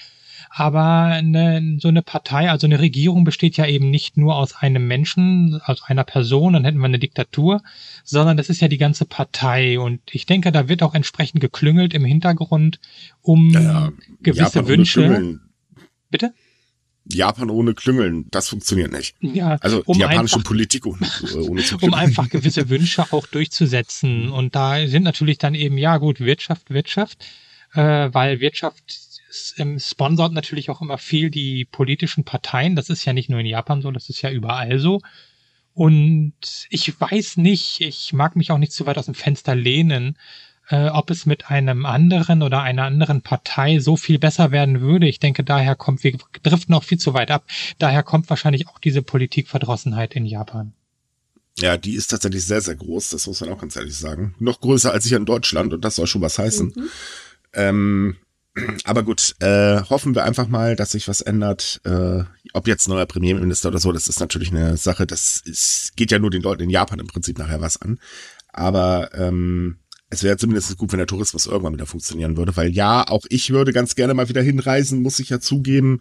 aber 0.55 1.05
eine, 1.05 1.79
so 1.81 1.89
eine 1.89 2.03
Partei, 2.03 2.51
also 2.51 2.67
eine 2.67 2.79
Regierung 2.79 3.25
besteht 3.25 3.57
ja 3.57 3.67
eben 3.67 3.89
nicht 3.89 4.19
nur 4.19 4.37
aus 4.37 4.55
einem 4.55 4.87
Menschen, 4.87 5.61
aus 5.65 5.83
einer 5.83 6.05
Person, 6.05 6.53
dann 6.53 6.65
hätten 6.65 6.79
wir 6.79 6.85
eine 6.85 6.99
Diktatur, 6.99 7.63
sondern 8.05 8.37
das 8.37 8.51
ist 8.51 8.61
ja 8.61 8.69
die 8.69 8.77
ganze 8.77 9.07
Partei. 9.07 9.81
Und 9.81 10.03
ich 10.11 10.27
denke, 10.27 10.53
da 10.53 10.69
wird 10.69 10.83
auch 10.83 10.95
entsprechend 10.95 11.41
geklüngelt 11.41 11.95
im 11.95 12.05
Hintergrund, 12.05 12.81
um 13.23 13.49
ja, 13.49 13.93
gewisse 14.21 14.59
Japan 14.59 14.69
Wünsche. 14.69 15.39
Bitte? 16.11 16.35
Japan 17.07 17.49
ohne 17.49 17.73
Klüngeln, 17.73 18.27
das 18.31 18.51
funktioniert 18.51 18.93
nicht. 18.93 19.17
Ja, 19.21 19.57
also 19.61 19.83
um 19.87 19.95
die 19.95 20.01
japanische 20.01 20.37
einfach, 20.37 20.49
Politik 20.49 20.87
ohne, 20.87 20.99
ohne 21.35 21.63
zu 21.63 21.79
klüngeln. 21.79 21.95
Um 21.95 21.95
einfach 21.95 22.29
gewisse 22.29 22.69
Wünsche 22.69 23.11
auch 23.11 23.27
durchzusetzen. 23.27 24.31
Und 24.31 24.55
da 24.55 24.87
sind 24.87 25.03
natürlich 25.05 25.39
dann 25.39 25.55
eben, 25.55 25.79
ja 25.79 25.97
gut, 25.97 26.21
Wirtschaft, 26.21 26.69
Wirtschaft, 26.69 27.25
äh, 27.73 28.11
weil 28.13 28.41
Wirtschaft 28.41 29.02
ähm, 29.57 29.79
sponsort 29.79 30.33
natürlich 30.33 30.71
auch 30.71 30.81
immer 30.81 30.99
viel 30.99 31.31
die 31.31 31.65
politischen 31.65 32.25
Parteien. 32.25 32.77
Das 32.77 32.91
ist 32.91 33.05
ja 33.05 33.13
nicht 33.13 33.31
nur 33.31 33.41
in 33.41 33.47
Japan 33.47 33.83
so, 33.83 33.91
das 33.91 34.09
ist 34.09 34.23
ja 34.23 34.31
überall 34.31 34.79
so. 34.79 35.01
Und 35.75 36.35
ich 36.69 37.01
weiß 37.01 37.39
nicht, 37.39 37.81
ich 37.81 38.13
mag 38.13 38.37
mich 38.37 38.51
auch 38.51 38.59
nicht 38.59 38.73
zu 38.73 38.87
weit 38.87 38.99
aus 38.99 39.07
dem 39.07 39.15
Fenster 39.15 39.55
lehnen, 39.55 40.19
äh, 40.69 40.89
ob 40.89 41.11
es 41.11 41.27
mit 41.27 41.51
einem 41.51 41.87
anderen 41.87 42.43
oder 42.43 42.63
einer 42.63 42.85
anderen 42.85 43.23
Partei 43.23 43.79
so 43.79 43.97
viel 43.97 44.19
besser 44.19 44.51
werden 44.51 44.81
würde. 44.81 45.09
Ich 45.09 45.19
denke, 45.19 45.45
daher 45.45 45.75
kommt, 45.75 46.05
wir 46.05 46.17
driften 46.43 46.75
auch 46.75 46.85
viel 46.85 46.99
zu 46.99 47.15
weit 47.15 47.31
ab, 47.31 47.45
daher 47.79 48.03
kommt 48.03 48.29
wahrscheinlich 48.29 48.69
auch 48.69 48.79
diese 48.79 49.03
Politikverdrossenheit 49.03 50.15
in 50.15 50.27
Japan. 50.27 50.73
Ja, 51.59 51.77
die 51.77 51.95
ist 51.95 52.09
tatsächlich 52.09 52.47
sehr, 52.47 52.61
sehr 52.61 52.77
groß, 52.77 53.11
das 53.11 53.27
muss 53.27 53.41
man 53.41 53.51
auch 53.51 53.59
ganz 53.59 53.77
ehrlich 53.77 53.97
sagen. 53.97 54.35
Noch 54.39 54.61
größer 54.61 54.93
als 54.93 55.07
hier 55.07 55.19
in 55.19 55.27
Deutschland 55.27 55.73
und 55.73 55.85
das 55.85 55.97
soll 55.97 56.07
schon 56.07 56.23
was 56.23 56.39
heißen. 56.39 56.73
Mhm. 56.75 56.89
Ähm, 57.55 58.17
aber 58.85 59.03
gut, 59.03 59.35
äh, 59.41 59.81
hoffen 59.83 60.15
wir 60.15 60.25
einfach 60.25 60.49
mal, 60.49 60.77
dass 60.77 60.91
sich 60.91 61.09
was 61.09 61.21
ändert. 61.21 61.81
Äh, 61.85 62.25
ob 62.53 62.69
jetzt 62.69 62.89
neuer 62.89 63.07
Premierminister 63.07 63.69
oder 63.69 63.79
so, 63.79 63.93
das 63.93 64.09
ist 64.09 64.21
natürlich 64.21 64.51
eine 64.51 64.77
Sache, 64.77 65.07
das 65.07 65.43
ist, 65.45 65.93
geht 65.97 66.11
ja 66.11 66.19
nur 66.19 66.31
den 66.31 66.43
Leuten 66.43 66.63
in 66.63 66.71
Japan 66.71 66.99
im 66.99 67.07
Prinzip 67.07 67.39
nachher 67.39 67.61
was 67.61 67.81
an. 67.81 67.99
Aber 68.53 69.11
ähm, 69.15 69.79
es 70.11 70.23
wäre 70.23 70.37
zumindest 70.37 70.77
gut, 70.77 70.93
wenn 70.93 70.99
der 70.99 71.07
Tourismus 71.07 71.47
irgendwann 71.47 71.73
wieder 71.73 71.87
funktionieren 71.87 72.37
würde, 72.37 72.55
weil 72.57 72.71
ja, 72.71 73.09
auch 73.09 73.25
ich 73.31 73.51
würde 73.51 73.73
ganz 73.73 73.95
gerne 73.95 74.13
mal 74.13 74.29
wieder 74.29 74.43
hinreisen, 74.43 75.01
muss 75.01 75.19
ich 75.19 75.31
ja 75.31 75.41
zugeben. 75.41 76.01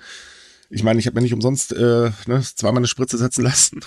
Ich 0.69 0.83
meine, 0.83 0.99
ich 0.99 1.05
habe 1.05 1.15
mir 1.15 1.21
nicht 1.21 1.33
umsonst 1.33 1.71
äh, 1.71 2.11
ne, 2.27 2.41
zweimal 2.41 2.79
eine 2.79 2.87
Spritze 2.87 3.17
setzen 3.17 3.43
lassen. 3.43 3.79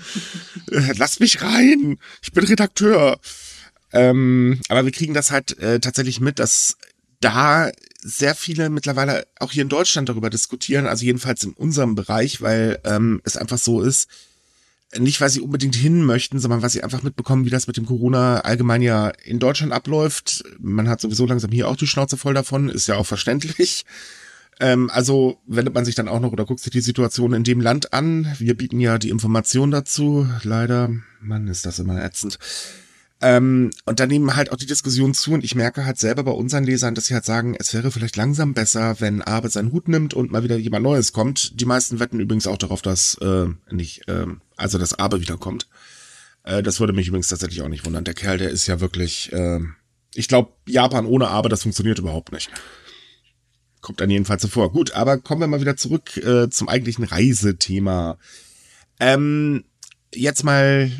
Lass 0.66 1.20
mich 1.20 1.40
rein, 1.40 1.98
ich 2.22 2.32
bin 2.32 2.44
Redakteur. 2.44 3.18
Ähm, 3.92 4.60
aber 4.68 4.84
wir 4.84 4.92
kriegen 4.92 5.14
das 5.14 5.30
halt 5.30 5.58
äh, 5.58 5.80
tatsächlich 5.80 6.20
mit, 6.20 6.38
dass 6.38 6.76
da 7.20 7.70
sehr 8.00 8.34
viele 8.34 8.70
mittlerweile 8.70 9.26
auch 9.40 9.52
hier 9.52 9.62
in 9.62 9.68
Deutschland 9.68 10.08
darüber 10.08 10.30
diskutieren, 10.30 10.86
also 10.86 11.04
jedenfalls 11.04 11.42
in 11.44 11.52
unserem 11.52 11.94
Bereich, 11.94 12.40
weil 12.40 12.78
ähm, 12.84 13.20
es 13.24 13.36
einfach 13.36 13.58
so 13.58 13.80
ist, 13.80 14.08
nicht 14.96 15.20
weil 15.20 15.28
sie 15.28 15.40
unbedingt 15.40 15.74
hin 15.74 16.04
möchten, 16.04 16.38
sondern 16.38 16.62
weil 16.62 16.70
sie 16.70 16.82
einfach 16.82 17.02
mitbekommen, 17.02 17.44
wie 17.44 17.50
das 17.50 17.66
mit 17.66 17.76
dem 17.76 17.86
Corona 17.86 18.40
allgemein 18.40 18.80
ja 18.80 19.08
in 19.08 19.38
Deutschland 19.38 19.72
abläuft. 19.72 20.44
Man 20.58 20.88
hat 20.88 21.00
sowieso 21.00 21.26
langsam 21.26 21.50
hier 21.50 21.68
auch 21.68 21.76
die 21.76 21.86
Schnauze 21.86 22.16
voll 22.16 22.34
davon, 22.34 22.68
ist 22.68 22.86
ja 22.86 22.96
auch 22.96 23.06
verständlich. 23.06 23.84
Ähm, 24.60 24.90
also 24.90 25.38
wendet 25.46 25.74
man 25.74 25.84
sich 25.84 25.94
dann 25.94 26.08
auch 26.08 26.20
noch 26.20 26.32
oder 26.32 26.46
guckt 26.46 26.60
sich 26.60 26.72
die 26.72 26.80
Situation 26.80 27.32
in 27.32 27.44
dem 27.44 27.60
Land 27.60 27.92
an. 27.92 28.34
Wir 28.38 28.56
bieten 28.56 28.80
ja 28.80 28.98
die 28.98 29.10
Information 29.10 29.70
dazu. 29.70 30.26
Leider, 30.42 30.90
Mann, 31.20 31.48
ist 31.48 31.66
das 31.66 31.78
immer 31.78 32.02
ätzend. 32.02 32.38
Ähm, 33.20 33.70
und 33.84 33.98
dann 33.98 34.08
nehmen 34.08 34.36
halt 34.36 34.52
auch 34.52 34.56
die 34.56 34.66
Diskussionen 34.66 35.12
zu 35.12 35.32
und 35.32 35.42
ich 35.42 35.56
merke 35.56 35.84
halt 35.84 35.98
selber 35.98 36.22
bei 36.22 36.30
unseren 36.30 36.62
Lesern, 36.62 36.94
dass 36.94 37.06
sie 37.06 37.14
halt 37.14 37.24
sagen, 37.24 37.56
es 37.58 37.74
wäre 37.74 37.90
vielleicht 37.90 38.16
langsam 38.16 38.54
besser, 38.54 39.00
wenn 39.00 39.22
Abe 39.22 39.48
seinen 39.48 39.72
Hut 39.72 39.88
nimmt 39.88 40.14
und 40.14 40.30
mal 40.30 40.44
wieder 40.44 40.56
jemand 40.56 40.84
Neues 40.84 41.12
kommt. 41.12 41.60
Die 41.60 41.64
meisten 41.64 41.98
wetten 41.98 42.20
übrigens 42.20 42.46
auch 42.46 42.58
darauf, 42.58 42.80
dass 42.80 43.14
äh, 43.20 43.46
nicht, 43.70 44.06
äh, 44.08 44.26
also 44.56 44.78
dass 44.78 44.94
Abe 44.94 45.20
wiederkommt. 45.20 45.66
Äh, 46.44 46.62
das 46.62 46.78
würde 46.78 46.92
mich 46.92 47.08
übrigens 47.08 47.28
tatsächlich 47.28 47.62
auch 47.62 47.68
nicht 47.68 47.84
wundern. 47.84 48.04
Der 48.04 48.14
Kerl, 48.14 48.38
der 48.38 48.50
ist 48.50 48.68
ja 48.68 48.80
wirklich, 48.80 49.32
äh, 49.32 49.60
ich 50.14 50.28
glaube, 50.28 50.52
Japan 50.66 51.04
ohne 51.04 51.26
Abe, 51.26 51.48
das 51.48 51.62
funktioniert 51.62 51.98
überhaupt 51.98 52.30
nicht. 52.30 52.50
Kommt 53.80 54.00
dann 54.00 54.10
jedenfalls 54.10 54.42
so 54.42 54.48
vor. 54.48 54.70
Gut, 54.70 54.92
aber 54.92 55.18
kommen 55.18 55.40
wir 55.40 55.48
mal 55.48 55.60
wieder 55.60 55.76
zurück 55.76 56.16
äh, 56.18 56.50
zum 56.50 56.68
eigentlichen 56.68 57.04
Reisethema. 57.04 58.16
Ähm, 59.00 59.64
jetzt 60.14 60.44
mal 60.44 60.90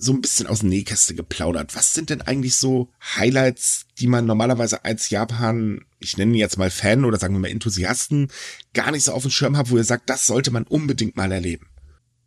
so 0.00 0.12
ein 0.12 0.22
bisschen 0.22 0.46
aus 0.46 0.60
dem 0.60 0.70
Nähkäste 0.70 1.14
geplaudert. 1.14 1.76
Was 1.76 1.92
sind 1.92 2.10
denn 2.10 2.22
eigentlich 2.22 2.56
so 2.56 2.88
Highlights, 3.16 3.86
die 3.98 4.06
man 4.06 4.24
normalerweise 4.24 4.84
als 4.84 5.10
Japan, 5.10 5.84
ich 5.98 6.16
nenne 6.16 6.32
ihn 6.32 6.38
jetzt 6.38 6.56
mal 6.56 6.70
Fan 6.70 7.04
oder 7.04 7.18
sagen 7.18 7.34
wir 7.34 7.40
mal 7.40 7.50
Enthusiasten, 7.50 8.30
gar 8.72 8.90
nicht 8.92 9.04
so 9.04 9.12
auf 9.12 9.22
dem 9.22 9.30
Schirm 9.30 9.56
hat, 9.56 9.70
wo 9.70 9.76
ihr 9.76 9.84
sagt, 9.84 10.08
das 10.08 10.26
sollte 10.26 10.50
man 10.50 10.64
unbedingt 10.64 11.16
mal 11.16 11.30
erleben? 11.30 11.66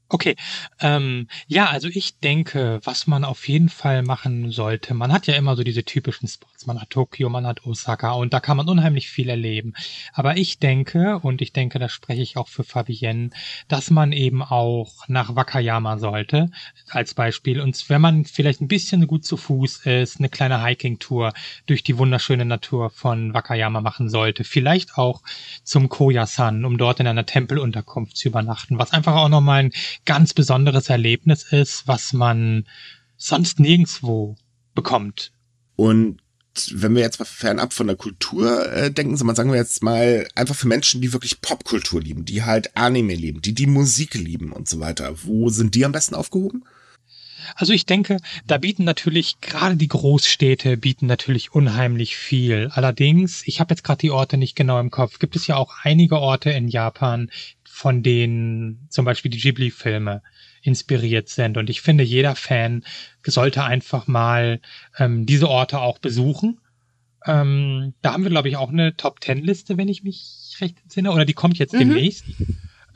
Okay, 0.09 0.35
ähm, 0.79 1.27
ja, 1.47 1.71
also 1.71 1.87
ich 1.87 2.19
denke, 2.19 2.79
was 2.83 3.07
man 3.07 3.23
auf 3.23 3.47
jeden 3.47 3.69
Fall 3.69 4.03
machen 4.03 4.51
sollte, 4.51 4.93
man 4.93 5.11
hat 5.11 5.25
ja 5.25 5.33
immer 5.33 5.55
so 5.55 5.63
diese 5.63 5.83
typischen 5.83 6.27
Spots, 6.63 6.67
man 6.67 6.81
hat 6.81 6.89
Tokio, 6.89 7.29
man 7.29 7.45
hat 7.45 7.65
Osaka 7.65 8.13
und 8.13 8.33
da 8.33 8.39
kann 8.39 8.57
man 8.57 8.69
unheimlich 8.69 9.09
viel 9.09 9.29
erleben. 9.29 9.73
Aber 10.13 10.37
ich 10.37 10.59
denke, 10.59 11.19
und 11.19 11.41
ich 11.41 11.53
denke, 11.53 11.79
da 11.79 11.89
spreche 11.89 12.21
ich 12.21 12.37
auch 12.37 12.47
für 12.47 12.63
Fabienne, 12.63 13.29
dass 13.67 13.91
man 13.91 14.11
eben 14.11 14.41
auch 14.41 15.07
nach 15.07 15.35
Wakayama 15.35 15.97
sollte, 15.97 16.49
als 16.89 17.13
Beispiel. 17.13 17.59
Und 17.61 17.89
wenn 17.89 18.01
man 18.01 18.25
vielleicht 18.25 18.61
ein 18.61 18.67
bisschen 18.67 19.07
gut 19.07 19.25
zu 19.25 19.37
Fuß 19.37 19.85
ist, 19.85 20.19
eine 20.19 20.29
kleine 20.29 20.63
Hiking-Tour 20.63 21.33
durch 21.65 21.83
die 21.83 21.97
wunderschöne 21.97 22.45
Natur 22.45 22.89
von 22.89 23.33
Wakayama 23.33 23.81
machen 23.81 24.09
sollte. 24.09 24.43
Vielleicht 24.43 24.97
auch 24.97 25.21
zum 25.63 25.89
Koyasan, 25.89 26.65
um 26.65 26.77
dort 26.77 26.99
in 26.99 27.07
einer 27.07 27.25
Tempelunterkunft 27.25 28.17
zu 28.17 28.29
übernachten, 28.29 28.77
was 28.77 28.93
einfach 28.93 29.15
auch 29.15 29.29
nochmal 29.29 29.63
ein 29.63 29.73
ganz 30.05 30.33
besonderes 30.33 30.89
Erlebnis 30.89 31.43
ist, 31.43 31.87
was 31.87 32.13
man 32.13 32.65
sonst 33.17 33.59
nirgendswo 33.59 34.35
bekommt. 34.73 35.31
Und 35.75 36.22
wenn 36.71 36.95
wir 36.95 37.01
jetzt 37.01 37.19
mal 37.19 37.25
fernab 37.25 37.73
von 37.73 37.87
der 37.87 37.95
Kultur 37.95 38.71
äh, 38.71 38.91
denken, 38.91 39.17
so 39.17 39.25
man 39.25 39.35
sagen 39.35 39.51
wir 39.51 39.57
jetzt 39.57 39.83
mal 39.83 40.27
einfach 40.35 40.55
für 40.55 40.67
Menschen, 40.67 41.01
die 41.01 41.13
wirklich 41.13 41.41
Popkultur 41.41 42.01
lieben, 42.01 42.25
die 42.25 42.43
halt 42.43 42.75
Anime 42.77 43.15
lieben, 43.15 43.41
die 43.41 43.53
die 43.53 43.67
Musik 43.67 44.13
lieben 44.13 44.51
und 44.51 44.67
so 44.67 44.79
weiter, 44.79 45.13
wo 45.23 45.49
sind 45.49 45.75
die 45.75 45.85
am 45.85 45.91
besten 45.91 46.15
aufgehoben? 46.15 46.63
Also 47.55 47.73
ich 47.73 47.85
denke, 47.85 48.17
da 48.47 48.57
bieten 48.57 48.83
natürlich 48.83 49.41
gerade 49.41 49.75
die 49.75 49.87
Großstädte 49.87 50.77
bieten 50.77 51.07
natürlich 51.07 51.53
unheimlich 51.53 52.15
viel. 52.15 52.69
Allerdings, 52.71 53.43
ich 53.45 53.59
habe 53.59 53.73
jetzt 53.73 53.83
gerade 53.83 53.99
die 53.99 54.11
Orte 54.11 54.37
nicht 54.37 54.55
genau 54.55 54.79
im 54.79 54.91
Kopf. 54.91 55.19
Gibt 55.19 55.35
es 55.35 55.47
ja 55.47 55.57
auch 55.57 55.73
einige 55.83 56.19
Orte 56.19 56.51
in 56.51 56.67
Japan, 56.67 57.29
von 57.63 58.01
denen 58.01 58.87
zum 58.89 59.05
Beispiel 59.05 59.31
die 59.31 59.39
Ghibli-Filme 59.39 60.21
inspiriert 60.63 61.29
sind. 61.29 61.57
Und 61.57 61.69
ich 61.69 61.81
finde, 61.81 62.03
jeder 62.03 62.35
Fan 62.35 62.83
sollte 63.25 63.63
einfach 63.63 64.07
mal 64.07 64.59
ähm, 64.97 65.25
diese 65.25 65.49
Orte 65.49 65.79
auch 65.79 65.99
besuchen. 65.99 66.59
Ähm, 67.25 67.93
da 68.01 68.13
haben 68.13 68.23
wir, 68.23 68.31
glaube 68.31 68.49
ich, 68.49 68.57
auch 68.57 68.69
eine 68.69 68.95
Top-Ten-Liste, 68.95 69.77
wenn 69.77 69.89
ich 69.89 70.03
mich 70.03 70.55
recht 70.59 70.81
entsinne. 70.81 71.11
Oder 71.11 71.25
die 71.25 71.33
kommt 71.33 71.57
jetzt 71.59 71.73
mhm. 71.73 71.79
demnächst. 71.79 72.25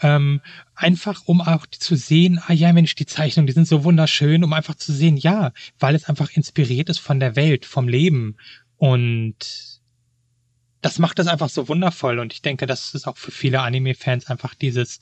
Ähm, 0.02 0.42
einfach 0.76 1.24
um 1.26 1.42
auch 1.42 1.66
zu 1.66 1.96
sehen, 1.96 2.40
ah 2.46 2.54
ja 2.54 2.72
Mensch, 2.72 2.94
die 2.96 3.08
Zeichnungen, 3.08 3.48
die 3.48 3.54
sind 3.54 3.68
so 3.68 3.84
wunderschön, 3.84 4.44
um 4.44 4.54
einfach 4.54 4.76
zu 4.76 4.94
sehen, 4.94 5.18
ja, 5.18 5.54
weil 5.80 5.96
es 5.96 6.06
einfach 6.06 6.30
inspiriert 6.32 6.90
ist 6.90 7.00
von 7.00 7.20
der 7.20 7.36
Welt, 7.36 7.66
vom 7.66 7.88
Leben. 7.88 8.38
Und 8.78 9.82
das 10.82 11.00
macht 11.00 11.18
das 11.18 11.26
einfach 11.26 11.50
so 11.50 11.68
wundervoll 11.68 12.20
und 12.20 12.32
ich 12.32 12.44
denke, 12.44 12.68
das 12.68 12.94
ist 12.94 13.08
auch 13.08 13.18
für 13.18 13.32
viele 13.32 13.62
Anime-Fans 13.62 14.28
einfach 14.28 14.54
dieses, 14.54 15.00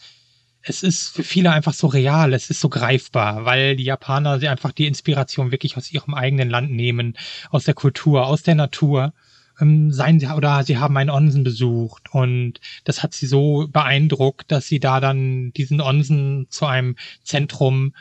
es 0.68 0.84
ist 0.84 1.10
für 1.10 1.24
viele 1.24 1.52
einfach 1.52 1.74
so 1.74 1.88
real, 1.88 2.34
es 2.34 2.50
ist 2.50 2.60
so 2.60 2.70
greifbar, 2.70 3.46
weil 3.46 3.76
die 3.76 3.84
Japaner 3.84 4.40
sie 4.40 4.48
einfach 4.48 4.72
die 4.72 4.88
Inspiration 4.88 5.52
wirklich 5.52 5.78
aus 5.78 5.92
ihrem 5.92 6.16
eigenen 6.16 6.50
Land 6.50 6.72
nehmen, 6.72 7.16
aus 7.52 7.66
der 7.66 7.76
Kultur, 7.76 8.26
aus 8.26 8.44
der 8.44 8.56
Natur. 8.56 9.14
Ähm, 9.62 9.92
seien 9.92 10.20
sie 10.20 10.28
oder 10.28 10.64
sie 10.64 10.78
haben 10.78 10.98
einen 10.98 11.12
Onsen 11.12 11.44
besucht 11.44 12.14
und 12.14 12.60
das 12.84 13.04
hat 13.04 13.14
sie 13.14 13.28
so 13.28 13.68
beeindruckt, 13.70 14.52
dass 14.52 14.68
sie 14.68 14.80
da 14.80 15.00
dann 15.00 15.54
diesen 15.54 15.80
Onsen 15.80 16.48
zu 16.50 16.66
einem 16.66 16.98
Zentrum 17.24 17.94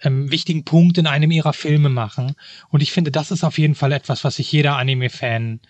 ähm, 0.00 0.30
wichtigen 0.32 0.64
Punkt 0.64 0.98
in 0.98 1.06
einem 1.06 1.30
ihrer 1.30 1.52
Filme 1.52 1.90
machen. 1.90 2.34
Und 2.70 2.82
ich 2.82 2.92
finde, 2.92 3.12
das 3.12 3.30
ist 3.30 3.44
auf 3.44 3.58
jeden 3.58 3.76
Fall 3.76 3.92
etwas, 3.92 4.24
was 4.24 4.36
sich 4.36 4.50
jeder 4.50 4.76
Anime-Fan 4.78 5.60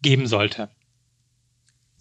geben 0.00 0.26
sollte. 0.26 0.70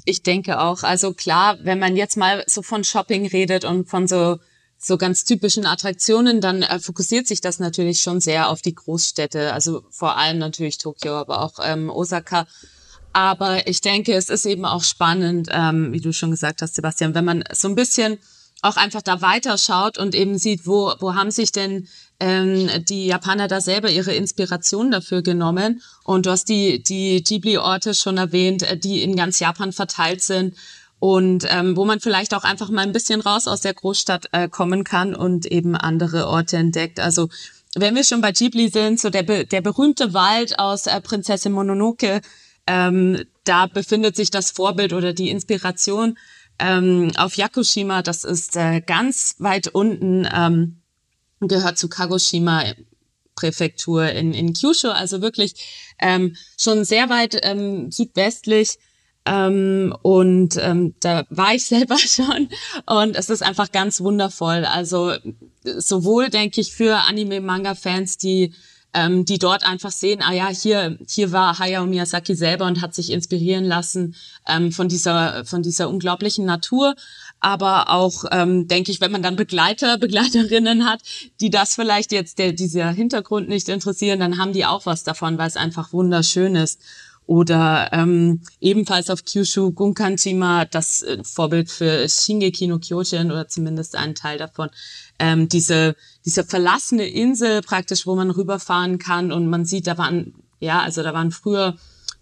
Ich 0.06 0.24
denke 0.24 0.60
auch. 0.60 0.84
Also 0.84 1.14
klar, 1.14 1.58
wenn 1.62 1.80
man 1.80 1.96
jetzt 1.96 2.18
mal 2.18 2.44
so 2.48 2.62
von 2.62 2.84
Shopping 2.84 3.28
redet 3.28 3.66
und 3.66 3.90
von 3.90 4.08
so 4.08 4.38
so 4.84 4.98
ganz 4.98 5.24
typischen 5.26 5.68
Attraktionen, 5.68 6.42
dann 6.42 6.64
äh, 6.64 6.80
fokussiert 6.80 7.28
sich 7.28 7.40
das 7.40 7.60
natürlich 7.60 8.02
schon 8.02 8.20
sehr 8.20 8.50
auf 8.50 8.64
die 8.64 8.74
Großstädte, 8.74 9.54
also 9.54 9.84
vor 9.92 10.18
allem 10.18 10.40
natürlich 10.40 10.80
Tokio, 10.80 11.14
aber 11.14 11.42
auch 11.42 11.60
ähm, 11.62 11.92
Osaka. 11.92 12.48
Aber 13.14 13.68
ich 13.68 13.82
denke, 13.82 14.14
es 14.14 14.30
ist 14.30 14.46
eben 14.46 14.66
auch 14.66 14.84
spannend, 14.84 15.50
ähm, 15.52 15.94
wie 15.94 16.00
du 16.00 16.12
schon 16.14 16.32
gesagt 16.32 16.64
hast, 16.64 16.76
Sebastian, 16.76 17.14
wenn 17.14 17.26
man 17.26 17.44
so 17.54 17.68
ein 17.68 17.76
bisschen 17.76 18.18
auch 18.64 18.76
einfach 18.76 19.04
da 19.04 19.22
weiterschaut 19.22 20.00
und 20.00 20.16
eben 20.16 20.38
sieht, 20.40 20.66
wo, 20.66 20.94
wo 21.00 21.14
haben 21.14 21.30
sich 21.30 21.52
denn 21.52 21.88
ähm, 22.22 22.70
die 22.88 23.08
Japaner 23.08 23.48
da 23.48 23.60
selber 23.60 23.90
ihre 23.90 24.14
Inspiration 24.14 24.92
dafür 24.92 25.24
genommen. 25.24 25.82
Und 26.04 26.28
du 26.28 26.30
hast 26.30 26.50
die, 26.50 26.84
die 26.84 27.24
Ghibli-Orte 27.24 27.96
schon 27.96 28.18
erwähnt, 28.18 28.62
äh, 28.62 28.78
die 28.78 29.02
in 29.02 29.16
ganz 29.16 29.40
Japan 29.40 29.74
verteilt 29.74 30.22
sind 30.22 30.56
und 31.00 31.48
ähm, 31.50 31.76
wo 31.76 31.84
man 31.84 32.00
vielleicht 32.00 32.36
auch 32.36 32.44
einfach 32.44 32.70
mal 32.70 32.84
ein 32.84 32.92
bisschen 32.92 33.22
raus 33.22 33.48
aus 33.48 33.62
der 33.62 33.74
Großstadt 33.74 34.30
äh, 34.34 34.48
kommen 34.48 34.84
kann 34.84 35.16
und 35.16 35.48
eben 35.48 35.76
andere 35.76 36.28
Orte 36.28 36.58
entdeckt. 36.58 37.00
Also 37.00 37.28
wenn 37.76 37.96
wir 37.96 38.04
schon 38.04 38.22
bei 38.22 38.32
Ghibli 38.32 38.70
sind, 38.70 39.00
so 39.00 39.10
der, 39.10 39.24
der 39.24 39.62
berühmte 39.62 40.14
Wald 40.14 40.60
aus 40.60 40.86
äh, 40.86 41.02
Prinzessin 41.02 41.54
Mononoke, 41.54 42.22
ähm, 42.68 43.24
da 43.46 43.66
befindet 43.66 44.16
sich 44.16 44.30
das 44.30 44.52
Vorbild 44.52 44.94
oder 44.94 45.14
die 45.14 45.32
Inspiration 45.32 46.20
ähm, 46.60 47.12
auf 47.18 47.36
Yakushima. 47.36 48.04
Das 48.04 48.24
ist 48.24 48.56
äh, 48.56 48.82
ganz 48.82 49.38
weit 49.40 49.70
unten. 49.70 50.28
Ähm, 50.32 50.81
gehört 51.48 51.78
zu 51.78 51.90
Kagoshima 51.90 52.64
Präfektur 53.36 54.10
in, 54.10 54.34
in 54.34 54.54
Kyushu, 54.54 54.90
also 54.90 55.22
wirklich 55.22 55.56
ähm, 56.00 56.36
schon 56.60 56.86
sehr 56.86 57.10
weit 57.10 57.40
ähm, 57.44 57.92
südwestlich. 57.92 58.78
Ähm, 59.26 59.96
und 60.02 60.58
ähm, 60.58 60.96
da 61.00 61.26
war 61.30 61.54
ich 61.54 61.66
selber 61.76 61.98
schon 61.98 62.50
und 62.86 63.16
es 63.16 63.30
ist 63.30 63.44
einfach 63.44 63.72
ganz 63.72 64.02
wundervoll. 64.02 64.66
Also 64.66 65.14
sowohl 65.64 66.30
denke 66.30 66.62
ich 66.62 66.74
für 66.74 66.98
Anime-Manga-Fans, 67.08 68.18
die 68.18 68.54
ähm, 68.94 69.24
die 69.24 69.40
dort 69.40 69.64
einfach 69.64 69.92
sehen, 69.92 70.22
ah 70.22 70.34
ja, 70.34 70.50
hier 70.50 70.98
hier 71.08 71.32
war 71.32 71.60
Hayao 71.60 71.86
Miyazaki 71.86 72.36
selber 72.36 72.66
und 72.66 72.82
hat 72.82 72.94
sich 72.94 73.12
inspirieren 73.12 73.64
lassen 73.64 74.16
ähm, 74.48 74.72
von 74.72 74.90
dieser 74.90 75.46
von 75.46 75.64
dieser 75.64 75.90
unglaublichen 75.90 76.46
Natur, 76.46 76.96
aber 77.42 77.90
auch, 77.90 78.24
ähm, 78.32 78.68
denke 78.68 78.92
ich, 78.92 79.02
wenn 79.02 79.12
man 79.12 79.24
dann 79.24 79.36
Begleiter, 79.36 79.98
Begleiterinnen 80.00 80.86
hat, 80.86 81.02
die 81.42 81.50
das 81.50 81.76
vielleicht 81.76 82.12
jetzt, 82.12 82.40
der, 82.40 82.54
dieser 82.54 82.92
Hintergrund 82.92 83.50
nicht 83.50 83.68
interessieren, 83.68 84.20
dann 84.20 84.38
haben 84.38 84.54
die 84.54 84.66
auch 84.66 84.86
was 84.86 85.04
davon, 85.04 85.38
weil 85.38 85.48
es 85.48 85.58
einfach 85.58 85.92
wunderschön 85.92 86.56
ist. 86.56 86.80
Oder 87.28 87.90
ähm, 87.94 88.42
ebenfalls 88.60 89.10
auf 89.10 89.24
Kyushu 89.24 89.72
Gunkanjima, 89.72 90.66
das 90.66 91.02
äh, 91.02 91.24
Vorbild 91.24 91.70
für 91.70 92.08
Shingeki 92.10 92.68
no 92.68 92.80
Kyojin 92.80 93.32
oder 93.32 93.48
zumindest 93.48 93.96
ein 93.96 94.16
Teil 94.16 94.38
davon, 94.38 94.70
ähm, 95.20 95.48
diese, 95.48 95.96
diese 96.26 96.44
verlassene 96.44 97.08
Insel 97.08 97.62
praktisch, 97.62 98.06
wo 98.06 98.16
man 98.16 98.32
rüberfahren 98.32 98.98
kann 98.98 99.32
und 99.32 99.48
man 99.48 99.66
sieht, 99.66 99.88
da 99.88 99.98
waren, 99.98 100.34
ja, 100.60 100.82
also 100.82 101.04
da 101.04 101.14
waren 101.14 101.32
früher 101.32 101.78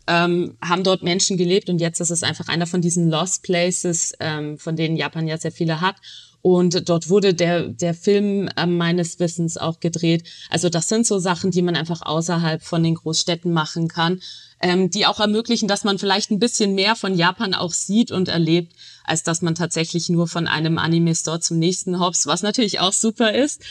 ähm, 0.09 0.57
haben 0.61 0.83
dort 0.83 1.03
Menschen 1.03 1.37
gelebt 1.37 1.69
und 1.69 1.79
jetzt 1.79 2.01
ist 2.01 2.09
es 2.09 2.23
einfach 2.23 2.47
einer 2.47 2.65
von 2.65 2.81
diesen 2.81 3.09
Lost 3.09 3.43
Places, 3.43 4.13
ähm, 4.19 4.57
von 4.57 4.75
denen 4.75 4.97
Japan 4.97 5.27
ja 5.27 5.37
sehr 5.37 5.51
viele 5.51 5.79
hat. 5.79 5.95
Und 6.41 6.87
dort 6.87 7.09
wurde 7.09 7.33
der, 7.33 7.67
der 7.67 7.93
Film 7.93 8.49
äh, 8.55 8.65
meines 8.65 9.19
Wissens 9.19 9.57
auch 9.57 9.79
gedreht. 9.79 10.23
Also 10.49 10.69
das 10.69 10.87
sind 10.87 11.05
so 11.05 11.19
Sachen, 11.19 11.51
die 11.51 11.61
man 11.61 11.75
einfach 11.75 12.01
außerhalb 12.01 12.63
von 12.63 12.81
den 12.81 12.95
Großstädten 12.95 13.51
machen 13.51 13.87
kann 13.87 14.19
ähm, 14.61 14.89
die 14.89 15.05
auch 15.05 15.19
ermöglichen, 15.19 15.67
dass 15.67 15.83
man 15.83 15.99
vielleicht 15.99 16.31
ein 16.31 16.39
bisschen 16.39 16.75
mehr 16.75 16.95
von 16.95 17.15
Japan 17.15 17.53
auch 17.53 17.71
sieht 17.71 18.11
und 18.11 18.27
erlebt, 18.27 18.73
als 19.03 19.23
dass 19.23 19.41
man 19.41 19.55
tatsächlich 19.55 20.09
nur 20.09 20.27
von 20.27 20.47
einem 20.47 20.77
Anime-Store 20.77 21.39
zum 21.39 21.59
nächsten 21.59 21.99
hops, 21.99 22.27
was 22.27 22.41
natürlich 22.41 22.79
auch 22.79 22.93
super 22.93 23.33
ist, 23.33 23.61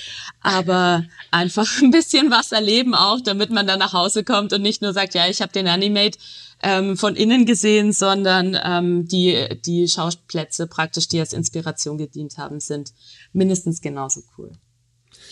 aber 0.40 1.04
einfach 1.30 1.82
ein 1.82 1.90
bisschen 1.90 2.30
was 2.30 2.52
erleben 2.52 2.94
auch, 2.94 3.20
damit 3.20 3.50
man 3.50 3.66
dann 3.66 3.78
nach 3.78 3.92
Hause 3.92 4.24
kommt 4.24 4.52
und 4.52 4.62
nicht 4.62 4.82
nur 4.82 4.92
sagt, 4.92 5.14
ja, 5.14 5.28
ich 5.28 5.42
habe 5.42 5.52
den 5.52 5.68
Animate 5.68 6.18
ähm, 6.62 6.96
von 6.96 7.14
innen 7.16 7.46
gesehen, 7.46 7.92
sondern 7.92 8.58
ähm, 8.62 9.06
die, 9.06 9.48
die 9.64 9.88
Schauplätze 9.88 10.66
praktisch, 10.66 11.08
die 11.08 11.20
als 11.20 11.32
Inspiration 11.32 11.98
gedient 11.98 12.38
haben, 12.38 12.60
sind 12.60 12.92
mindestens 13.32 13.80
genauso 13.80 14.22
cool. 14.36 14.52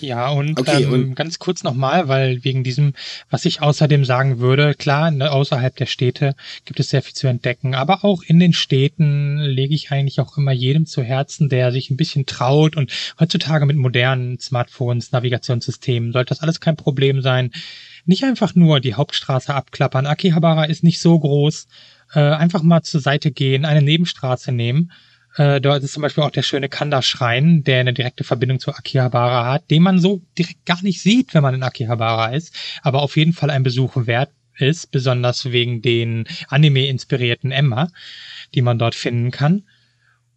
Ja, 0.00 0.28
und, 0.28 0.58
okay, 0.58 0.84
ähm, 0.84 0.92
und 0.92 1.14
ganz 1.14 1.38
kurz 1.38 1.62
nochmal, 1.62 2.08
weil 2.08 2.44
wegen 2.44 2.64
diesem, 2.64 2.94
was 3.30 3.44
ich 3.44 3.62
außerdem 3.62 4.04
sagen 4.04 4.38
würde, 4.38 4.74
klar, 4.74 5.10
ne, 5.10 5.30
außerhalb 5.30 5.74
der 5.76 5.86
Städte 5.86 6.34
gibt 6.64 6.80
es 6.80 6.90
sehr 6.90 7.02
viel 7.02 7.14
zu 7.14 7.26
entdecken, 7.26 7.74
aber 7.74 8.04
auch 8.04 8.22
in 8.22 8.38
den 8.38 8.52
Städten 8.52 9.38
lege 9.38 9.74
ich 9.74 9.90
eigentlich 9.90 10.20
auch 10.20 10.36
immer 10.36 10.52
jedem 10.52 10.86
zu 10.86 11.02
Herzen, 11.02 11.48
der 11.48 11.72
sich 11.72 11.90
ein 11.90 11.96
bisschen 11.96 12.26
traut 12.26 12.76
und 12.76 12.92
heutzutage 13.18 13.66
mit 13.66 13.76
modernen 13.76 14.38
Smartphones, 14.38 15.12
Navigationssystemen 15.12 16.12
sollte 16.12 16.30
das 16.30 16.40
alles 16.40 16.60
kein 16.60 16.76
Problem 16.76 17.22
sein. 17.22 17.50
Nicht 18.04 18.24
einfach 18.24 18.54
nur 18.54 18.80
die 18.80 18.94
Hauptstraße 18.94 19.52
abklappern. 19.52 20.06
Akihabara 20.06 20.64
ist 20.64 20.84
nicht 20.84 21.00
so 21.00 21.18
groß. 21.18 21.66
Äh, 22.14 22.20
einfach 22.20 22.62
mal 22.62 22.82
zur 22.82 23.00
Seite 23.00 23.32
gehen, 23.32 23.64
eine 23.64 23.82
Nebenstraße 23.82 24.52
nehmen 24.52 24.92
äh, 25.36 25.60
dort 25.60 25.82
ist 25.82 25.92
zum 25.92 26.02
Beispiel 26.02 26.24
auch 26.24 26.30
der 26.30 26.42
schöne 26.42 26.68
Kanda-Schrein, 26.68 27.62
der 27.64 27.80
eine 27.80 27.92
direkte 27.92 28.24
Verbindung 28.24 28.58
zu 28.58 28.72
Akihabara 28.72 29.52
hat, 29.52 29.70
den 29.70 29.82
man 29.82 29.98
so 29.98 30.22
direkt 30.38 30.64
gar 30.64 30.82
nicht 30.82 31.00
sieht, 31.00 31.34
wenn 31.34 31.42
man 31.42 31.54
in 31.54 31.62
Akihabara 31.62 32.28
ist, 32.28 32.54
aber 32.82 33.02
auf 33.02 33.16
jeden 33.16 33.32
Fall 33.32 33.50
ein 33.50 33.62
Besuch 33.62 34.06
wert 34.06 34.30
ist, 34.58 34.90
besonders 34.90 35.52
wegen 35.52 35.82
den 35.82 36.26
anime-inspirierten 36.48 37.52
Emma, 37.52 37.88
die 38.54 38.62
man 38.62 38.78
dort 38.78 38.94
finden 38.94 39.30
kann. 39.30 39.64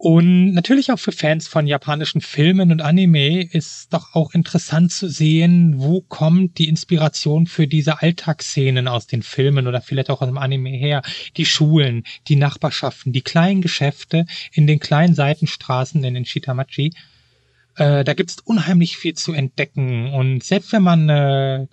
Und 0.01 0.53
natürlich 0.53 0.93
auch 0.93 0.97
für 0.97 1.11
Fans 1.11 1.49
von 1.49 1.67
japanischen 1.67 2.21
Filmen 2.21 2.71
und 2.71 2.81
Anime 2.81 3.43
ist 3.43 3.91
doch 3.91 4.15
auch 4.15 4.33
interessant 4.33 4.93
zu 4.93 5.09
sehen, 5.09 5.73
wo 5.75 5.99
kommt 5.99 6.57
die 6.57 6.69
Inspiration 6.69 7.47
für 7.47 7.67
diese 7.67 8.01
Alltagsszenen 8.01 8.87
aus 8.87 9.07
den 9.07 9.23
Filmen 9.23 9.67
oder 9.67 9.81
vielleicht 9.81 10.09
auch 10.09 10.21
aus 10.21 10.29
dem 10.29 10.37
Anime 10.37 10.69
her. 10.69 11.01
Die 11.35 11.45
Schulen, 11.45 12.05
die 12.29 12.37
Nachbarschaften, 12.37 13.11
die 13.11 13.23
kleinen 13.23 13.61
Geschäfte 13.61 14.25
in 14.53 14.67
den 14.67 14.79
kleinen 14.79 15.15
Seitenstraßen 15.15 16.01
in 16.01 16.13
den 16.13 16.23
Shitamachi. 16.23 16.93
Äh, 17.75 18.05
da 18.05 18.13
gibt's 18.13 18.37
unheimlich 18.39 18.95
viel 18.95 19.15
zu 19.15 19.33
entdecken. 19.33 20.13
Und 20.13 20.45
selbst 20.45 20.71
wenn 20.71 20.83
man 20.83 21.09
eine 21.09 21.67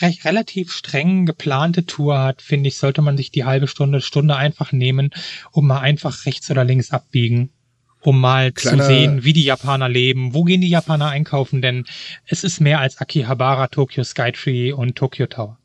recht, 0.00 0.24
relativ 0.24 0.72
streng 0.72 1.26
geplante 1.26 1.86
Tour 1.86 2.18
hat, 2.18 2.42
finde 2.42 2.70
ich, 2.70 2.76
sollte 2.76 3.02
man 3.02 3.16
sich 3.16 3.30
die 3.30 3.44
halbe 3.44 3.68
Stunde, 3.68 4.00
Stunde 4.00 4.34
einfach 4.34 4.72
nehmen 4.72 5.10
und 5.52 5.64
mal 5.64 5.78
einfach 5.78 6.26
rechts 6.26 6.50
oder 6.50 6.64
links 6.64 6.90
abbiegen 6.90 7.52
um 8.00 8.20
mal 8.20 8.52
Kleiner, 8.52 8.82
zu 8.82 8.88
sehen, 8.88 9.24
wie 9.24 9.32
die 9.32 9.44
Japaner 9.44 9.88
leben, 9.88 10.34
wo 10.34 10.44
gehen 10.44 10.60
die 10.60 10.68
Japaner 10.68 11.08
einkaufen, 11.08 11.62
denn 11.62 11.84
es 12.26 12.44
ist 12.44 12.60
mehr 12.60 12.80
als 12.80 12.98
Akihabara, 12.98 13.68
Tokyo 13.68 14.04
Skytree 14.04 14.72
und 14.72 14.96
Tokyo 14.96 15.26
Tower. 15.26 15.58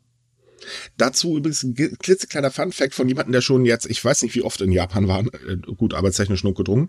Dazu 0.96 1.36
übrigens 1.36 1.62
ein 1.62 1.74
klitzekleiner 1.74 2.50
Fun-Fact 2.50 2.94
von 2.94 3.08
jemandem, 3.08 3.32
der 3.32 3.42
schon 3.42 3.66
jetzt, 3.66 3.86
ich 3.86 4.02
weiß 4.02 4.22
nicht, 4.22 4.34
wie 4.34 4.42
oft 4.42 4.60
in 4.60 4.72
Japan 4.72 5.08
war, 5.08 5.20
äh, 5.20 5.56
gut, 5.76 5.94
arbeitstechnisch 5.94 6.42
notgedrungen. 6.44 6.88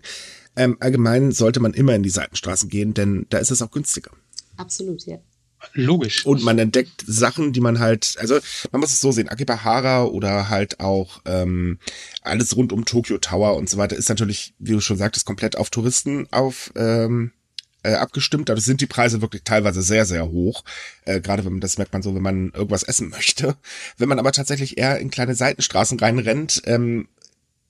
Ähm, 0.56 0.78
allgemein 0.80 1.32
sollte 1.32 1.60
man 1.60 1.74
immer 1.74 1.94
in 1.94 2.02
die 2.02 2.10
Seitenstraßen 2.10 2.70
gehen, 2.70 2.94
denn 2.94 3.26
da 3.28 3.38
ist 3.38 3.50
es 3.50 3.60
auch 3.60 3.70
günstiger. 3.70 4.10
Absolut, 4.56 5.04
ja. 5.06 5.18
Logisch. 5.72 6.24
Und 6.26 6.42
man 6.42 6.58
entdeckt 6.58 7.04
Sachen, 7.06 7.52
die 7.52 7.60
man 7.60 7.78
halt, 7.78 8.16
also 8.18 8.38
man 8.72 8.80
muss 8.80 8.92
es 8.92 9.00
so 9.00 9.12
sehen, 9.12 9.28
Akibahara 9.28 10.04
oder 10.04 10.48
halt 10.48 10.80
auch 10.80 11.20
ähm, 11.24 11.78
alles 12.22 12.56
rund 12.56 12.72
um 12.72 12.84
Tokyo 12.84 13.18
Tower 13.18 13.56
und 13.56 13.68
so 13.68 13.76
weiter 13.76 13.96
ist 13.96 14.08
natürlich, 14.08 14.54
wie 14.58 14.72
du 14.72 14.80
schon 14.80 14.96
sagtest, 14.96 15.26
komplett 15.26 15.56
auf 15.56 15.70
Touristen 15.70 16.26
auf 16.30 16.72
ähm, 16.76 17.32
äh, 17.86 17.94
abgestimmt. 17.94 18.48
Dadurch 18.48 18.64
sind 18.64 18.80
die 18.80 18.86
Preise 18.86 19.22
wirklich 19.22 19.42
teilweise 19.44 19.80
sehr, 19.80 20.04
sehr 20.06 20.28
hoch. 20.28 20.64
Äh, 21.04 21.20
Gerade 21.20 21.44
wenn 21.44 21.52
man, 21.52 21.60
das 21.60 21.78
merkt 21.78 21.92
man 21.92 22.02
so, 22.02 22.14
wenn 22.14 22.22
man 22.22 22.50
irgendwas 22.50 22.82
essen 22.82 23.08
möchte. 23.10 23.56
Wenn 23.96 24.08
man 24.08 24.18
aber 24.18 24.32
tatsächlich 24.32 24.76
eher 24.78 24.98
in 24.98 25.10
kleine 25.10 25.34
Seitenstraßen 25.34 25.98
reinrennt, 26.00 26.62
ähm, 26.64 27.08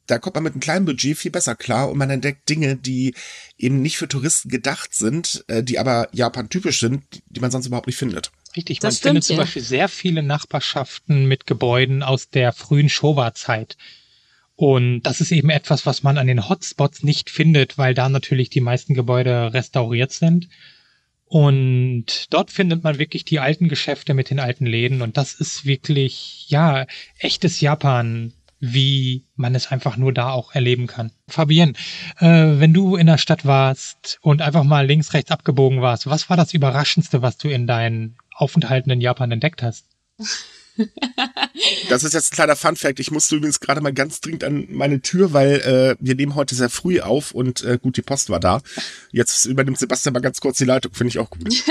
da 0.07 0.19
kommt 0.19 0.35
man 0.35 0.45
mit 0.45 0.55
einem 0.55 0.61
kleinen 0.61 0.87
Budget 0.87 1.19
viel 1.19 1.31
besser 1.31 1.55
klar 1.55 1.91
und 1.91 1.99
man 1.99 2.11
entdeckt 2.11 2.49
Dinge, 2.49 2.77
die 2.77 3.15
eben 3.59 3.83
nicht 3.83 3.97
für 3.97 4.09
Touristen 4.09 4.49
gedacht 4.49 4.95
sind, 4.95 5.45
äh, 5.49 5.63
die 5.63 5.79
aber 5.79 6.09
Japan 6.13 6.49
typisch 6.49 6.81
sind, 6.81 7.03
die 7.29 7.41
man 7.41 7.51
sonst 7.51 7.67
überhaupt 7.67 7.87
nicht 7.87 7.99
findet. 7.99 8.31
Richtig, 8.57 8.83
man 8.83 8.93
stimmt, 8.93 9.03
findet 9.03 9.25
zum 9.25 9.37
ja. 9.37 9.43
Beispiel 9.43 9.63
sehr 9.63 9.89
viele 9.89 10.23
Nachbarschaften 10.23 11.27
mit 11.27 11.47
Gebäuden 11.47 12.03
aus 12.03 12.31
der 12.31 12.53
frühen 12.53 12.89
Showa-Zeit. 12.89 13.77
Und 14.55 15.03
das 15.03 15.21
ist 15.21 15.33
eben 15.33 15.51
etwas, 15.51 15.85
was 15.85 16.03
man 16.03 16.17
an 16.17 16.27
den 16.27 16.49
Hotspots 16.49 17.03
nicht 17.03 17.29
findet, 17.29 17.77
weil 17.77 17.93
da 17.93 18.09
natürlich 18.09 18.49
die 18.49 18.63
meisten 18.63 18.95
Gebäude 18.95 19.53
restauriert 19.53 20.13
sind. 20.13 20.49
Und 21.27 22.33
dort 22.33 22.51
findet 22.51 22.83
man 22.83 22.99
wirklich 22.99 23.25
die 23.25 23.41
alten 23.41 23.69
Geschäfte 23.69 24.15
mit 24.15 24.31
den 24.31 24.41
alten 24.41 24.65
Läden. 24.65 25.03
Und 25.03 25.19
das 25.19 25.35
ist 25.35 25.67
wirklich, 25.67 26.47
ja, 26.49 26.87
echtes 27.19 27.61
Japan 27.61 28.33
wie 28.61 29.25
man 29.37 29.55
es 29.55 29.71
einfach 29.71 29.97
nur 29.97 30.13
da 30.13 30.31
auch 30.31 30.55
erleben 30.55 30.87
kann. 30.87 31.13
Fabienne, 31.29 31.75
äh, 32.19 32.27
wenn 32.59 32.73
du 32.73 32.97
in 32.97 33.07
der 33.07 33.19
Stadt 33.19 33.45
warst 33.45 34.19
und 34.23 34.43
einfach 34.43 34.65
mal 34.65 34.87
links, 34.87 35.13
rechts 35.13 35.31
abgebogen 35.31 35.83
warst, 35.83 36.07
was 36.09 36.31
war 36.31 36.37
das 36.37 36.55
Überraschendste, 36.55 37.23
was 37.23 37.37
du 37.39 37.49
in 37.49 37.67
deinen 37.67 38.17
Aufenthalten 38.35 38.91
in 38.91 39.01
Japan 39.01 39.33
entdeckt 39.33 39.63
hast? 39.63 39.87
Das 41.89 42.05
ist 42.05 42.13
jetzt 42.13 42.33
ein 42.33 42.37
kleiner 42.37 42.57
Fun-Fact. 42.57 43.01
Ich 43.01 43.11
musste 43.11 43.37
übrigens 43.37 43.61
gerade 43.61 43.81
mal 43.81 43.93
ganz 43.93 44.21
dringend 44.21 44.45
an 44.45 44.67
meine 44.69 45.01
Tür, 45.01 45.33
weil 45.33 45.55
äh, 45.61 45.97
wir 46.01 46.15
nehmen 46.15 46.35
heute 46.35 46.55
sehr 46.55 46.69
früh 46.69 47.01
auf 47.01 47.33
und 47.33 47.63
äh, 47.65 47.79
gut, 47.81 47.97
die 47.97 48.03
Post 48.03 48.29
war 48.29 48.41
da. 48.41 48.61
Jetzt 49.11 49.47
übernimmt 49.47 49.79
Sebastian 49.79 50.13
mal 50.13 50.21
ganz 50.21 50.41
kurz 50.41 50.59
die 50.59 50.65
Leitung, 50.65 50.93
finde 50.93 51.09
ich 51.09 51.19
auch 51.19 51.31
gut. 51.31 51.49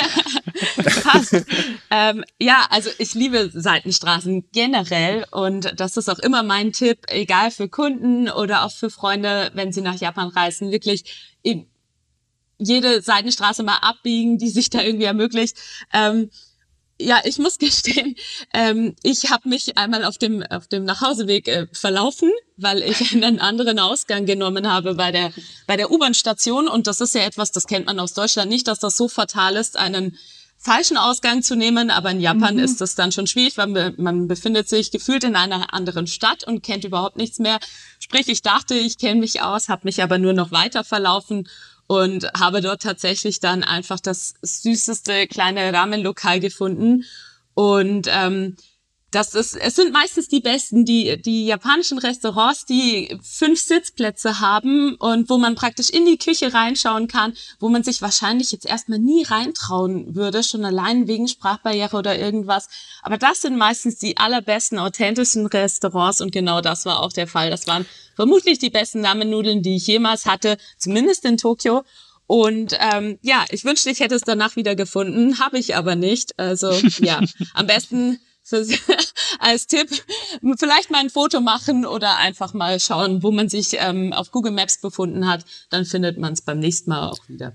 Passt. 1.03 1.45
ähm, 1.91 2.23
ja, 2.39 2.65
also 2.69 2.89
ich 2.97 3.13
liebe 3.13 3.51
Seitenstraßen 3.53 4.45
generell 4.51 5.25
und 5.31 5.73
das 5.79 5.97
ist 5.97 6.09
auch 6.09 6.19
immer 6.19 6.41
mein 6.43 6.71
Tipp, 6.71 6.99
egal 7.07 7.51
für 7.51 7.69
Kunden 7.69 8.29
oder 8.29 8.63
auch 8.63 8.71
für 8.71 8.89
Freunde, 8.89 9.51
wenn 9.53 9.71
sie 9.71 9.81
nach 9.81 9.99
Japan 9.99 10.29
reisen, 10.29 10.71
wirklich 10.71 11.35
jede 12.57 13.01
Seitenstraße 13.01 13.63
mal 13.63 13.77
abbiegen, 13.77 14.37
die 14.37 14.49
sich 14.49 14.69
da 14.69 14.81
irgendwie 14.81 15.05
ermöglicht. 15.05 15.57
Ähm, 15.93 16.29
ja, 16.99 17.21
ich 17.25 17.39
muss 17.39 17.57
gestehen, 17.57 18.15
ähm, 18.53 18.95
ich 19.03 19.29
habe 19.29 19.49
mich 19.49 19.77
einmal 19.77 20.05
auf 20.05 20.17
dem 20.17 20.43
auf 20.43 20.67
dem 20.67 20.85
Nachhauseweg 20.85 21.47
äh, 21.47 21.67
verlaufen, 21.73 22.31
weil 22.57 22.81
ich 22.83 23.11
einen 23.13 23.39
anderen 23.39 23.79
Ausgang 23.79 24.25
genommen 24.25 24.71
habe 24.71 24.95
bei 24.95 25.11
der 25.11 25.31
bei 25.67 25.77
der 25.77 25.91
U-Bahn-Station 25.91 26.67
und 26.67 26.87
das 26.87 27.01
ist 27.01 27.15
ja 27.15 27.21
etwas, 27.21 27.51
das 27.51 27.67
kennt 27.67 27.87
man 27.87 27.99
aus 27.99 28.13
Deutschland 28.13 28.49
nicht, 28.49 28.67
dass 28.67 28.79
das 28.79 28.95
so 28.95 29.07
fatal 29.07 29.55
ist, 29.55 29.77
einen 29.77 30.17
falschen 30.57 30.97
Ausgang 30.97 31.43
zu 31.43 31.55
nehmen, 31.55 31.91
aber 31.91 32.11
in 32.11 32.21
Japan 32.21 32.55
mhm. 32.55 32.63
ist 32.63 32.81
das 32.81 32.95
dann 32.95 33.11
schon 33.11 33.27
schwierig, 33.27 33.57
weil 33.57 33.93
man 33.97 34.27
befindet 34.27 34.67
sich 34.67 34.89
gefühlt 34.89 35.23
in 35.23 35.35
einer 35.35 35.73
anderen 35.73 36.07
Stadt 36.07 36.43
und 36.43 36.63
kennt 36.63 36.85
überhaupt 36.85 37.17
nichts 37.17 37.39
mehr. 37.39 37.59
Sprich, 37.99 38.27
ich 38.29 38.41
dachte, 38.41 38.73
ich 38.73 38.97
kenne 38.97 39.19
mich 39.19 39.41
aus, 39.41 39.69
habe 39.69 39.81
mich 39.83 40.01
aber 40.01 40.17
nur 40.17 40.33
noch 40.33 40.51
weiter 40.51 40.83
verlaufen 40.83 41.47
und 41.87 42.31
habe 42.33 42.61
dort 42.61 42.81
tatsächlich 42.81 43.39
dann 43.39 43.63
einfach 43.63 43.99
das 43.99 44.33
süßeste 44.41 45.27
kleine 45.27 45.71
Rahmenlokal 45.71 46.39
gefunden. 46.39 47.05
Und 47.53 48.07
ähm, 48.11 48.55
das 49.15 49.33
ist, 49.33 49.55
es 49.55 49.75
sind 49.75 49.93
meistens 49.93 50.27
die 50.27 50.41
besten, 50.41 50.83
die, 50.83 51.21
die 51.21 51.45
japanischen 51.45 51.97
Restaurants, 51.97 52.65
die 52.65 53.17
fünf 53.23 53.61
Sitzplätze 53.61 54.41
haben 54.41 54.95
und 54.95 55.29
wo 55.29 55.37
man 55.37 55.55
praktisch 55.55 55.89
in 55.89 56.05
die 56.05 56.17
Küche 56.17 56.53
reinschauen 56.53 57.07
kann, 57.07 57.33
wo 57.59 57.69
man 57.69 57.81
sich 57.81 58.01
wahrscheinlich 58.01 58.51
jetzt 58.51 58.65
erstmal 58.65 58.99
nie 58.99 59.23
reintrauen 59.23 60.15
würde, 60.15 60.43
schon 60.43 60.65
allein 60.65 61.07
wegen 61.07 61.29
Sprachbarriere 61.29 61.95
oder 61.95 62.19
irgendwas. 62.19 62.67
Aber 63.03 63.17
das 63.17 63.41
sind 63.41 63.57
meistens 63.57 63.97
die 63.99 64.17
allerbesten, 64.17 64.79
authentischen 64.79 65.45
Restaurants 65.45 66.19
und 66.19 66.33
genau 66.33 66.59
das 66.59 66.85
war 66.85 67.01
auch 67.01 67.13
der 67.13 67.27
Fall. 67.27 67.49
Das 67.49 67.67
waren 67.67 67.85
vermutlich 68.15 68.59
die 68.59 68.69
besten 68.69 69.05
Ramen-Nudeln, 69.05 69.61
die 69.61 69.77
ich 69.77 69.87
jemals 69.87 70.25
hatte, 70.25 70.57
zumindest 70.77 71.23
in 71.23 71.37
Tokio. 71.37 71.83
Und 72.27 72.75
ähm, 72.79 73.17
ja, 73.21 73.45
ich 73.49 73.63
wünschte, 73.63 73.91
ich 73.91 74.01
hätte 74.01 74.15
es 74.15 74.23
danach 74.23 74.57
wieder 74.57 74.75
gefunden, 74.75 75.39
habe 75.39 75.57
ich 75.57 75.75
aber 75.75 75.95
nicht. 75.95 76.37
Also 76.37 76.71
ja, 76.99 77.21
am 77.53 77.67
besten 77.67 78.19
als 79.39 79.67
Tipp 79.67 79.89
vielleicht 80.57 80.91
mal 80.91 80.99
ein 80.99 81.09
Foto 81.09 81.41
machen 81.41 81.85
oder 81.85 82.17
einfach 82.17 82.53
mal 82.53 82.79
schauen, 82.79 83.23
wo 83.23 83.31
man 83.31 83.49
sich 83.49 83.77
ähm, 83.79 84.13
auf 84.13 84.31
Google 84.31 84.51
Maps 84.51 84.79
befunden 84.79 85.27
hat. 85.27 85.45
Dann 85.69 85.85
findet 85.85 86.17
man 86.17 86.33
es 86.33 86.41
beim 86.41 86.59
nächsten 86.59 86.89
Mal 86.89 87.09
auch 87.09 87.27
wieder. 87.27 87.53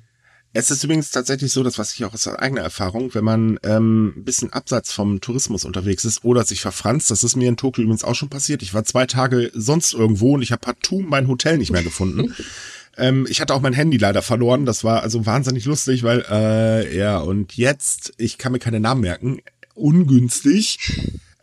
Es 0.53 0.73
ist 0.73 0.83
übrigens 0.83 1.13
tatsächlich 1.13 1.53
so, 1.53 1.63
das 1.63 1.79
was 1.79 1.95
ich 1.95 2.05
auch 2.05 2.13
aus 2.13 2.27
eigener 2.27 2.63
Erfahrung, 2.63 3.15
wenn 3.15 3.23
man 3.23 3.61
ähm, 3.63 4.15
ein 4.17 4.25
bisschen 4.25 4.53
abseits 4.53 4.93
vom 4.93 5.21
Tourismus 5.21 5.65
unterwegs 5.65 6.05
ist 6.05 6.25
oder 6.25 6.45
sich 6.45 6.61
verfranst, 6.61 7.09
das 7.09 7.23
ist 7.23 7.37
mir 7.37 7.49
in 7.49 7.57
Tokio 7.57 7.85
übrigens 7.85 8.03
auch 8.03 8.17
schon 8.17 8.31
passiert. 8.31 8.61
Ich 8.63 8.75
war 8.75 8.83
zwei 8.83 9.07
Tage 9.07 9.53
sonst 9.55 9.95
irgendwo 9.95 10.35
und 10.35 10.43
ich 10.43 10.51
habe 10.51 10.61
partout 10.61 11.03
mein 11.03 11.29
Hotel 11.29 11.57
nicht 11.57 11.71
mehr 11.71 11.85
gefunden. 11.85 12.35
ähm, 12.97 13.29
ich 13.31 13.41
hatte 13.41 13.55
auch 13.55 13.61
mein 13.61 13.75
Handy 13.75 13.97
leider 13.97 14.23
verloren. 14.23 14.67
Das 14.67 14.83
war 14.83 15.05
also 15.05 15.25
wahnsinnig 15.25 15.67
lustig, 15.67 16.03
weil 16.03 16.25
äh, 16.29 16.97
ja 16.97 17.19
und 17.19 17.57
jetzt, 17.57 18.13
ich 18.17 18.37
kann 18.37 18.51
mir 18.51 18.59
keine 18.59 18.81
Namen 18.81 19.03
merken 19.03 19.41
ungünstig. 19.75 20.79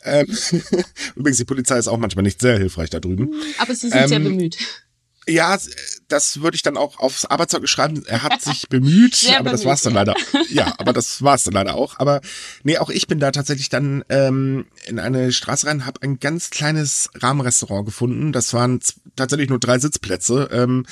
Ähm, 0.04 0.28
übrigens, 1.16 1.38
die 1.38 1.46
Polizei 1.46 1.78
ist 1.78 1.88
auch 1.88 1.98
manchmal 1.98 2.24
nicht 2.24 2.42
sehr 2.42 2.58
hilfreich 2.58 2.90
da 2.90 3.00
drüben. 3.00 3.34
Aber 3.58 3.76
sie 3.76 3.90
sind 3.90 4.00
ähm, 4.00 4.08
sehr 4.08 4.20
bemüht. 4.20 4.58
Ja, 5.30 5.58
das 6.08 6.42
würde 6.42 6.56
ich 6.56 6.62
dann 6.62 6.78
auch 6.78 7.00
aufs 7.00 7.26
Arbeitszeugnis 7.26 7.70
schreiben. 7.70 8.06
Er 8.06 8.24
hat 8.24 8.42
sich 8.44 8.70
bemüht, 8.70 9.16
Sehr 9.16 9.36
aber 9.36 9.46
bemüht, 9.46 9.60
das 9.60 9.66
war's 9.66 9.82
dann 9.82 9.94
leider. 9.94 10.16
Ja, 10.50 10.74
aber 10.78 10.94
das 10.94 11.22
war's 11.22 11.44
dann 11.44 11.54
leider 11.54 11.76
auch. 11.76 12.00
Aber 12.00 12.22
nee, 12.64 12.78
auch 12.78 12.90
ich 12.90 13.08
bin 13.08 13.20
da 13.20 13.32
tatsächlich 13.32 13.68
dann 13.70 14.06
ähm, 14.08 14.68
in 14.86 15.00
eine 15.00 15.34
Straße 15.34 15.68
rein, 15.68 15.86
habe 15.86 16.02
ein 16.02 16.20
ganz 16.20 16.50
kleines 16.50 17.10
Rahmenrestaurant 17.16 17.86
gefunden. 17.86 18.32
Das 18.32 18.54
waren 18.54 18.80
tatsächlich 19.18 19.50
nur 19.50 19.60
drei 19.60 19.80
Sitzplätze. 19.80 20.50
Ähm, 20.52 20.86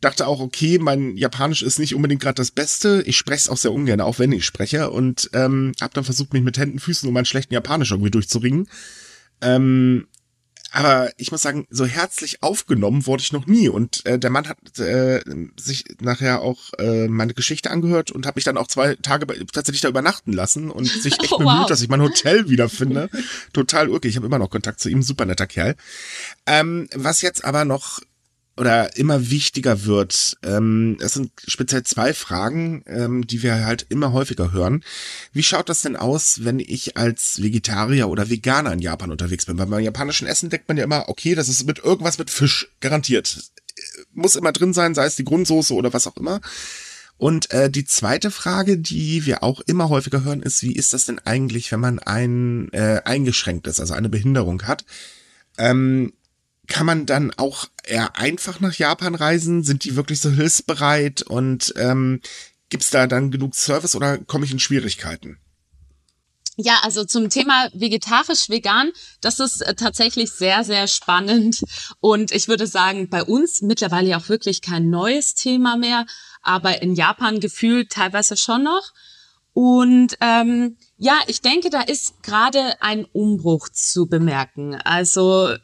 dachte 0.00 0.26
auch, 0.26 0.40
okay, 0.40 0.78
mein 0.78 1.16
Japanisch 1.16 1.62
ist 1.62 1.78
nicht 1.78 1.94
unbedingt 1.94 2.22
gerade 2.22 2.36
das 2.36 2.50
Beste. 2.50 3.02
Ich 3.06 3.16
spreche 3.16 3.38
es 3.38 3.48
auch 3.48 3.56
sehr 3.56 3.72
ungern, 3.72 4.00
auch 4.00 4.18
wenn 4.18 4.32
ich 4.32 4.46
spreche. 4.46 4.90
Und 4.90 5.30
ähm, 5.34 5.72
habe 5.80 5.94
dann 5.94 6.04
versucht, 6.04 6.32
mich 6.32 6.42
mit 6.42 6.58
Händen, 6.58 6.78
Füßen 6.78 7.06
um 7.06 7.14
meinen 7.14 7.26
schlechten 7.26 7.54
Japanisch 7.54 7.90
irgendwie 7.90 8.10
durchzuringen. 8.10 8.68
Ähm, 9.42 10.06
aber 10.72 11.10
ich 11.16 11.32
muss 11.32 11.42
sagen, 11.42 11.66
so 11.68 11.84
herzlich 11.84 12.42
aufgenommen 12.42 13.06
wurde 13.06 13.22
ich 13.22 13.32
noch 13.32 13.46
nie. 13.46 13.68
Und 13.68 14.06
äh, 14.06 14.18
der 14.18 14.30
Mann 14.30 14.48
hat 14.48 14.78
äh, 14.78 15.20
sich 15.58 15.84
nachher 16.00 16.42
auch 16.42 16.72
äh, 16.78 17.08
meine 17.08 17.34
Geschichte 17.34 17.70
angehört 17.70 18.12
und 18.12 18.24
hat 18.24 18.36
mich 18.36 18.44
dann 18.44 18.56
auch 18.56 18.68
zwei 18.68 18.94
Tage 18.94 19.26
tatsächlich 19.52 19.80
da 19.80 19.88
übernachten 19.88 20.32
lassen 20.32 20.70
und 20.70 20.86
sich 20.86 21.14
echt 21.20 21.32
oh, 21.32 21.38
bemüht, 21.38 21.52
wow. 21.52 21.66
dass 21.66 21.82
ich 21.82 21.88
mein 21.88 22.02
Hotel 22.02 22.48
wiederfinde. 22.48 23.10
Total 23.52 23.88
urkig. 23.88 24.10
Ich 24.10 24.16
habe 24.16 24.26
immer 24.26 24.38
noch 24.38 24.50
Kontakt 24.50 24.78
zu 24.80 24.88
ihm, 24.88 25.02
super 25.02 25.24
netter 25.24 25.48
Kerl. 25.48 25.74
Ähm, 26.46 26.88
was 26.94 27.20
jetzt 27.22 27.44
aber 27.44 27.64
noch 27.64 28.00
oder 28.56 28.96
immer 28.96 29.30
wichtiger 29.30 29.84
wird. 29.84 30.36
Ähm, 30.42 30.98
es 31.00 31.14
sind 31.14 31.32
speziell 31.46 31.82
zwei 31.82 32.12
Fragen, 32.12 32.82
ähm, 32.86 33.26
die 33.26 33.42
wir 33.42 33.64
halt 33.64 33.86
immer 33.88 34.12
häufiger 34.12 34.52
hören. 34.52 34.84
Wie 35.32 35.42
schaut 35.42 35.68
das 35.68 35.82
denn 35.82 35.96
aus, 35.96 36.44
wenn 36.44 36.60
ich 36.60 36.96
als 36.96 37.42
Vegetarier 37.42 38.08
oder 38.08 38.28
Veganer 38.28 38.72
in 38.72 38.80
Japan 38.80 39.10
unterwegs 39.10 39.46
bin? 39.46 39.58
Weil 39.58 39.66
beim 39.66 39.82
japanischen 39.82 40.26
Essen 40.26 40.50
denkt 40.50 40.68
man 40.68 40.76
ja 40.76 40.84
immer, 40.84 41.08
okay, 41.08 41.34
das 41.34 41.48
ist 41.48 41.66
mit 41.66 41.78
irgendwas 41.78 42.18
mit 42.18 42.30
Fisch 42.30 42.68
garantiert. 42.80 43.50
Muss 44.12 44.36
immer 44.36 44.52
drin 44.52 44.74
sein, 44.74 44.94
sei 44.94 45.06
es 45.06 45.16
die 45.16 45.24
Grundsoße 45.24 45.72
oder 45.72 45.92
was 45.92 46.06
auch 46.06 46.16
immer. 46.16 46.40
Und 47.16 47.50
äh, 47.50 47.70
die 47.70 47.84
zweite 47.84 48.30
Frage, 48.30 48.78
die 48.78 49.26
wir 49.26 49.42
auch 49.42 49.60
immer 49.60 49.90
häufiger 49.90 50.24
hören, 50.24 50.42
ist, 50.42 50.62
wie 50.62 50.72
ist 50.72 50.94
das 50.94 51.04
denn 51.04 51.18
eigentlich, 51.18 51.70
wenn 51.70 51.80
man 51.80 51.98
ein 51.98 52.72
äh, 52.72 53.02
eingeschränktes, 53.04 53.78
also 53.78 53.92
eine 53.92 54.08
Behinderung 54.08 54.62
hat? 54.62 54.86
Ähm, 55.58 56.14
kann 56.70 56.86
man 56.86 57.04
dann 57.04 57.32
auch 57.36 57.66
eher 57.84 58.16
einfach 58.16 58.60
nach 58.60 58.74
Japan 58.74 59.14
reisen? 59.14 59.62
Sind 59.62 59.84
die 59.84 59.96
wirklich 59.96 60.20
so 60.20 60.30
hilfsbereit 60.30 61.20
und 61.22 61.74
ähm, 61.76 62.20
gibt 62.70 62.94
da 62.94 63.06
dann 63.06 63.30
genug 63.30 63.54
Service 63.54 63.94
oder 63.94 64.16
komme 64.16 64.46
ich 64.46 64.52
in 64.52 64.60
Schwierigkeiten? 64.60 65.38
Ja, 66.56 66.80
also 66.82 67.04
zum 67.04 67.30
Thema 67.30 67.68
vegetarisch-vegan, 67.72 68.92
das 69.20 69.40
ist 69.40 69.62
äh, 69.62 69.74
tatsächlich 69.74 70.30
sehr, 70.30 70.62
sehr 70.62 70.86
spannend. 70.88 71.62
Und 72.00 72.32
ich 72.32 72.48
würde 72.48 72.66
sagen, 72.66 73.08
bei 73.08 73.24
uns 73.24 73.62
mittlerweile 73.62 74.16
auch 74.16 74.28
wirklich 74.28 74.60
kein 74.60 74.90
neues 74.90 75.34
Thema 75.34 75.76
mehr, 75.76 76.06
aber 76.42 76.82
in 76.82 76.94
Japan 76.94 77.40
gefühlt 77.40 77.90
teilweise 77.90 78.36
schon 78.36 78.62
noch. 78.62 78.92
Und 79.52 80.16
ähm, 80.20 80.76
ja, 80.98 81.18
ich 81.26 81.40
denke, 81.40 81.70
da 81.70 81.80
ist 81.80 82.22
gerade 82.22 82.80
ein 82.80 83.06
Umbruch 83.06 83.68
zu 83.70 84.06
bemerken. 84.06 84.74
Also 84.84 85.56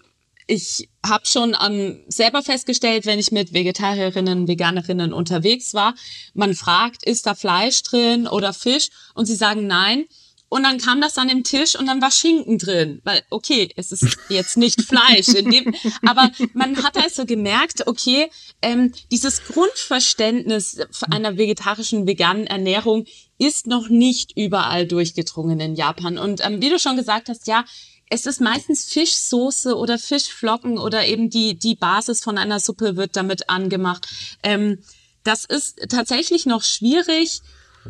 ich 0.47 0.89
habe 1.05 1.27
schon 1.27 1.55
an, 1.55 2.01
selber 2.09 2.43
festgestellt, 2.43 3.07
wenn 3.07 3.19
ich 3.19 3.33
mit 3.33 3.53
Vegetarierinnen, 3.53 4.47
Veganerinnen 4.47 5.13
unterwegs 5.13 5.75
war, 5.75 5.95
man 6.35 6.55
fragt, 6.55 7.05
ist 7.05 7.27
da 7.27 7.35
Fleisch 7.35 7.83
drin 7.83 8.29
oder 8.29 8.53
Fisch? 8.53 8.89
Und 9.15 9.27
sie 9.27 9.35
sagen 9.35 9.67
nein. 9.67 10.05
Und 10.49 10.63
dann 10.63 10.79
kam 10.79 11.01
das 11.01 11.19
an 11.19 11.27
den 11.27 11.43
Tisch 11.43 11.77
und 11.77 11.87
dann 11.87 12.01
war 12.01 12.13
Schinken 12.13 12.59
drin. 12.59 13.01
Weil, 13.03 13.23
okay, 13.31 13.69
es 13.75 13.91
ist 13.91 14.17
jetzt 14.29 14.57
nicht 14.57 14.81
Fleisch, 14.89 15.29
in 15.29 15.51
dem, 15.51 15.75
aber 16.03 16.31
man 16.55 16.83
hat 16.85 16.97
also 16.97 17.27
gemerkt, 17.27 17.89
okay, 17.89 18.31
ähm, 18.63 18.93
dieses 19.11 19.45
Grundverständnis 19.45 20.79
einer 21.11 21.37
vegetarischen, 21.37 22.07
veganen 22.07 22.47
Ernährung 22.47 23.07
ist 23.39 23.67
noch 23.67 23.89
nicht 23.89 24.37
überall 24.37 24.87
durchgedrungen 24.87 25.59
in 25.59 25.75
Japan. 25.75 26.17
Und 26.17 26.47
ähm, 26.47 26.63
wie 26.63 26.71
du 26.71 26.79
schon 26.79 26.97
gesagt 26.97 27.29
hast, 27.29 27.49
ja, 27.49 27.65
es 28.09 28.27
ist 28.27 28.41
meistens 28.41 28.85
Fischsoße 28.85 29.77
oder 29.77 29.99
Fischflocken 29.99 30.79
oder 30.79 31.07
eben 31.07 31.29
die, 31.29 31.59
die 31.59 31.75
Basis 31.75 32.23
von 32.23 32.39
einer 32.39 32.61
Suppe 32.61 32.97
wird 32.97 33.17
damit 33.17 33.49
angemacht. 33.49 34.07
Ähm, 34.43 34.79
das 35.25 35.45
ist 35.45 35.89
tatsächlich 35.89 36.47
noch 36.47 36.63
schwierig 36.63 37.41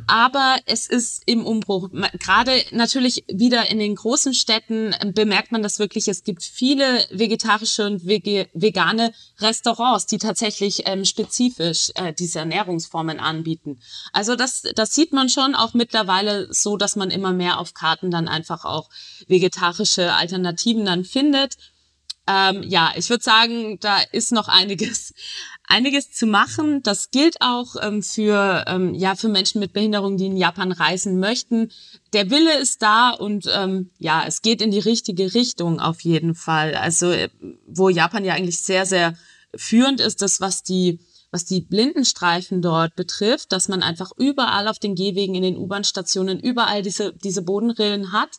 aber 0.07 0.57
es 0.67 0.87
ist 0.87 1.23
im 1.27 1.45
Umbruch. 1.45 1.91
Gerade 2.19 2.63
natürlich 2.73 3.25
wieder 3.29 3.71
in 3.71 3.79
den 3.79 3.95
großen 3.95 4.35
Städten 4.35 4.95
ähm, 5.01 5.13
bemerkt 5.13 5.53
man 5.53 5.63
das 5.63 5.79
wirklich. 5.79 6.09
Es 6.09 6.25
gibt 6.25 6.43
viele 6.43 7.07
vegetarische 7.11 7.87
und 7.87 8.07
vegane 8.07 9.13
Restaurants, 9.39 10.07
die 10.07 10.19
tatsächlich 10.19 10.83
ähm, 10.87 11.05
spezifisch 11.05 11.91
äh, 11.95 12.13
diese 12.13 12.41
Ernährungsformen 12.41 13.21
anbieten. 13.21 13.81
Also 14.13 14.37
das, 14.37 14.63
das 14.75 14.95
sieht 14.95 15.13
man 15.13 15.29
schon 15.29 15.55
auch 15.55 15.75
mittlerweile 15.75 16.53
so, 16.53 16.77
dass 16.77 16.97
man 16.97 17.11
immer 17.11 17.33
mehr 17.33 17.59
auf 17.59 17.75
Karten 17.75 18.11
dann 18.11 18.29
einfach 18.29 18.65
auch 18.65 18.89
vegetarische 19.29 20.13
Alternativen 20.15 20.85
dann 20.85 21.05
findet. 21.05 21.57
Ähm, 22.29 22.65
ja, 22.65 22.93
ich 22.97 23.09
würde 23.09 23.23
sagen, 23.23 23.79
da 23.81 24.01
ist 24.11 24.33
noch 24.33 24.49
einiges, 24.49 25.15
einiges 25.67 26.13
zu 26.13 26.27
machen. 26.27 26.83
Das 26.83 27.11
gilt 27.11 27.37
auch 27.41 27.77
ähm, 27.81 28.03
für, 28.03 28.65
ähm, 28.67 28.95
ja, 28.95 29.15
für 29.15 29.29
Menschen 29.29 29.61
mit 29.61 29.73
Behinderung, 29.73 30.17
die 30.17 30.27
in 30.27 30.37
Japan 30.37 30.73
reisen 30.73 31.19
möchten. 31.19 31.71
Der 32.13 32.31
Wille 32.31 32.59
ist 32.59 32.83
da 32.83 33.11
und 33.11 33.49
ähm, 33.53 33.91
ja, 33.99 34.25
es 34.27 34.43
geht 34.43 34.63
in 34.63 34.71
die 34.71 34.79
richtige 34.79 35.35
Richtung 35.35 35.81
auf 35.81 36.01
jeden 36.03 36.35
Fall. 36.35 36.75
Also, 36.75 37.11
äh, 37.11 37.29
wo 37.67 37.89
Japan 37.89 38.25
ja 38.25 38.35
eigentlich 38.35 38.59
sehr, 38.59 38.87
sehr 38.87 39.15
führend 39.55 40.01
ist, 40.01 40.23
das, 40.23 40.41
was 40.41 40.63
die 40.63 41.01
was 41.33 41.45
die 41.45 41.61
Blindenstreifen 41.61 42.63
dort 42.63 42.97
betrifft, 42.97 43.53
dass 43.53 43.69
man 43.69 43.83
einfach 43.83 44.11
überall 44.17 44.69
auf 44.69 44.79
den 44.79 44.95
Gehwegen, 44.95 45.35
in 45.35 45.43
den 45.43 45.59
U-Bahn-Stationen, 45.59 46.41
überall 46.41 46.83
diese, 46.83 47.13
diese 47.13 47.43
Bodenrillen 47.43 48.13
hat. 48.13 48.31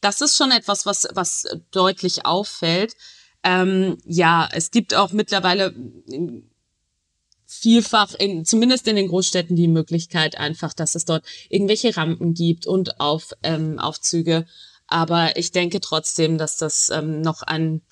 Das 0.00 0.20
ist 0.20 0.36
schon 0.36 0.50
etwas, 0.50 0.86
was, 0.86 1.08
was 1.12 1.44
deutlich 1.72 2.24
auffällt. 2.24 2.94
Ähm, 3.42 3.98
ja, 4.04 4.48
es 4.52 4.70
gibt 4.70 4.94
auch 4.94 5.12
mittlerweile 5.12 5.74
vielfach, 7.58 8.14
in, 8.14 8.44
zumindest 8.44 8.88
in 8.88 8.96
den 8.96 9.08
Großstädten, 9.08 9.56
die 9.56 9.68
Möglichkeit 9.68 10.38
einfach, 10.38 10.72
dass 10.74 10.94
es 10.94 11.04
dort 11.04 11.24
irgendwelche 11.48 11.96
Rampen 11.96 12.34
gibt 12.34 12.66
und 12.66 13.00
auf, 13.00 13.32
ähm, 13.42 13.78
Aufzüge. 13.78 14.46
Aber 14.86 15.36
ich 15.36 15.52
denke 15.52 15.80
trotzdem, 15.80 16.38
dass 16.38 16.56
das 16.56 16.90
ähm, 16.90 17.20
noch 17.20 17.42
ein 17.42 17.82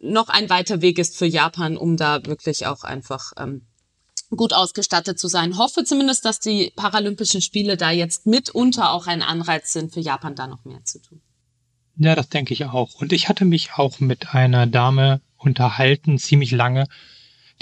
noch 0.00 0.28
ein 0.28 0.48
weiter 0.48 0.80
Weg 0.80 0.98
ist 0.98 1.16
für 1.16 1.26
Japan, 1.26 1.76
um 1.76 1.96
da 1.96 2.24
wirklich 2.24 2.66
auch 2.66 2.84
einfach 2.84 3.32
ähm, 3.36 3.66
gut 4.30 4.52
ausgestattet 4.52 5.18
zu 5.18 5.28
sein. 5.28 5.58
Hoffe 5.58 5.84
zumindest, 5.84 6.24
dass 6.24 6.40
die 6.40 6.72
Paralympischen 6.74 7.40
Spiele 7.40 7.76
da 7.76 7.90
jetzt 7.90 8.26
mitunter 8.26 8.92
auch 8.92 9.06
ein 9.06 9.22
Anreiz 9.22 9.72
sind, 9.72 9.92
für 9.92 10.00
Japan 10.00 10.34
da 10.34 10.46
noch 10.46 10.64
mehr 10.64 10.82
zu 10.84 11.00
tun. 11.00 11.20
Ja, 11.96 12.14
das 12.14 12.28
denke 12.28 12.54
ich 12.54 12.64
auch. 12.64 12.94
Und 12.96 13.12
ich 13.12 13.28
hatte 13.28 13.44
mich 13.44 13.74
auch 13.74 14.00
mit 14.00 14.34
einer 14.34 14.66
Dame 14.66 15.20
unterhalten, 15.36 16.18
ziemlich 16.18 16.50
lange, 16.50 16.86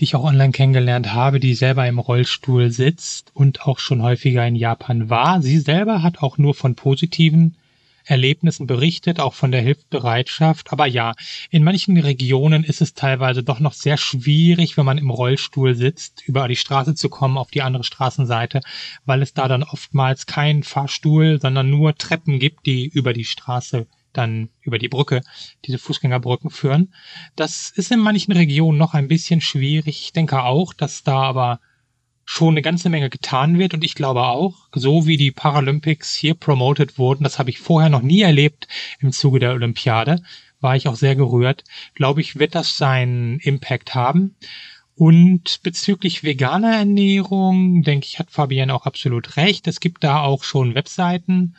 die 0.02 0.06
ich 0.06 0.16
auch 0.16 0.24
online 0.24 0.50
kennengelernt 0.50 1.12
habe, 1.12 1.38
die 1.38 1.54
selber 1.54 1.86
im 1.86 2.00
Rollstuhl 2.00 2.72
sitzt 2.72 3.30
und 3.34 3.68
auch 3.68 3.78
schon 3.78 4.02
häufiger 4.02 4.44
in 4.44 4.56
Japan 4.56 5.10
war. 5.10 5.40
Sie 5.40 5.60
selber 5.60 6.02
hat 6.02 6.24
auch 6.24 6.38
nur 6.38 6.54
von 6.54 6.74
positiven 6.74 7.54
Erlebnissen 8.04 8.66
berichtet, 8.66 9.20
auch 9.20 9.34
von 9.34 9.52
der 9.52 9.62
Hilfsbereitschaft. 9.62 10.72
Aber 10.72 10.86
ja, 10.86 11.12
in 11.50 11.62
manchen 11.62 11.96
Regionen 11.98 12.64
ist 12.64 12.82
es 12.82 12.94
teilweise 12.94 13.44
doch 13.44 13.60
noch 13.60 13.74
sehr 13.74 13.96
schwierig, 13.96 14.76
wenn 14.76 14.86
man 14.86 14.98
im 14.98 15.08
Rollstuhl 15.08 15.76
sitzt, 15.76 16.26
über 16.26 16.48
die 16.48 16.56
Straße 16.56 16.96
zu 16.96 17.08
kommen 17.08 17.38
auf 17.38 17.52
die 17.52 17.62
andere 17.62 17.84
Straßenseite, 17.84 18.60
weil 19.06 19.22
es 19.22 19.34
da 19.34 19.46
dann 19.46 19.62
oftmals 19.62 20.26
keinen 20.26 20.64
Fahrstuhl, 20.64 21.40
sondern 21.40 21.70
nur 21.70 21.94
Treppen 21.94 22.40
gibt, 22.40 22.66
die 22.66 22.88
über 22.88 23.12
die 23.12 23.24
Straße 23.24 23.86
dann 24.12 24.50
über 24.60 24.78
die 24.78 24.88
Brücke, 24.88 25.22
diese 25.64 25.78
Fußgängerbrücken 25.78 26.50
führen. 26.50 26.92
Das 27.36 27.70
ist 27.70 27.90
in 27.90 28.00
manchen 28.00 28.32
Regionen 28.32 28.78
noch 28.78 28.94
ein 28.94 29.08
bisschen 29.08 29.40
schwierig. 29.40 30.02
Ich 30.02 30.12
denke 30.12 30.42
auch, 30.42 30.72
dass 30.72 31.02
da 31.02 31.22
aber 31.22 31.60
schon 32.24 32.54
eine 32.54 32.62
ganze 32.62 32.88
Menge 32.88 33.10
getan 33.10 33.58
wird 33.58 33.74
und 33.74 33.84
ich 33.84 33.94
glaube 33.94 34.22
auch, 34.22 34.68
so 34.72 35.06
wie 35.06 35.16
die 35.16 35.32
Paralympics 35.32 36.14
hier 36.14 36.34
promoted 36.34 36.98
wurden, 36.98 37.24
das 37.24 37.38
habe 37.38 37.50
ich 37.50 37.58
vorher 37.58 37.90
noch 37.90 38.02
nie 38.02 38.20
erlebt 38.20 38.68
im 39.00 39.12
Zuge 39.12 39.40
der 39.40 39.52
Olympiade, 39.52 40.22
war 40.60 40.76
ich 40.76 40.86
auch 40.88 40.94
sehr 40.94 41.16
gerührt, 41.16 41.64
glaube 41.94 42.20
ich, 42.20 42.38
wird 42.38 42.54
das 42.54 42.76
seinen 42.78 43.40
Impact 43.40 43.94
haben. 43.94 44.36
Und 44.94 45.62
bezüglich 45.62 46.22
veganer 46.22 46.76
Ernährung, 46.76 47.82
denke 47.82 48.06
ich, 48.06 48.18
hat 48.18 48.30
Fabienne 48.30 48.74
auch 48.74 48.86
absolut 48.86 49.36
recht. 49.36 49.66
Es 49.66 49.80
gibt 49.80 50.04
da 50.04 50.20
auch 50.20 50.44
schon 50.44 50.74
Webseiten, 50.74 51.56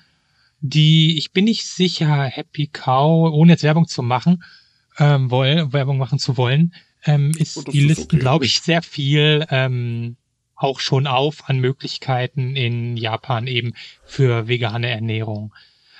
die, 0.63 1.17
ich 1.17 1.33
bin 1.33 1.43
nicht 1.43 1.67
sicher, 1.67 2.23
Happy 2.23 2.67
Cow, 2.67 3.31
ohne 3.33 3.51
jetzt 3.51 3.63
Werbung 3.63 3.85
zu 3.85 4.01
machen, 4.01 4.43
ähm, 4.97 5.29
woll, 5.29 5.73
Werbung 5.73 5.97
machen 5.97 6.19
zu 6.19 6.37
wollen, 6.37 6.73
ähm, 7.03 7.31
ist 7.37 7.57
oh, 7.57 7.63
die 7.69 7.81
Listen, 7.81 8.05
okay. 8.05 8.17
glaube 8.17 8.45
ich, 8.45 8.61
sehr 8.61 8.81
viel 8.81 9.45
ähm, 9.49 10.15
auch 10.55 10.79
schon 10.79 11.05
auf 11.05 11.49
an 11.49 11.59
Möglichkeiten 11.59 12.55
in 12.55 12.95
Japan 12.95 13.45
eben 13.47 13.73
für 14.05 14.47
vegane 14.47 14.89
Ernährung. 14.89 15.53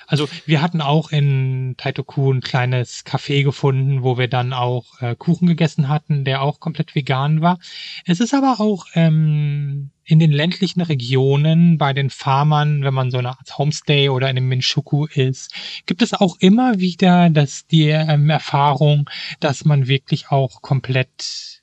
Also 0.06 0.28
wir 0.46 0.60
hatten 0.60 0.80
auch 0.80 1.10
in 1.10 1.74
Taitoku 1.76 2.32
ein 2.32 2.40
kleines 2.40 3.04
Café 3.04 3.42
gefunden, 3.42 4.02
wo 4.02 4.18
wir 4.18 4.28
dann 4.28 4.52
auch 4.52 5.00
äh, 5.00 5.14
Kuchen 5.16 5.46
gegessen 5.46 5.88
hatten, 5.88 6.24
der 6.24 6.42
auch 6.42 6.60
komplett 6.60 6.94
vegan 6.94 7.40
war. 7.40 7.58
Es 8.04 8.20
ist 8.20 8.34
aber 8.34 8.60
auch 8.60 8.86
ähm, 8.94 9.90
in 10.04 10.18
den 10.18 10.32
ländlichen 10.32 10.82
Regionen 10.82 11.78
bei 11.78 11.92
den 11.92 12.10
Farmern, 12.10 12.82
wenn 12.84 12.94
man 12.94 13.10
so 13.10 13.18
eine 13.18 13.30
Art 13.30 13.56
Homestay 13.56 14.10
oder 14.10 14.28
in 14.28 14.36
einem 14.36 14.48
Minshuku 14.48 15.06
ist, 15.06 15.54
gibt 15.86 16.02
es 16.02 16.12
auch 16.12 16.36
immer 16.40 16.78
wieder 16.78 17.30
das, 17.30 17.66
die 17.66 17.88
ähm, 17.88 18.28
Erfahrung, 18.28 19.08
dass 19.40 19.64
man 19.64 19.88
wirklich 19.88 20.28
auch 20.30 20.60
komplett 20.60 21.62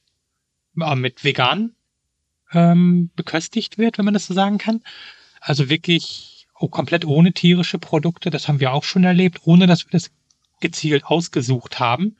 äh, 0.79 0.95
mit 0.95 1.23
vegan 1.23 1.75
ähm, 2.53 3.11
beköstigt 3.15 3.77
wird, 3.77 3.97
wenn 3.97 4.05
man 4.05 4.13
das 4.13 4.25
so 4.25 4.33
sagen 4.33 4.57
kann. 4.57 4.81
Also 5.39 5.69
wirklich 5.69 6.40
komplett 6.67 7.05
ohne 7.05 7.33
tierische 7.33 7.79
Produkte, 7.79 8.29
das 8.29 8.47
haben 8.47 8.59
wir 8.59 8.73
auch 8.73 8.83
schon 8.83 9.03
erlebt, 9.03 9.41
ohne 9.45 9.67
dass 9.67 9.85
wir 9.85 9.91
das 9.91 10.11
gezielt 10.59 11.05
ausgesucht 11.05 11.79
haben. 11.79 12.15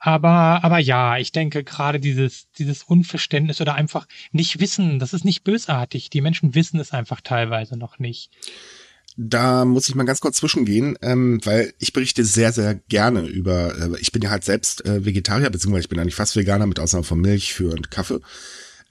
Aber, 0.00 0.62
aber 0.62 0.78
ja, 0.78 1.18
ich 1.18 1.32
denke 1.32 1.64
gerade 1.64 1.98
dieses, 1.98 2.50
dieses 2.52 2.84
Unverständnis 2.84 3.60
oder 3.60 3.74
einfach 3.74 4.06
nicht 4.30 4.60
wissen, 4.60 4.98
das 5.00 5.12
ist 5.12 5.24
nicht 5.24 5.42
bösartig. 5.42 6.08
Die 6.10 6.20
Menschen 6.20 6.54
wissen 6.54 6.78
es 6.78 6.92
einfach 6.92 7.20
teilweise 7.20 7.76
noch 7.76 7.98
nicht. 7.98 8.30
Da 9.16 9.64
muss 9.64 9.88
ich 9.88 9.96
mal 9.96 10.04
ganz 10.04 10.20
kurz 10.20 10.36
zwischengehen, 10.36 10.96
ähm, 11.02 11.40
weil 11.42 11.74
ich 11.80 11.92
berichte 11.92 12.24
sehr, 12.24 12.52
sehr 12.52 12.76
gerne 12.76 13.22
über, 13.22 13.76
äh, 13.76 13.98
ich 13.98 14.12
bin 14.12 14.22
ja 14.22 14.30
halt 14.30 14.44
selbst 14.44 14.86
äh, 14.86 15.04
Vegetarier, 15.04 15.50
beziehungsweise 15.50 15.82
ich 15.82 15.88
bin 15.88 15.98
eigentlich 15.98 16.14
fast 16.14 16.36
Veganer 16.36 16.68
mit 16.68 16.78
Ausnahme 16.78 17.02
von 17.02 17.20
Milch 17.20 17.52
für 17.52 17.72
und 17.72 17.90
Kaffee. 17.90 18.20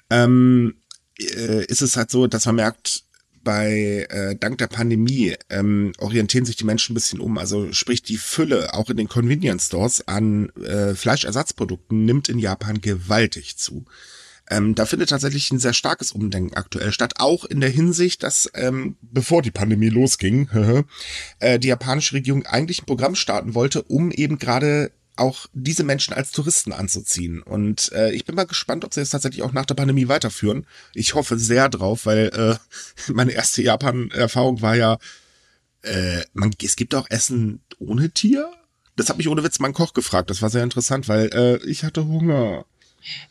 Ähm, 0.09 0.75
äh, 1.17 1.63
ist 1.65 1.81
es 1.81 1.95
halt 1.95 2.11
so, 2.11 2.27
dass 2.27 2.45
man 2.45 2.55
merkt, 2.55 3.03
bei 3.47 4.05
äh, 4.09 4.35
dank 4.35 4.57
der 4.57 4.67
Pandemie 4.67 5.33
ähm, 5.49 5.93
orientieren 5.99 6.43
sich 6.43 6.57
die 6.57 6.65
Menschen 6.65 6.91
ein 6.91 6.95
bisschen 6.95 7.21
um. 7.21 7.37
Also 7.37 7.71
sprich 7.71 8.03
die 8.03 8.17
Fülle 8.17 8.73
auch 8.73 8.89
in 8.89 8.97
den 8.97 9.07
Convenience 9.07 9.67
Stores 9.67 10.05
an 10.05 10.49
äh, 10.57 10.95
Fleischersatzprodukten 10.95 12.03
nimmt 12.03 12.27
in 12.27 12.39
Japan 12.39 12.81
gewaltig 12.81 13.55
zu. 13.55 13.85
Ähm, 14.49 14.75
da 14.75 14.85
findet 14.85 15.11
tatsächlich 15.11 15.49
ein 15.49 15.59
sehr 15.59 15.71
starkes 15.71 16.11
Umdenken 16.11 16.57
aktuell 16.57 16.91
statt, 16.91 17.13
auch 17.19 17.45
in 17.45 17.61
der 17.61 17.69
Hinsicht, 17.69 18.21
dass 18.21 18.51
ähm, 18.53 18.97
bevor 19.01 19.41
die 19.41 19.51
Pandemie 19.51 19.87
losging, 19.87 20.49
äh, 21.39 21.57
die 21.57 21.69
japanische 21.69 22.15
Regierung 22.15 22.45
eigentlich 22.45 22.81
ein 22.81 22.85
Programm 22.85 23.15
starten 23.15 23.55
wollte, 23.55 23.81
um 23.81 24.11
eben 24.11 24.39
gerade 24.39 24.91
auch 25.17 25.47
diese 25.53 25.83
Menschen 25.83 26.13
als 26.13 26.31
Touristen 26.31 26.71
anzuziehen. 26.71 27.41
Und 27.41 27.91
äh, 27.93 28.11
ich 28.11 28.25
bin 28.25 28.35
mal 28.35 28.45
gespannt, 28.45 28.85
ob 28.85 28.93
sie 28.93 29.01
es 29.01 29.09
tatsächlich 29.09 29.43
auch 29.43 29.53
nach 29.53 29.65
der 29.65 29.75
Pandemie 29.75 30.07
weiterführen. 30.07 30.65
Ich 30.93 31.15
hoffe 31.15 31.37
sehr 31.37 31.69
drauf, 31.69 32.05
weil 32.05 32.27
äh, 33.07 33.11
meine 33.13 33.31
erste 33.31 33.61
Japan-Erfahrung 33.61 34.61
war 34.61 34.75
ja, 34.75 34.97
äh, 35.81 36.21
man, 36.33 36.53
es 36.63 36.75
gibt 36.75 36.95
auch 36.95 37.09
Essen 37.09 37.61
ohne 37.79 38.11
Tier. 38.11 38.51
Das 38.95 39.09
hat 39.09 39.17
mich 39.17 39.27
ohne 39.27 39.43
Witz 39.43 39.59
mein 39.59 39.73
Koch 39.73 39.93
gefragt. 39.93 40.29
Das 40.29 40.41
war 40.41 40.49
sehr 40.49 40.63
interessant, 40.63 41.07
weil 41.07 41.29
äh, 41.33 41.57
ich 41.69 41.83
hatte 41.83 42.05
Hunger. 42.05 42.65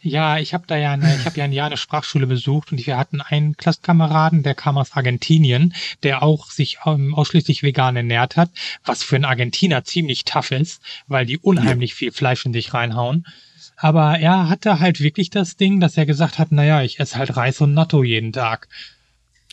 Ja, 0.00 0.38
ich 0.38 0.54
habe 0.54 0.64
da 0.66 0.76
ja 0.76 0.92
eine, 0.92 1.16
ich 1.16 1.24
habe 1.26 1.36
ja 1.36 1.44
ein 1.44 1.52
Jahr 1.52 1.66
eine 1.66 1.76
Sprachschule 1.76 2.26
besucht 2.26 2.72
und 2.72 2.86
wir 2.86 2.96
hatten 2.96 3.20
einen 3.20 3.56
Klassenkameraden, 3.56 4.42
der 4.42 4.54
kam 4.54 4.78
aus 4.78 4.92
Argentinien, 4.92 5.74
der 6.02 6.22
auch 6.22 6.50
sich 6.50 6.78
ähm, 6.86 7.14
ausschließlich 7.14 7.62
vegan 7.62 7.96
ernährt 7.96 8.36
hat, 8.36 8.50
was 8.84 9.02
für 9.02 9.16
einen 9.16 9.24
Argentiner 9.24 9.84
ziemlich 9.84 10.24
tough 10.24 10.50
ist, 10.50 10.80
weil 11.08 11.26
die 11.26 11.38
unheimlich 11.38 11.94
viel 11.94 12.12
Fleisch 12.12 12.46
in 12.46 12.52
sich 12.52 12.72
reinhauen. 12.72 13.26
Aber 13.76 14.18
er 14.18 14.48
hatte 14.48 14.80
halt 14.80 15.00
wirklich 15.00 15.28
das 15.30 15.56
Ding, 15.56 15.80
dass 15.80 15.96
er 15.96 16.06
gesagt 16.06 16.38
hat, 16.38 16.50
naja, 16.50 16.82
ich 16.82 16.98
esse 16.98 17.16
halt 17.16 17.36
Reis 17.36 17.60
und 17.60 17.74
Natto 17.74 18.02
jeden 18.02 18.32
Tag. 18.32 18.68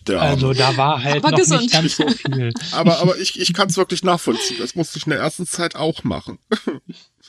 Der 0.08 0.22
also 0.22 0.54
da 0.54 0.76
war 0.76 1.04
halt 1.04 1.18
aber 1.18 1.32
noch 1.32 1.38
gesund. 1.38 1.62
nicht 1.62 1.74
ganz 1.74 1.96
so 1.96 2.08
viel. 2.08 2.54
aber 2.72 3.00
aber 3.00 3.18
ich, 3.20 3.40
ich 3.40 3.54
kann 3.54 3.70
es 3.70 3.78
wirklich 3.78 4.04
nachvollziehen. 4.04 4.58
Das 4.60 4.76
musste 4.76 4.98
ich 4.98 5.06
in 5.06 5.12
der 5.12 5.20
ersten 5.20 5.46
Zeit 5.46 5.76
auch 5.76 6.04
machen. 6.04 6.40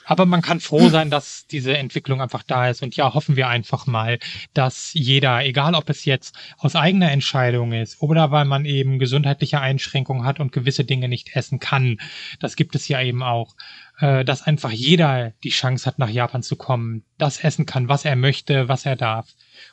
Aber 0.04 0.26
man 0.26 0.42
kann 0.42 0.60
froh 0.60 0.88
sein, 0.88 1.10
dass 1.10 1.46
diese 1.46 1.76
Entwicklung 1.76 2.20
einfach 2.20 2.42
da 2.42 2.68
ist. 2.68 2.82
Und 2.82 2.96
ja, 2.96 3.14
hoffen 3.14 3.36
wir 3.36 3.48
einfach 3.48 3.86
mal, 3.86 4.18
dass 4.52 4.90
jeder, 4.92 5.44
egal 5.44 5.74
ob 5.74 5.88
es 5.90 6.04
jetzt 6.04 6.36
aus 6.58 6.76
eigener 6.76 7.10
Entscheidung 7.10 7.72
ist 7.72 8.00
oder 8.02 8.30
weil 8.30 8.44
man 8.44 8.64
eben 8.64 8.98
gesundheitliche 8.98 9.60
Einschränkungen 9.60 10.24
hat 10.24 10.40
und 10.40 10.52
gewisse 10.52 10.84
Dinge 10.84 11.08
nicht 11.08 11.34
essen 11.34 11.58
kann, 11.58 11.98
das 12.40 12.56
gibt 12.56 12.74
es 12.74 12.88
ja 12.88 13.00
eben 13.00 13.22
auch, 13.22 13.54
äh, 13.98 14.24
dass 14.24 14.42
einfach 14.42 14.70
jeder 14.70 15.32
die 15.42 15.50
Chance 15.50 15.86
hat, 15.86 15.98
nach 15.98 16.10
Japan 16.10 16.42
zu 16.42 16.56
kommen, 16.56 17.04
das 17.18 17.42
essen 17.42 17.66
kann, 17.66 17.88
was 17.88 18.04
er 18.04 18.16
möchte, 18.16 18.68
was 18.68 18.86
er 18.86 18.96
darf, 18.96 19.28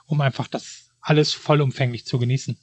um 0.06 0.22
einfach 0.22 0.48
das 0.48 0.92
alles 1.02 1.34
vollumfänglich 1.34 2.06
zu 2.06 2.20
genießen. 2.20 2.58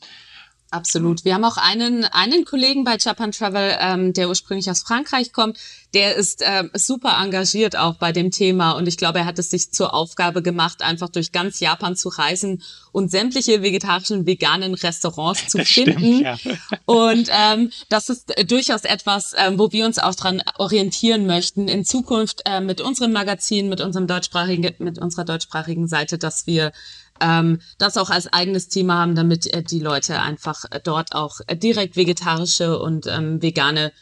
Absolut. 0.71 1.25
Wir 1.25 1.35
haben 1.35 1.45
auch 1.45 1.57
einen, 1.57 2.05
einen 2.05 2.45
Kollegen 2.45 2.85
bei 2.85 2.99
Japan 2.99 3.33
Travel, 3.33 3.77
ähm, 3.81 4.13
der 4.13 4.29
ursprünglich 4.29 4.71
aus 4.71 4.81
Frankreich 4.81 5.33
kommt. 5.33 5.57
Der 5.95 6.15
ist 6.15 6.43
äh, 6.43 6.65
super 6.75 7.17
engagiert 7.23 7.75
auch 7.75 7.95
bei 7.95 8.13
dem 8.13 8.31
Thema 8.31 8.73
und 8.73 8.87
ich 8.87 8.99
glaube, 8.99 9.21
er 9.21 9.25
hat 9.25 9.39
es 9.39 9.49
sich 9.49 9.73
zur 9.73 9.95
Aufgabe 9.95 10.43
gemacht, 10.43 10.83
einfach 10.83 11.09
durch 11.09 11.33
ganz 11.33 11.61
Japan 11.61 11.97
zu 11.97 12.11
reisen 12.11 12.63
und 12.93 13.11
sämtliche 13.11 13.63
vegetarischen, 13.63 14.27
veganen 14.27 14.75
Restaurants 14.75 15.49
zu 15.49 15.57
das 15.59 15.69
finden. 15.69 16.27
Stimmt, 16.37 16.45
ja. 16.45 16.59
Und 16.85 17.31
ähm, 17.31 17.71
das 17.89 18.09
ist 18.09 18.35
durchaus 18.51 18.85
etwas, 18.85 19.35
ähm, 19.37 19.59
wo 19.59 19.73
wir 19.73 19.87
uns 19.87 19.99
auch 19.99 20.15
dran 20.15 20.43
orientieren 20.59 21.27
möchten 21.27 21.69
in 21.69 21.85
Zukunft 21.85 22.43
äh, 22.45 22.61
mit 22.61 22.81
unserem 22.81 23.13
Magazin, 23.13 23.69
mit 23.69 23.81
unserem 23.81 24.07
deutschsprachigen, 24.07 24.75
mit 24.79 24.99
unserer 24.99 25.25
deutschsprachigen 25.25 25.87
Seite, 25.87 26.19
dass 26.19 26.47
wir 26.47 26.73
ähm, 27.21 27.61
das 27.79 27.97
auch 27.97 28.11
als 28.11 28.33
eigenes 28.33 28.69
Thema 28.69 28.99
haben, 28.99 29.15
damit 29.15 29.53
äh, 29.53 29.63
die 29.63 29.81
Leute 29.81 30.21
einfach 30.21 30.65
äh, 30.71 30.81
dort 30.83 31.15
auch 31.15 31.41
äh, 31.47 31.57
direkt 31.57 31.97
vegetarische 31.97 32.79
und 32.79 33.07
ähm, 33.07 33.43
vegane 33.43 33.93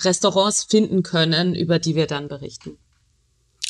Restaurants 0.00 0.64
finden 0.64 1.02
können, 1.02 1.54
über 1.54 1.78
die 1.78 1.94
wir 1.94 2.06
dann 2.06 2.28
berichten. 2.28 2.78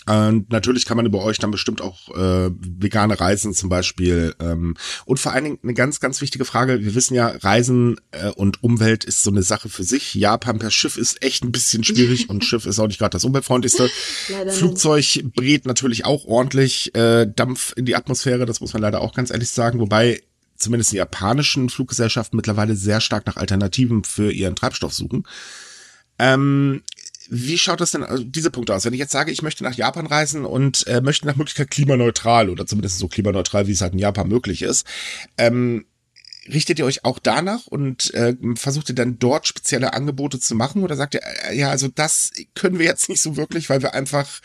Und 0.09 0.51
natürlich 0.53 0.85
kann 0.85 0.97
man 0.97 1.07
über 1.07 1.23
euch 1.25 1.39
dann 1.39 1.51
bestimmt 1.51 1.81
auch 1.81 2.09
äh, 2.17 2.51
vegane 2.51 3.19
Reisen 3.19 3.55
zum 3.55 3.69
Beispiel. 3.69 4.35
Ähm, 4.39 4.77
und 5.05 5.19
vor 5.19 5.33
allen 5.33 5.45
Dingen 5.45 5.59
eine 5.63 5.75
ganz, 5.75 5.99
ganz 5.99 6.21
wichtige 6.21 6.45
Frage. 6.45 6.81
Wir 6.85 6.95
wissen 6.95 7.15
ja, 7.15 7.27
Reisen 7.29 8.01
äh, 8.13 8.31
und 8.31 8.63
Umwelt 8.63 9.05
ist 9.05 9.25
so 9.25 9.31
eine 9.31 9.43
Sache 9.43 9.69
für 9.69 9.83
sich. 9.83 10.15
Japan 10.15 10.61
per 10.61 10.71
Schiff 10.71 10.97
ist 10.97 11.23
echt 11.25 11.43
ein 11.43 11.51
bisschen 11.51 11.83
schwierig 11.83 12.29
und 12.31 12.45
Schiff 12.45 12.67
ist 12.67 12.79
auch 12.79 12.87
nicht 12.87 12.99
gerade 12.99 13.11
das 13.11 13.25
umweltfreundlichste. 13.25 13.91
Leider 14.29 14.53
Flugzeug 14.53 15.25
brät 15.35 15.67
natürlich 15.67 16.05
auch 16.05 16.25
ordentlich 16.25 16.95
äh, 16.95 17.27
Dampf 17.27 17.73
in 17.77 17.85
die 17.85 17.97
Atmosphäre. 17.97 18.47
Das 18.47 18.61
muss 18.61 18.73
man 18.75 18.83
leider 18.83 19.01
auch 19.01 19.13
ganz 19.13 19.31
ehrlich 19.31 19.51
sagen. 19.51 19.81
Wobei 19.81 20.23
zumindest 20.57 20.93
die 20.93 20.97
japanischen 20.97 21.69
Fluggesellschaften 21.69 22.37
mittlerweile 22.37 22.77
sehr 22.77 23.01
stark 23.01 23.27
nach 23.27 23.37
Alternativen 23.37 24.05
für 24.05 24.31
ihren 24.31 24.55
Treibstoff 24.55 24.95
suchen. 24.95 25.25
Ähm, 26.19 26.83
wie 27.29 27.59
schaut 27.59 27.81
das 27.81 27.91
denn 27.91 28.05
also 28.05 28.25
diese 28.25 28.51
Punkte 28.51 28.75
aus? 28.75 28.85
Wenn 28.85 28.93
ich 28.93 28.99
jetzt 28.99 29.13
sage, 29.13 29.31
ich 29.31 29.43
möchte 29.43 29.65
nach 29.65 29.75
Japan 29.75 30.07
reisen 30.07 30.45
und 30.45 30.87
äh, 30.87 31.01
möchte 31.01 31.27
nach 31.27 31.37
Möglichkeit 31.37 31.71
klimaneutral 31.71 32.51
oder 32.51 32.67
zumindest 32.67 32.99
so 32.99 33.09
klimaneutral, 33.09 33.67
wie 33.67 33.73
es 33.73 33.81
halt 33.81 33.93
in 33.93 33.99
Japan 33.99 34.29
möglich 34.29 34.63
ist, 34.63 34.87
ähm, 35.39 35.87
richtet 36.49 36.79
ihr 36.79 36.85
euch 36.85 37.05
auch 37.05 37.19
danach 37.19 37.67
und 37.67 38.13
äh, 38.15 38.37
versucht 38.55 38.89
ihr 38.89 38.95
dann 38.95 39.19
dort 39.19 39.47
spezielle 39.47 39.95
Angebote 39.95 40.39
zu 40.39 40.55
machen 40.55 40.83
oder 40.83 40.97
sagt 40.97 41.15
ihr, 41.15 41.23
äh, 41.49 41.57
ja, 41.57 41.71
also 41.71 41.89
das 41.89 42.31
können 42.55 42.79
wir 42.79 42.87
jetzt 42.87 43.09
nicht 43.09 43.21
so 43.21 43.37
wirklich, 43.37 43.69
weil 43.69 43.83
wir 43.83 43.95
einfach, 43.95 44.41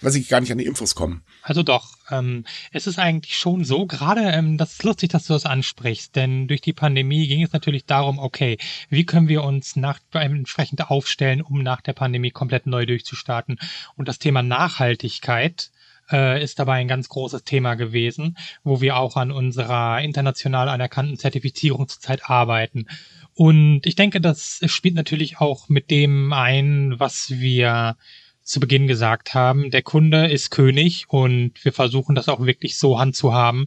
weiß 0.00 0.14
ich, 0.16 0.28
gar 0.28 0.40
nicht 0.40 0.52
an 0.52 0.58
die 0.58 0.66
Infos 0.66 0.94
kommen? 0.94 1.22
Also 1.46 1.62
doch, 1.62 1.96
ähm, 2.10 2.44
es 2.72 2.88
ist 2.88 2.98
eigentlich 2.98 3.38
schon 3.38 3.64
so, 3.64 3.86
gerade, 3.86 4.22
ähm, 4.22 4.58
das 4.58 4.72
ist 4.72 4.82
lustig, 4.82 5.10
dass 5.10 5.28
du 5.28 5.32
das 5.32 5.46
ansprichst, 5.46 6.16
denn 6.16 6.48
durch 6.48 6.60
die 6.60 6.72
Pandemie 6.72 7.28
ging 7.28 7.40
es 7.40 7.52
natürlich 7.52 7.84
darum, 7.84 8.18
okay, 8.18 8.58
wie 8.88 9.06
können 9.06 9.28
wir 9.28 9.44
uns 9.44 9.76
nach, 9.76 10.00
entsprechend 10.12 10.90
aufstellen, 10.90 11.42
um 11.42 11.62
nach 11.62 11.82
der 11.82 11.92
Pandemie 11.92 12.32
komplett 12.32 12.66
neu 12.66 12.84
durchzustarten. 12.84 13.60
Und 13.94 14.08
das 14.08 14.18
Thema 14.18 14.42
Nachhaltigkeit 14.42 15.70
äh, 16.10 16.42
ist 16.42 16.58
dabei 16.58 16.80
ein 16.80 16.88
ganz 16.88 17.08
großes 17.08 17.44
Thema 17.44 17.76
gewesen, 17.76 18.36
wo 18.64 18.80
wir 18.80 18.96
auch 18.96 19.16
an 19.16 19.30
unserer 19.30 20.00
international 20.00 20.68
anerkannten 20.68 21.16
Zertifizierung 21.16 21.86
zurzeit 21.86 22.28
arbeiten. 22.28 22.86
Und 23.34 23.82
ich 23.86 23.94
denke, 23.94 24.20
das 24.20 24.62
spielt 24.66 24.96
natürlich 24.96 25.38
auch 25.38 25.68
mit 25.68 25.92
dem 25.92 26.32
ein, 26.32 26.98
was 26.98 27.30
wir 27.30 27.96
zu 28.46 28.60
Beginn 28.60 28.86
gesagt 28.86 29.34
haben. 29.34 29.70
Der 29.70 29.82
Kunde 29.82 30.28
ist 30.28 30.50
König 30.50 31.06
und 31.08 31.52
wir 31.64 31.72
versuchen 31.72 32.14
das 32.14 32.28
auch 32.28 32.46
wirklich 32.46 32.78
so 32.78 32.98
handzuhaben. 32.98 33.66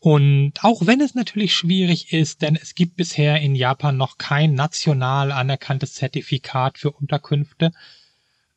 Und 0.00 0.54
auch 0.62 0.86
wenn 0.86 1.00
es 1.00 1.14
natürlich 1.14 1.54
schwierig 1.54 2.12
ist, 2.12 2.42
denn 2.42 2.58
es 2.60 2.74
gibt 2.74 2.96
bisher 2.96 3.40
in 3.40 3.54
Japan 3.54 3.96
noch 3.96 4.18
kein 4.18 4.54
national 4.54 5.30
anerkanntes 5.30 5.94
Zertifikat 5.94 6.78
für 6.78 6.90
Unterkünfte, 6.90 7.70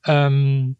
ähm, 0.05 0.75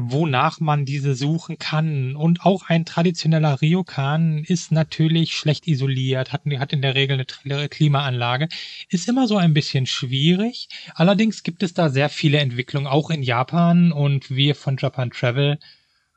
wonach 0.00 0.60
man 0.60 0.84
diese 0.84 1.16
suchen 1.16 1.58
kann. 1.58 2.14
Und 2.14 2.46
auch 2.46 2.68
ein 2.68 2.84
traditioneller 2.84 3.60
Ryokan 3.60 4.44
ist 4.44 4.70
natürlich 4.70 5.36
schlecht 5.36 5.66
isoliert, 5.66 6.32
hat, 6.32 6.42
hat 6.46 6.72
in 6.72 6.82
der 6.82 6.94
Regel 6.94 7.26
eine 7.44 7.68
Klimaanlage, 7.68 8.48
ist 8.88 9.08
immer 9.08 9.26
so 9.26 9.36
ein 9.36 9.54
bisschen 9.54 9.86
schwierig. 9.86 10.68
Allerdings 10.94 11.42
gibt 11.42 11.64
es 11.64 11.74
da 11.74 11.88
sehr 11.88 12.08
viele 12.08 12.38
Entwicklungen, 12.38 12.86
auch 12.86 13.10
in 13.10 13.24
Japan 13.24 13.90
und 13.90 14.30
wir 14.30 14.54
von 14.54 14.76
Japan 14.76 15.10
Travel 15.10 15.58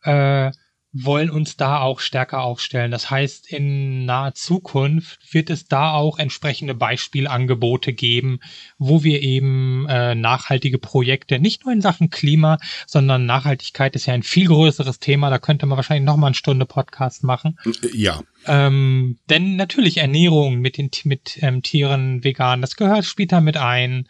äh, 0.03 0.51
wollen 0.93 1.29
uns 1.29 1.55
da 1.55 1.79
auch 1.79 1.99
stärker 2.01 2.41
aufstellen. 2.41 2.91
Das 2.91 3.09
heißt, 3.09 3.51
in 3.51 4.05
naher 4.05 4.33
Zukunft 4.33 5.33
wird 5.33 5.49
es 5.49 5.65
da 5.65 5.93
auch 5.93 6.19
entsprechende 6.19 6.75
Beispielangebote 6.75 7.93
geben, 7.93 8.39
wo 8.77 9.03
wir 9.03 9.21
eben 9.21 9.87
äh, 9.87 10.15
nachhaltige 10.15 10.79
Projekte, 10.79 11.39
nicht 11.39 11.63
nur 11.63 11.73
in 11.73 11.81
Sachen 11.81 12.09
Klima, 12.09 12.57
sondern 12.87 13.25
Nachhaltigkeit 13.25 13.95
ist 13.95 14.05
ja 14.05 14.13
ein 14.13 14.23
viel 14.23 14.47
größeres 14.47 14.99
Thema. 14.99 15.29
Da 15.29 15.39
könnte 15.39 15.65
man 15.65 15.77
wahrscheinlich 15.77 16.05
noch 16.05 16.17
mal 16.17 16.27
eine 16.27 16.35
Stunde 16.35 16.65
Podcast 16.65 17.23
machen. 17.23 17.57
Ja. 17.93 18.21
Ähm, 18.45 19.17
denn 19.29 19.55
natürlich 19.55 19.97
Ernährung 19.97 20.59
mit 20.59 20.77
den 20.77 20.91
mit 21.05 21.37
ähm, 21.41 21.61
Tieren 21.61 22.23
vegan, 22.23 22.61
das 22.61 22.75
gehört 22.75 23.05
später 23.05 23.39
mit 23.39 23.57
ein. 23.57 24.07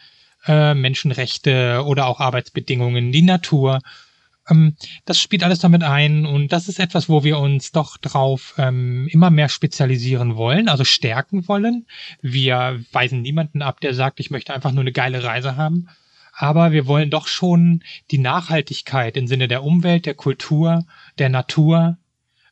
Äh, 0.47 0.73
Menschenrechte 0.73 1.83
oder 1.85 2.07
auch 2.07 2.19
Arbeitsbedingungen, 2.19 3.11
die 3.11 3.21
Natur. 3.21 3.79
Ähm, 4.49 4.75
das 5.05 5.19
spielt 5.19 5.43
alles 5.43 5.59
damit 5.59 5.83
ein 5.83 6.25
und 6.25 6.51
das 6.51 6.67
ist 6.67 6.79
etwas, 6.79 7.09
wo 7.09 7.23
wir 7.23 7.37
uns 7.39 7.71
doch 7.71 7.97
drauf 7.97 8.55
ähm, 8.57 9.07
immer 9.11 9.29
mehr 9.29 9.49
spezialisieren 9.49 10.35
wollen, 10.35 10.69
also 10.69 10.83
stärken 10.83 11.47
wollen. 11.47 11.85
Wir 12.21 12.83
weisen 12.91 13.21
niemanden 13.21 13.61
ab, 13.61 13.79
der 13.81 13.93
sagt, 13.93 14.19
ich 14.19 14.31
möchte 14.31 14.53
einfach 14.53 14.71
nur 14.71 14.81
eine 14.81 14.91
geile 14.91 15.23
Reise 15.23 15.57
haben. 15.57 15.87
Aber 16.33 16.71
wir 16.71 16.87
wollen 16.87 17.09
doch 17.09 17.27
schon 17.27 17.83
die 18.09 18.17
Nachhaltigkeit 18.17 19.17
im 19.17 19.27
Sinne 19.27 19.47
der 19.47 19.63
Umwelt, 19.63 20.05
der 20.05 20.13
Kultur, 20.13 20.85
der 21.19 21.29
Natur 21.29 21.97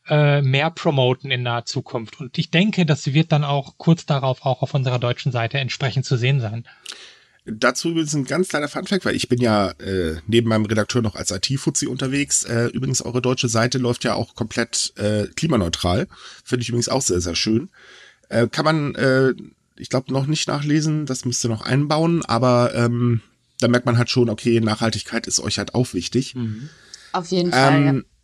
äh, 0.09 0.41
mehr 0.41 0.69
promoten 0.69 1.31
in 1.31 1.43
naher 1.43 1.65
Zukunft. 1.65 2.19
Und 2.19 2.37
ich 2.37 2.51
denke, 2.51 2.85
das 2.85 3.13
wird 3.13 3.31
dann 3.31 3.43
auch 3.43 3.77
kurz 3.77 4.05
darauf 4.05 4.45
auch 4.45 4.61
auf 4.61 4.73
unserer 4.73 4.99
deutschen 4.99 5.31
Seite 5.31 5.59
entsprechend 5.59 6.05
zu 6.05 6.17
sehen 6.17 6.39
sein. 6.39 6.65
Dazu 7.51 7.89
übrigens 7.89 8.13
ein 8.13 8.25
ganz 8.25 8.49
kleiner 8.49 8.67
Funfact, 8.67 9.05
weil 9.05 9.15
ich 9.15 9.29
bin 9.29 9.39
ja 9.41 9.71
äh, 9.79 10.17
neben 10.27 10.49
meinem 10.49 10.65
Redakteur 10.65 11.01
noch 11.01 11.15
als 11.15 11.31
IT-Fuzzi 11.31 11.87
unterwegs. 11.87 12.43
Äh, 12.43 12.67
übrigens, 12.67 13.01
eure 13.01 13.21
deutsche 13.21 13.49
Seite 13.49 13.77
läuft 13.77 14.03
ja 14.03 14.13
auch 14.13 14.35
komplett 14.35 14.93
äh, 14.97 15.27
klimaneutral. 15.35 16.07
Finde 16.43 16.63
ich 16.63 16.69
übrigens 16.69 16.89
auch 16.89 17.01
sehr, 17.01 17.21
sehr 17.21 17.35
schön. 17.35 17.69
Äh, 18.29 18.47
kann 18.47 18.65
man, 18.65 18.95
äh, 18.95 19.33
ich 19.77 19.89
glaube, 19.89 20.13
noch 20.13 20.27
nicht 20.27 20.47
nachlesen, 20.47 21.05
das 21.05 21.25
müsst 21.25 21.43
ihr 21.45 21.49
noch 21.49 21.61
einbauen, 21.61 22.23
aber 22.25 22.73
ähm, 22.75 23.21
da 23.59 23.67
merkt 23.67 23.85
man 23.85 23.97
halt 23.97 24.09
schon, 24.09 24.29
okay, 24.29 24.59
Nachhaltigkeit 24.59 25.27
ist 25.27 25.39
euch 25.39 25.57
halt 25.57 25.75
auch 25.75 25.93
wichtig. 25.93 26.35
Mhm. 26.35 26.69
Auf 27.11 27.27
jeden 27.27 27.51
Fall. 27.51 27.73
Ähm, 27.73 27.95
ja 27.97 28.18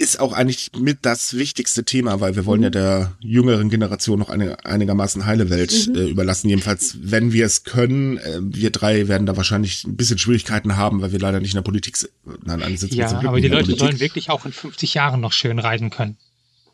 ist 0.00 0.18
auch 0.18 0.32
eigentlich 0.32 0.70
mit 0.78 1.00
das 1.02 1.36
wichtigste 1.36 1.84
Thema, 1.84 2.20
weil 2.20 2.34
wir 2.34 2.46
wollen 2.46 2.60
mhm. 2.60 2.64
ja 2.64 2.70
der 2.70 3.16
jüngeren 3.20 3.68
Generation 3.68 4.18
noch 4.18 4.30
eine 4.30 4.64
einigermaßen 4.64 5.26
heile 5.26 5.50
Welt 5.50 5.88
mhm. 5.88 5.94
äh, 5.94 6.08
überlassen. 6.08 6.48
Jedenfalls, 6.48 6.96
wenn 7.02 7.34
wir 7.34 7.44
es 7.44 7.64
können. 7.64 8.16
Äh, 8.16 8.38
wir 8.40 8.70
drei 8.70 9.08
werden 9.08 9.26
da 9.26 9.36
wahrscheinlich 9.36 9.84
ein 9.84 9.96
bisschen 9.96 10.16
Schwierigkeiten 10.16 10.76
haben, 10.76 11.02
weil 11.02 11.12
wir 11.12 11.18
leider 11.18 11.38
nicht 11.38 11.52
in 11.52 11.58
der 11.58 11.62
Politik 11.62 11.98
sind. 11.98 12.12
Nein, 12.44 12.62
alle 12.62 12.78
sitzen 12.78 12.96
ja, 12.96 13.10
aber 13.10 13.42
die 13.42 13.48
Leute 13.48 13.76
sollen 13.76 14.00
wirklich 14.00 14.30
auch 14.30 14.46
in 14.46 14.52
50 14.52 14.94
Jahren 14.94 15.20
noch 15.20 15.32
schön 15.32 15.58
reisen 15.58 15.90
können. 15.90 16.16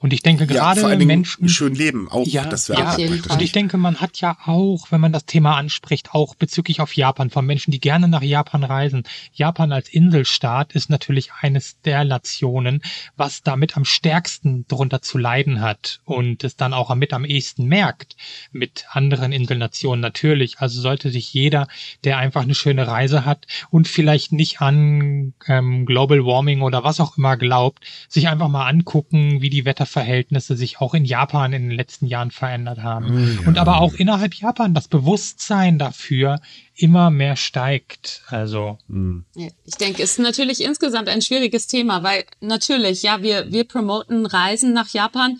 Und 0.06 0.12
ich 0.12 0.22
denke 0.22 0.46
gerade 0.46 0.82
ja, 0.82 0.96
Menschen 1.04 1.48
schön 1.48 1.74
leben 1.74 2.08
auch 2.08 2.28
ja, 2.28 2.44
das 2.44 2.68
wäre 2.68 2.80
ja, 2.96 3.10
und 3.28 3.42
ich 3.42 3.50
denke, 3.50 3.76
man 3.76 3.96
hat 3.96 4.20
ja 4.20 4.38
auch, 4.44 4.92
wenn 4.92 5.00
man 5.00 5.12
das 5.12 5.26
Thema 5.26 5.56
anspricht, 5.56 6.14
auch 6.14 6.36
bezüglich 6.36 6.80
auf 6.80 6.94
Japan 6.94 7.28
von 7.28 7.44
Menschen, 7.44 7.72
die 7.72 7.80
gerne 7.80 8.06
nach 8.06 8.22
Japan 8.22 8.62
reisen. 8.62 9.02
Japan 9.32 9.72
als 9.72 9.88
Inselstaat 9.88 10.74
ist 10.74 10.90
natürlich 10.90 11.32
eines 11.40 11.80
der 11.80 12.04
Nationen, 12.04 12.82
was 13.16 13.42
damit 13.42 13.76
am 13.76 13.84
stärksten 13.84 14.64
drunter 14.68 15.02
zu 15.02 15.18
leiden 15.18 15.60
hat 15.60 15.98
und 16.04 16.44
es 16.44 16.54
dann 16.54 16.72
auch 16.72 16.94
mit 16.94 17.12
am 17.12 17.24
ehesten 17.24 17.66
merkt 17.66 18.14
mit 18.52 18.84
anderen 18.90 19.32
Inselnationen 19.32 20.00
natürlich. 20.00 20.60
Also 20.60 20.80
sollte 20.80 21.10
sich 21.10 21.34
jeder, 21.34 21.66
der 22.04 22.18
einfach 22.18 22.42
eine 22.42 22.54
schöne 22.54 22.86
Reise 22.86 23.24
hat 23.24 23.48
und 23.70 23.88
vielleicht 23.88 24.30
nicht 24.30 24.60
an 24.60 25.34
ähm, 25.48 25.84
Global 25.84 26.24
Warming 26.24 26.62
oder 26.62 26.84
was 26.84 27.00
auch 27.00 27.18
immer 27.18 27.36
glaubt, 27.36 27.84
sich 28.08 28.28
einfach 28.28 28.46
mal 28.46 28.68
angucken, 28.68 29.42
wie 29.42 29.50
die 29.50 29.64
Wetter 29.64 29.86
Verhältnisse 29.96 30.56
sich 30.56 30.78
auch 30.82 30.92
in 30.92 31.06
Japan 31.06 31.54
in 31.54 31.70
den 31.70 31.74
letzten 31.74 32.04
Jahren 32.04 32.30
verändert 32.30 32.82
haben. 32.82 33.06
Oh, 33.06 33.42
ja. 33.42 33.48
Und 33.48 33.56
aber 33.56 33.80
auch 33.80 33.94
innerhalb 33.94 34.34
Japan 34.34 34.74
das 34.74 34.88
Bewusstsein 34.88 35.78
dafür 35.78 36.38
immer 36.74 37.08
mehr 37.08 37.36
steigt. 37.36 38.20
Also. 38.26 38.76
Hm. 38.90 39.24
Ich 39.34 39.76
denke, 39.80 40.02
es 40.02 40.10
ist 40.10 40.18
natürlich 40.18 40.62
insgesamt 40.62 41.08
ein 41.08 41.22
schwieriges 41.22 41.66
Thema, 41.66 42.02
weil 42.02 42.26
natürlich, 42.42 43.04
ja, 43.04 43.22
wir, 43.22 43.50
wir 43.50 43.64
promoten 43.64 44.26
Reisen 44.26 44.74
nach 44.74 44.90
Japan. 44.90 45.38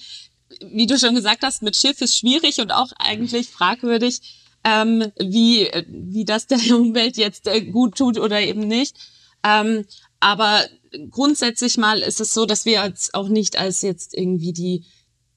Wie 0.73 0.87
du 0.87 0.99
schon 0.99 1.15
gesagt 1.15 1.43
hast, 1.43 1.63
mit 1.63 1.77
Schiff 1.77 2.01
ist 2.01 2.17
schwierig 2.17 2.59
und 2.59 2.73
auch 2.73 2.93
eigentlich 2.99 3.49
fragwürdig, 3.49 4.23
ähm, 4.65 5.13
wie, 5.19 5.69
wie 5.87 6.25
das 6.25 6.47
der 6.47 6.61
Umwelt 6.75 7.19
jetzt 7.19 7.47
äh, 7.47 7.61
gut 7.61 7.99
tut 7.99 8.19
oder 8.19 8.41
eben 8.41 8.67
nicht. 8.67 8.97
Ähm, 9.45 9.85
aber 10.21 10.65
grundsätzlich 11.11 11.77
mal 11.77 12.01
ist 12.01 12.21
es 12.21 12.33
so, 12.33 12.47
dass 12.47 12.65
wir 12.65 12.85
jetzt 12.85 13.15
auch 13.15 13.29
nicht 13.29 13.59
als 13.59 13.83
jetzt 13.83 14.15
irgendwie 14.15 14.53
die 14.53 14.85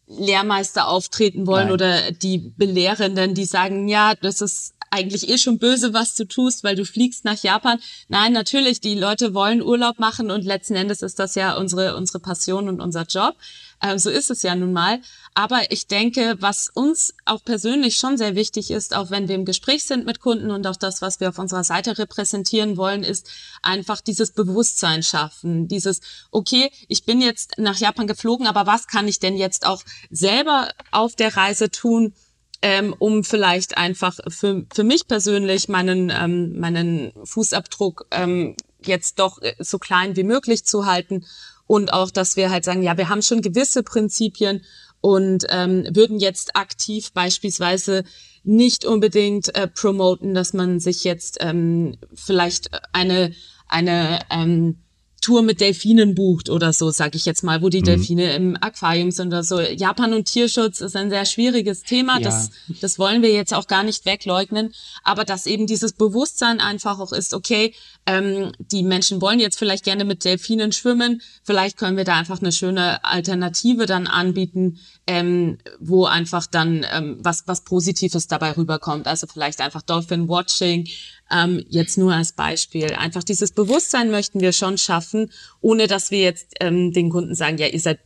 Lehrmeister 0.08 0.88
auftreten 0.88 1.46
wollen 1.46 1.68
Nein. 1.68 1.74
oder 1.74 2.12
die 2.12 2.40
Belehrenden, 2.40 3.36
die 3.36 3.46
sagen, 3.46 3.88
ja, 3.88 4.16
das 4.16 4.42
ist 4.42 4.74
eigentlich 4.92 5.30
eh 5.30 5.38
schon 5.38 5.60
böse, 5.60 5.94
was 5.94 6.16
du 6.16 6.26
tust, 6.26 6.64
weil 6.64 6.76
du 6.76 6.84
fliegst 6.84 7.26
nach 7.26 7.42
Japan. 7.44 7.80
Nein, 8.08 8.34
natürlich, 8.34 8.82
die 8.82 8.96
Leute 8.96 9.34
wollen 9.34 9.62
Urlaub 9.62 10.00
machen 10.00 10.32
und 10.32 10.46
letzten 10.46 10.76
Endes 10.76 11.02
ist 11.02 11.20
das 11.20 11.36
ja 11.36 11.56
unsere, 11.58 11.96
unsere 11.96 12.20
Passion 12.20 12.68
und 12.68 12.82
unser 12.82 13.04
Job. 13.04 13.36
Äh, 13.82 13.98
so 13.98 14.10
ist 14.10 14.30
es 14.30 14.44
ja 14.44 14.56
nun 14.56 14.74
mal. 14.74 15.02
Aber 15.34 15.72
ich 15.72 15.88
denke, 15.88 16.36
was 16.40 16.70
uns 16.74 17.14
auch 17.26 17.44
persönlich 17.44 17.98
schon 17.98 18.18
sehr 18.18 18.36
wichtig 18.36 18.72
ist, 18.72 18.96
auch 18.96 19.10
wenn 19.10 19.28
wir 19.28 19.36
im 19.36 19.46
Gespräch 19.46 19.84
sind 19.84 20.06
mit 20.06 20.20
Kunden 20.20 20.52
und 20.52 20.66
auch 20.68 20.76
das, 20.76 21.02
was 21.02 21.20
wir 21.20 21.30
auf 21.30 21.40
unserer 21.40 21.64
Seite 21.64 21.98
repräsentieren 21.98 22.78
wollen, 22.78 23.04
ist 23.04 23.30
einfach 23.62 24.02
dieses 24.02 24.32
Bewusstsein 24.32 25.04
schaffen. 25.04 25.68
Dieses, 25.68 26.02
okay, 26.32 26.72
ich 26.88 27.06
bin 27.06 27.22
jetzt 27.22 27.58
nach 27.58 27.78
Japan 27.78 28.08
geflogen, 28.08 28.48
aber 28.48 28.66
was 28.66 28.88
kann 28.88 29.08
ich 29.08 29.20
denn 29.20 29.38
jetzt 29.38 29.66
auch 29.66 29.84
selber 30.10 30.70
auf 30.92 31.16
der 31.16 31.36
Reise 31.36 31.70
tun? 31.70 32.14
ähm, 32.62 32.96
um 33.00 33.24
vielleicht 33.24 33.78
einfach 33.78 34.18
für, 34.28 34.66
für 34.74 34.84
mich 34.84 35.08
persönlich 35.08 35.70
meinen, 35.70 36.10
ähm, 36.10 36.60
meinen 36.60 37.14
Fußabdruck 37.24 38.08
ähm, 38.12 38.56
jetzt 38.84 39.20
doch 39.20 39.42
äh, 39.42 39.56
so 39.60 39.80
klein 39.80 40.16
wie 40.16 40.24
möglich 40.24 40.66
zu 40.66 40.86
halten 40.86 41.26
und 41.70 41.94
auch, 41.94 42.10
dass 42.10 42.36
wir 42.36 42.50
halt 42.50 42.66
sagen, 42.66 42.82
ja, 42.82 42.98
wir 42.98 43.10
haben 43.10 43.22
schon 43.22 43.44
gewisse 43.44 43.84
Prinzipien 43.84 44.64
und 45.02 45.46
ähm, 45.50 45.86
würden 45.94 46.20
jetzt 46.20 46.56
aktiv 46.56 47.12
beispielsweise 47.14 48.06
nicht 48.44 48.86
unbedingt 48.86 49.56
äh, 49.56 49.68
promoten, 49.68 50.34
dass 50.34 50.54
man 50.54 50.80
sich 50.80 51.04
jetzt 51.04 51.38
ähm, 51.42 51.96
vielleicht 52.16 52.72
eine 52.92 53.36
eine 53.68 54.18
ähm, 54.32 54.80
Tour 55.22 55.42
mit 55.42 55.62
Delfinen 55.62 56.16
bucht 56.16 56.50
oder 56.50 56.74
so, 56.74 56.92
sage 56.92 57.18
ich 57.18 57.26
jetzt 57.26 57.44
mal, 57.44 57.62
wo 57.62 57.70
die 57.70 57.82
mhm. 57.82 57.86
Delfine 57.86 58.34
im 58.36 58.58
Aquarium 58.60 59.12
sind 59.12 59.28
oder 59.28 59.44
so. 59.44 59.60
Japan 59.60 60.14
und 60.14 60.26
Tierschutz 60.26 60.82
ist 60.82 60.96
ein 60.96 61.10
sehr 61.10 61.26
schwieriges 61.26 61.84
Thema. 61.84 62.18
Ja. 62.18 62.24
Das, 62.24 62.52
das 62.82 63.00
wollen 63.00 63.22
wir 63.22 63.32
jetzt 63.32 63.54
auch 63.54 63.68
gar 63.68 63.84
nicht 63.84 64.06
wegleugnen. 64.06 64.74
Aber 65.04 65.26
dass 65.26 65.46
eben 65.46 65.68
dieses 65.68 65.94
Bewusstsein 65.94 66.60
einfach 66.60 67.00
auch 67.00 67.12
ist, 67.12 67.34
okay, 67.34 67.74
ähm, 68.06 68.52
die 68.60 68.84
Menschen 68.84 69.22
wollen 69.22 69.40
jetzt 69.40 69.60
vielleicht 69.60 69.84
gerne 69.84 70.06
mit 70.06 70.26
Delfinen 70.26 70.72
schwimmen. 70.72 71.22
Vielleicht 71.44 71.78
können 71.78 71.98
wir 71.98 72.06
da 72.06 72.16
einfach 72.16 72.42
eine 72.42 72.52
schöne 72.52 73.04
Alternative 73.04 73.86
dann 73.86 74.08
anbieten, 74.08 74.80
ähm, 75.08 75.58
wo 75.80 76.06
einfach 76.06 76.48
dann 76.48 76.86
ähm, 76.92 77.18
was, 77.20 77.44
was 77.48 77.64
Positives 77.64 78.28
dabei 78.28 78.52
rüberkommt. 78.52 79.08
Also 79.08 79.28
vielleicht 79.28 79.62
einfach 79.62 79.82
Dolphin 79.82 80.28
Watching, 80.28 80.88
ähm, 81.32 81.64
jetzt 81.68 81.98
nur 81.98 82.14
als 82.14 82.34
Beispiel. 82.34 82.94
Einfach 82.94 83.24
dieses 83.24 83.52
Bewusstsein 83.52 84.12
möchten 84.12 84.42
wir 84.42 84.54
schon 84.54 84.78
schaffen, 84.78 85.32
ohne 85.62 85.88
dass 85.88 86.12
wir 86.12 86.20
jetzt 86.20 86.56
ähm, 86.60 86.92
den 86.92 87.10
Kunden 87.10 87.36
sagen, 87.36 87.58
ja, 87.58 87.68
ihr 87.68 87.80
seid 87.80 88.00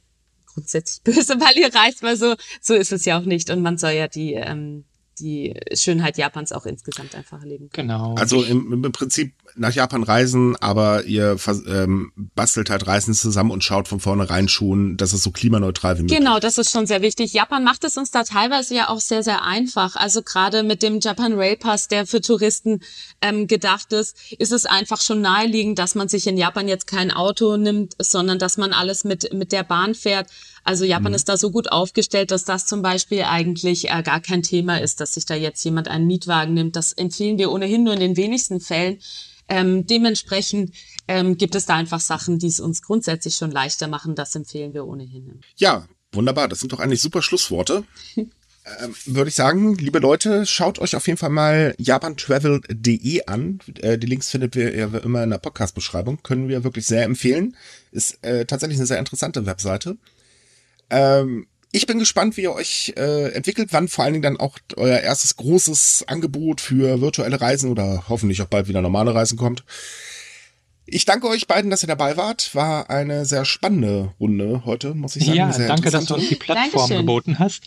grundsätzlich 0.46 1.04
böse, 1.16 1.40
weil 1.40 1.58
ihr 1.58 1.74
reist, 1.74 2.04
weil 2.04 2.18
so, 2.18 2.36
so 2.62 2.74
ist 2.74 2.92
es 2.92 3.06
ja 3.06 3.20
auch 3.20 3.26
nicht. 3.26 3.50
Und 3.50 3.62
man 3.62 3.78
soll 3.78 3.92
ja 3.92 4.08
die, 4.08 4.34
ähm, 4.34 4.86
die 5.20 5.60
Schönheit 5.74 6.18
Japans 6.18 6.52
auch 6.52 6.66
insgesamt 6.66 7.16
einfach 7.16 7.42
erleben. 7.42 7.70
Genau. 7.72 8.16
Also 8.16 8.44
im, 8.44 8.84
im 8.84 8.92
Prinzip 8.92 9.34
nach 9.56 9.74
Japan 9.74 10.04
reisen, 10.04 10.56
aber 10.58 11.04
ihr 11.04 11.38
ähm, 11.68 12.12
bastelt 12.16 12.70
halt 12.70 12.88
Reisen 12.88 13.14
zusammen 13.14 13.52
und 13.52 13.64
schaut 13.64 13.88
von 13.88 14.00
vornherein 14.00 14.48
schon, 14.48 14.98
dass 14.98 15.14
es 15.14 15.24
so 15.24 15.32
klimaneutral 15.32 15.98
wie 15.98 16.04
möglich 16.04 16.18
Genau, 16.18 16.40
das 16.40 16.58
ist 16.58 16.72
schon 16.72 16.88
sehr 16.88 17.02
wichtig. 17.02 17.34
Japan 17.34 17.64
macht 17.64 17.84
es 17.84 17.98
uns 17.98 18.12
da 18.12 18.24
teilweise 18.24 18.76
ja 18.76 18.90
auch 18.90 19.00
sehr, 19.00 19.24
sehr 19.24 19.44
einfach. 19.44 19.96
Also 19.96 20.22
gerade 20.22 20.64
mit 20.64 20.82
dem 20.82 21.00
Japan 21.00 21.34
Rail 21.34 21.58
Pass, 21.58 21.88
der 21.88 22.08
für 22.08 22.22
Touristen 22.22 22.82
ähm, 23.22 23.48
gedacht 23.48 23.94
ist, 23.94 24.18
ist 24.38 24.52
es 24.52 24.66
einfach 24.66 25.02
schon 25.02 25.22
naheliegend, 25.22 25.78
dass 25.80 25.96
man 25.96 26.08
sich 26.08 26.28
in 26.28 26.38
Japan 26.38 26.68
jetzt 26.68 26.88
kein 26.88 27.12
Auto 27.12 27.58
nimmt, 27.58 27.94
sondern 28.00 28.40
dass 28.40 28.58
man 28.58 28.74
alles 28.74 29.04
mit, 29.04 29.34
mit 29.34 29.52
der 29.52 29.64
Bahn 29.64 29.96
fährt. 29.96 30.30
Also 30.64 30.86
Japan 30.86 31.12
mhm. 31.12 31.16
ist 31.16 31.30
da 31.30 31.38
so 31.38 31.52
gut 31.52 31.72
aufgestellt, 31.72 32.32
dass 32.32 32.46
das 32.46 32.66
zum 32.66 32.82
Beispiel 32.82 33.24
eigentlich 33.24 33.90
äh, 33.90 34.04
gar 34.04 34.22
kein 34.22 34.44
Thema 34.44 34.78
ist, 34.78 35.02
dass 35.02 35.16
sich 35.16 35.26
da 35.26 35.36
jetzt 35.36 35.64
jemand 35.64 35.88
einen 35.88 36.08
Mietwagen 36.08 36.54
nimmt. 36.54 36.76
Das 36.76 36.94
empfehlen 36.94 37.38
wir 37.38 37.52
ohnehin 37.52 37.84
nur 37.84 37.94
in 37.94 38.00
den 38.00 38.18
wenigsten 38.18 38.60
Fällen. 38.60 39.00
Ähm, 39.50 39.86
dementsprechend 39.86 40.74
ähm, 41.08 41.38
gibt 41.38 41.56
es 41.56 41.66
da 41.66 41.76
einfach 41.76 42.00
Sachen, 42.00 42.40
die 42.40 42.48
es 42.48 42.60
uns 42.60 42.82
grundsätzlich 42.82 43.36
schon 43.36 43.52
leichter 43.52 43.88
machen. 43.88 44.16
Das 44.16 44.36
empfehlen 44.36 44.74
wir 44.74 44.88
ohnehin. 44.88 45.42
Ja, 45.58 45.86
wunderbar. 46.14 46.48
Das 46.48 46.60
sind 46.60 46.72
doch 46.72 46.80
eigentlich 46.80 47.02
super 47.02 47.22
Schlussworte. 47.22 47.84
ähm, 48.16 48.30
Würde 49.06 49.28
ich 49.28 49.36
sagen, 49.36 49.76
liebe 49.76 50.00
Leute, 50.00 50.46
schaut 50.46 50.80
euch 50.80 50.96
auf 50.96 51.08
jeden 51.08 51.18
Fall 51.18 51.30
mal 51.30 51.76
japantravel.de 51.78 53.26
an. 53.26 53.60
Äh, 53.82 53.98
die 53.98 54.08
Links 54.08 54.30
findet 54.30 54.56
ihr 54.56 54.74
ja 54.74 54.88
immer 55.00 55.24
in 55.24 55.32
der 55.32 55.40
Podcast-Beschreibung. 55.40 56.24
Können 56.24 56.48
wir 56.48 56.64
wirklich 56.64 56.86
sehr 56.86 57.04
empfehlen. 57.04 57.58
Ist 57.92 58.24
äh, 58.24 58.46
tatsächlich 58.46 58.80
eine 58.80 58.88
sehr 58.88 59.00
interessante 59.00 59.46
Webseite. 59.46 59.98
Ähm, 60.94 61.48
ich 61.72 61.88
bin 61.88 61.98
gespannt, 61.98 62.38
wie 62.38 62.42
ihr 62.42 62.54
euch 62.54 62.94
äh, 62.96 63.32
entwickelt, 63.32 63.70
wann 63.72 63.88
vor 63.88 64.04
allen 64.04 64.14
Dingen 64.14 64.24
dann 64.24 64.40
auch 64.40 64.60
euer 64.76 65.00
erstes 65.00 65.36
großes 65.38 66.06
Angebot 66.08 66.62
für 66.62 67.02
virtuelle 67.02 67.42
Reisen 67.42 67.72
oder 67.72 68.04
hoffentlich 68.10 68.42
auch 68.44 68.48
bald 68.48 68.68
wieder 68.68 68.82
normale 68.82 69.16
Reisen 69.16 69.38
kommt. 69.38 69.64
Ich 70.86 71.06
danke 71.06 71.28
euch 71.28 71.48
beiden, 71.48 71.72
dass 71.72 71.82
ihr 71.82 71.88
dabei 71.88 72.16
wart. 72.16 72.54
War 72.54 72.92
eine 72.92 73.26
sehr 73.26 73.46
spannende 73.46 74.14
Runde 74.20 74.64
heute, 74.66 74.94
muss 74.94 75.16
ich 75.16 75.26
sagen. 75.26 75.38
Ja, 75.38 75.52
danke, 75.52 75.90
dass 75.90 76.06
du 76.06 76.14
uns 76.14 76.30
die 76.30 76.36
Plattform 76.36 76.72
Dankeschön. 76.74 76.98
geboten 76.98 77.40
hast. 77.40 77.64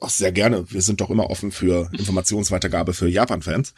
Ach, 0.00 0.10
sehr 0.10 0.30
gerne. 0.30 0.70
Wir 0.70 0.82
sind 0.82 1.00
doch 1.00 1.10
immer 1.10 1.30
offen 1.30 1.50
für 1.50 1.90
Informationsweitergabe 1.92 2.94
für 2.94 3.08
Japan-Fans. 3.08 3.74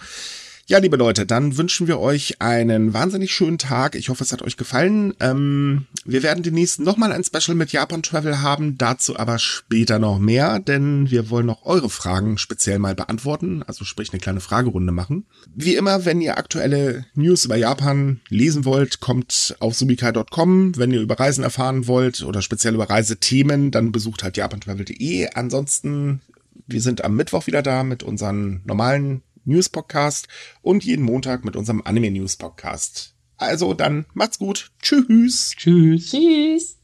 Ja, 0.70 0.76
liebe 0.76 0.98
Leute, 0.98 1.24
dann 1.24 1.56
wünschen 1.56 1.86
wir 1.86 1.98
euch 1.98 2.42
einen 2.42 2.92
wahnsinnig 2.92 3.32
schönen 3.32 3.56
Tag. 3.56 3.94
Ich 3.94 4.10
hoffe, 4.10 4.22
es 4.22 4.34
hat 4.34 4.42
euch 4.42 4.58
gefallen. 4.58 5.14
Ähm, 5.18 5.86
wir 6.04 6.22
werden 6.22 6.42
demnächst 6.42 6.78
nochmal 6.78 7.10
ein 7.10 7.24
Special 7.24 7.56
mit 7.56 7.72
Japan 7.72 8.02
Travel 8.02 8.42
haben, 8.42 8.76
dazu 8.76 9.18
aber 9.18 9.38
später 9.38 9.98
noch 9.98 10.18
mehr, 10.18 10.58
denn 10.58 11.10
wir 11.10 11.30
wollen 11.30 11.46
noch 11.46 11.64
eure 11.64 11.88
Fragen 11.88 12.36
speziell 12.36 12.78
mal 12.78 12.94
beantworten, 12.94 13.62
also 13.62 13.86
sprich 13.86 14.12
eine 14.12 14.20
kleine 14.20 14.40
Fragerunde 14.40 14.92
machen. 14.92 15.24
Wie 15.54 15.74
immer, 15.74 16.04
wenn 16.04 16.20
ihr 16.20 16.36
aktuelle 16.36 17.06
News 17.14 17.46
über 17.46 17.56
Japan 17.56 18.20
lesen 18.28 18.66
wollt, 18.66 19.00
kommt 19.00 19.56
auf 19.60 19.74
subikai.com. 19.74 20.76
Wenn 20.76 20.90
ihr 20.90 21.00
über 21.00 21.18
Reisen 21.18 21.44
erfahren 21.44 21.86
wollt 21.86 22.22
oder 22.22 22.42
speziell 22.42 22.74
über 22.74 22.90
Reisethemen, 22.90 23.70
dann 23.70 23.90
besucht 23.90 24.22
halt 24.22 24.36
japantravel.de. 24.36 25.30
Ansonsten 25.32 26.20
wir 26.68 26.82
sind 26.82 27.02
am 27.02 27.16
Mittwoch 27.16 27.46
wieder 27.46 27.62
da 27.62 27.82
mit 27.82 28.02
unseren 28.02 28.60
normalen 28.66 29.22
News 29.44 29.68
Podcast 29.68 30.28
und 30.62 30.84
jeden 30.84 31.04
Montag 31.04 31.44
mit 31.44 31.56
unserem 31.56 31.82
Anime 31.82 32.10
News 32.10 32.36
Podcast. 32.36 33.14
Also 33.36 33.74
dann 33.74 34.06
macht's 34.14 34.38
gut. 34.38 34.70
Tschüss. 34.82 35.54
Tschüss. 35.56 36.10
Tschüss. 36.10 36.77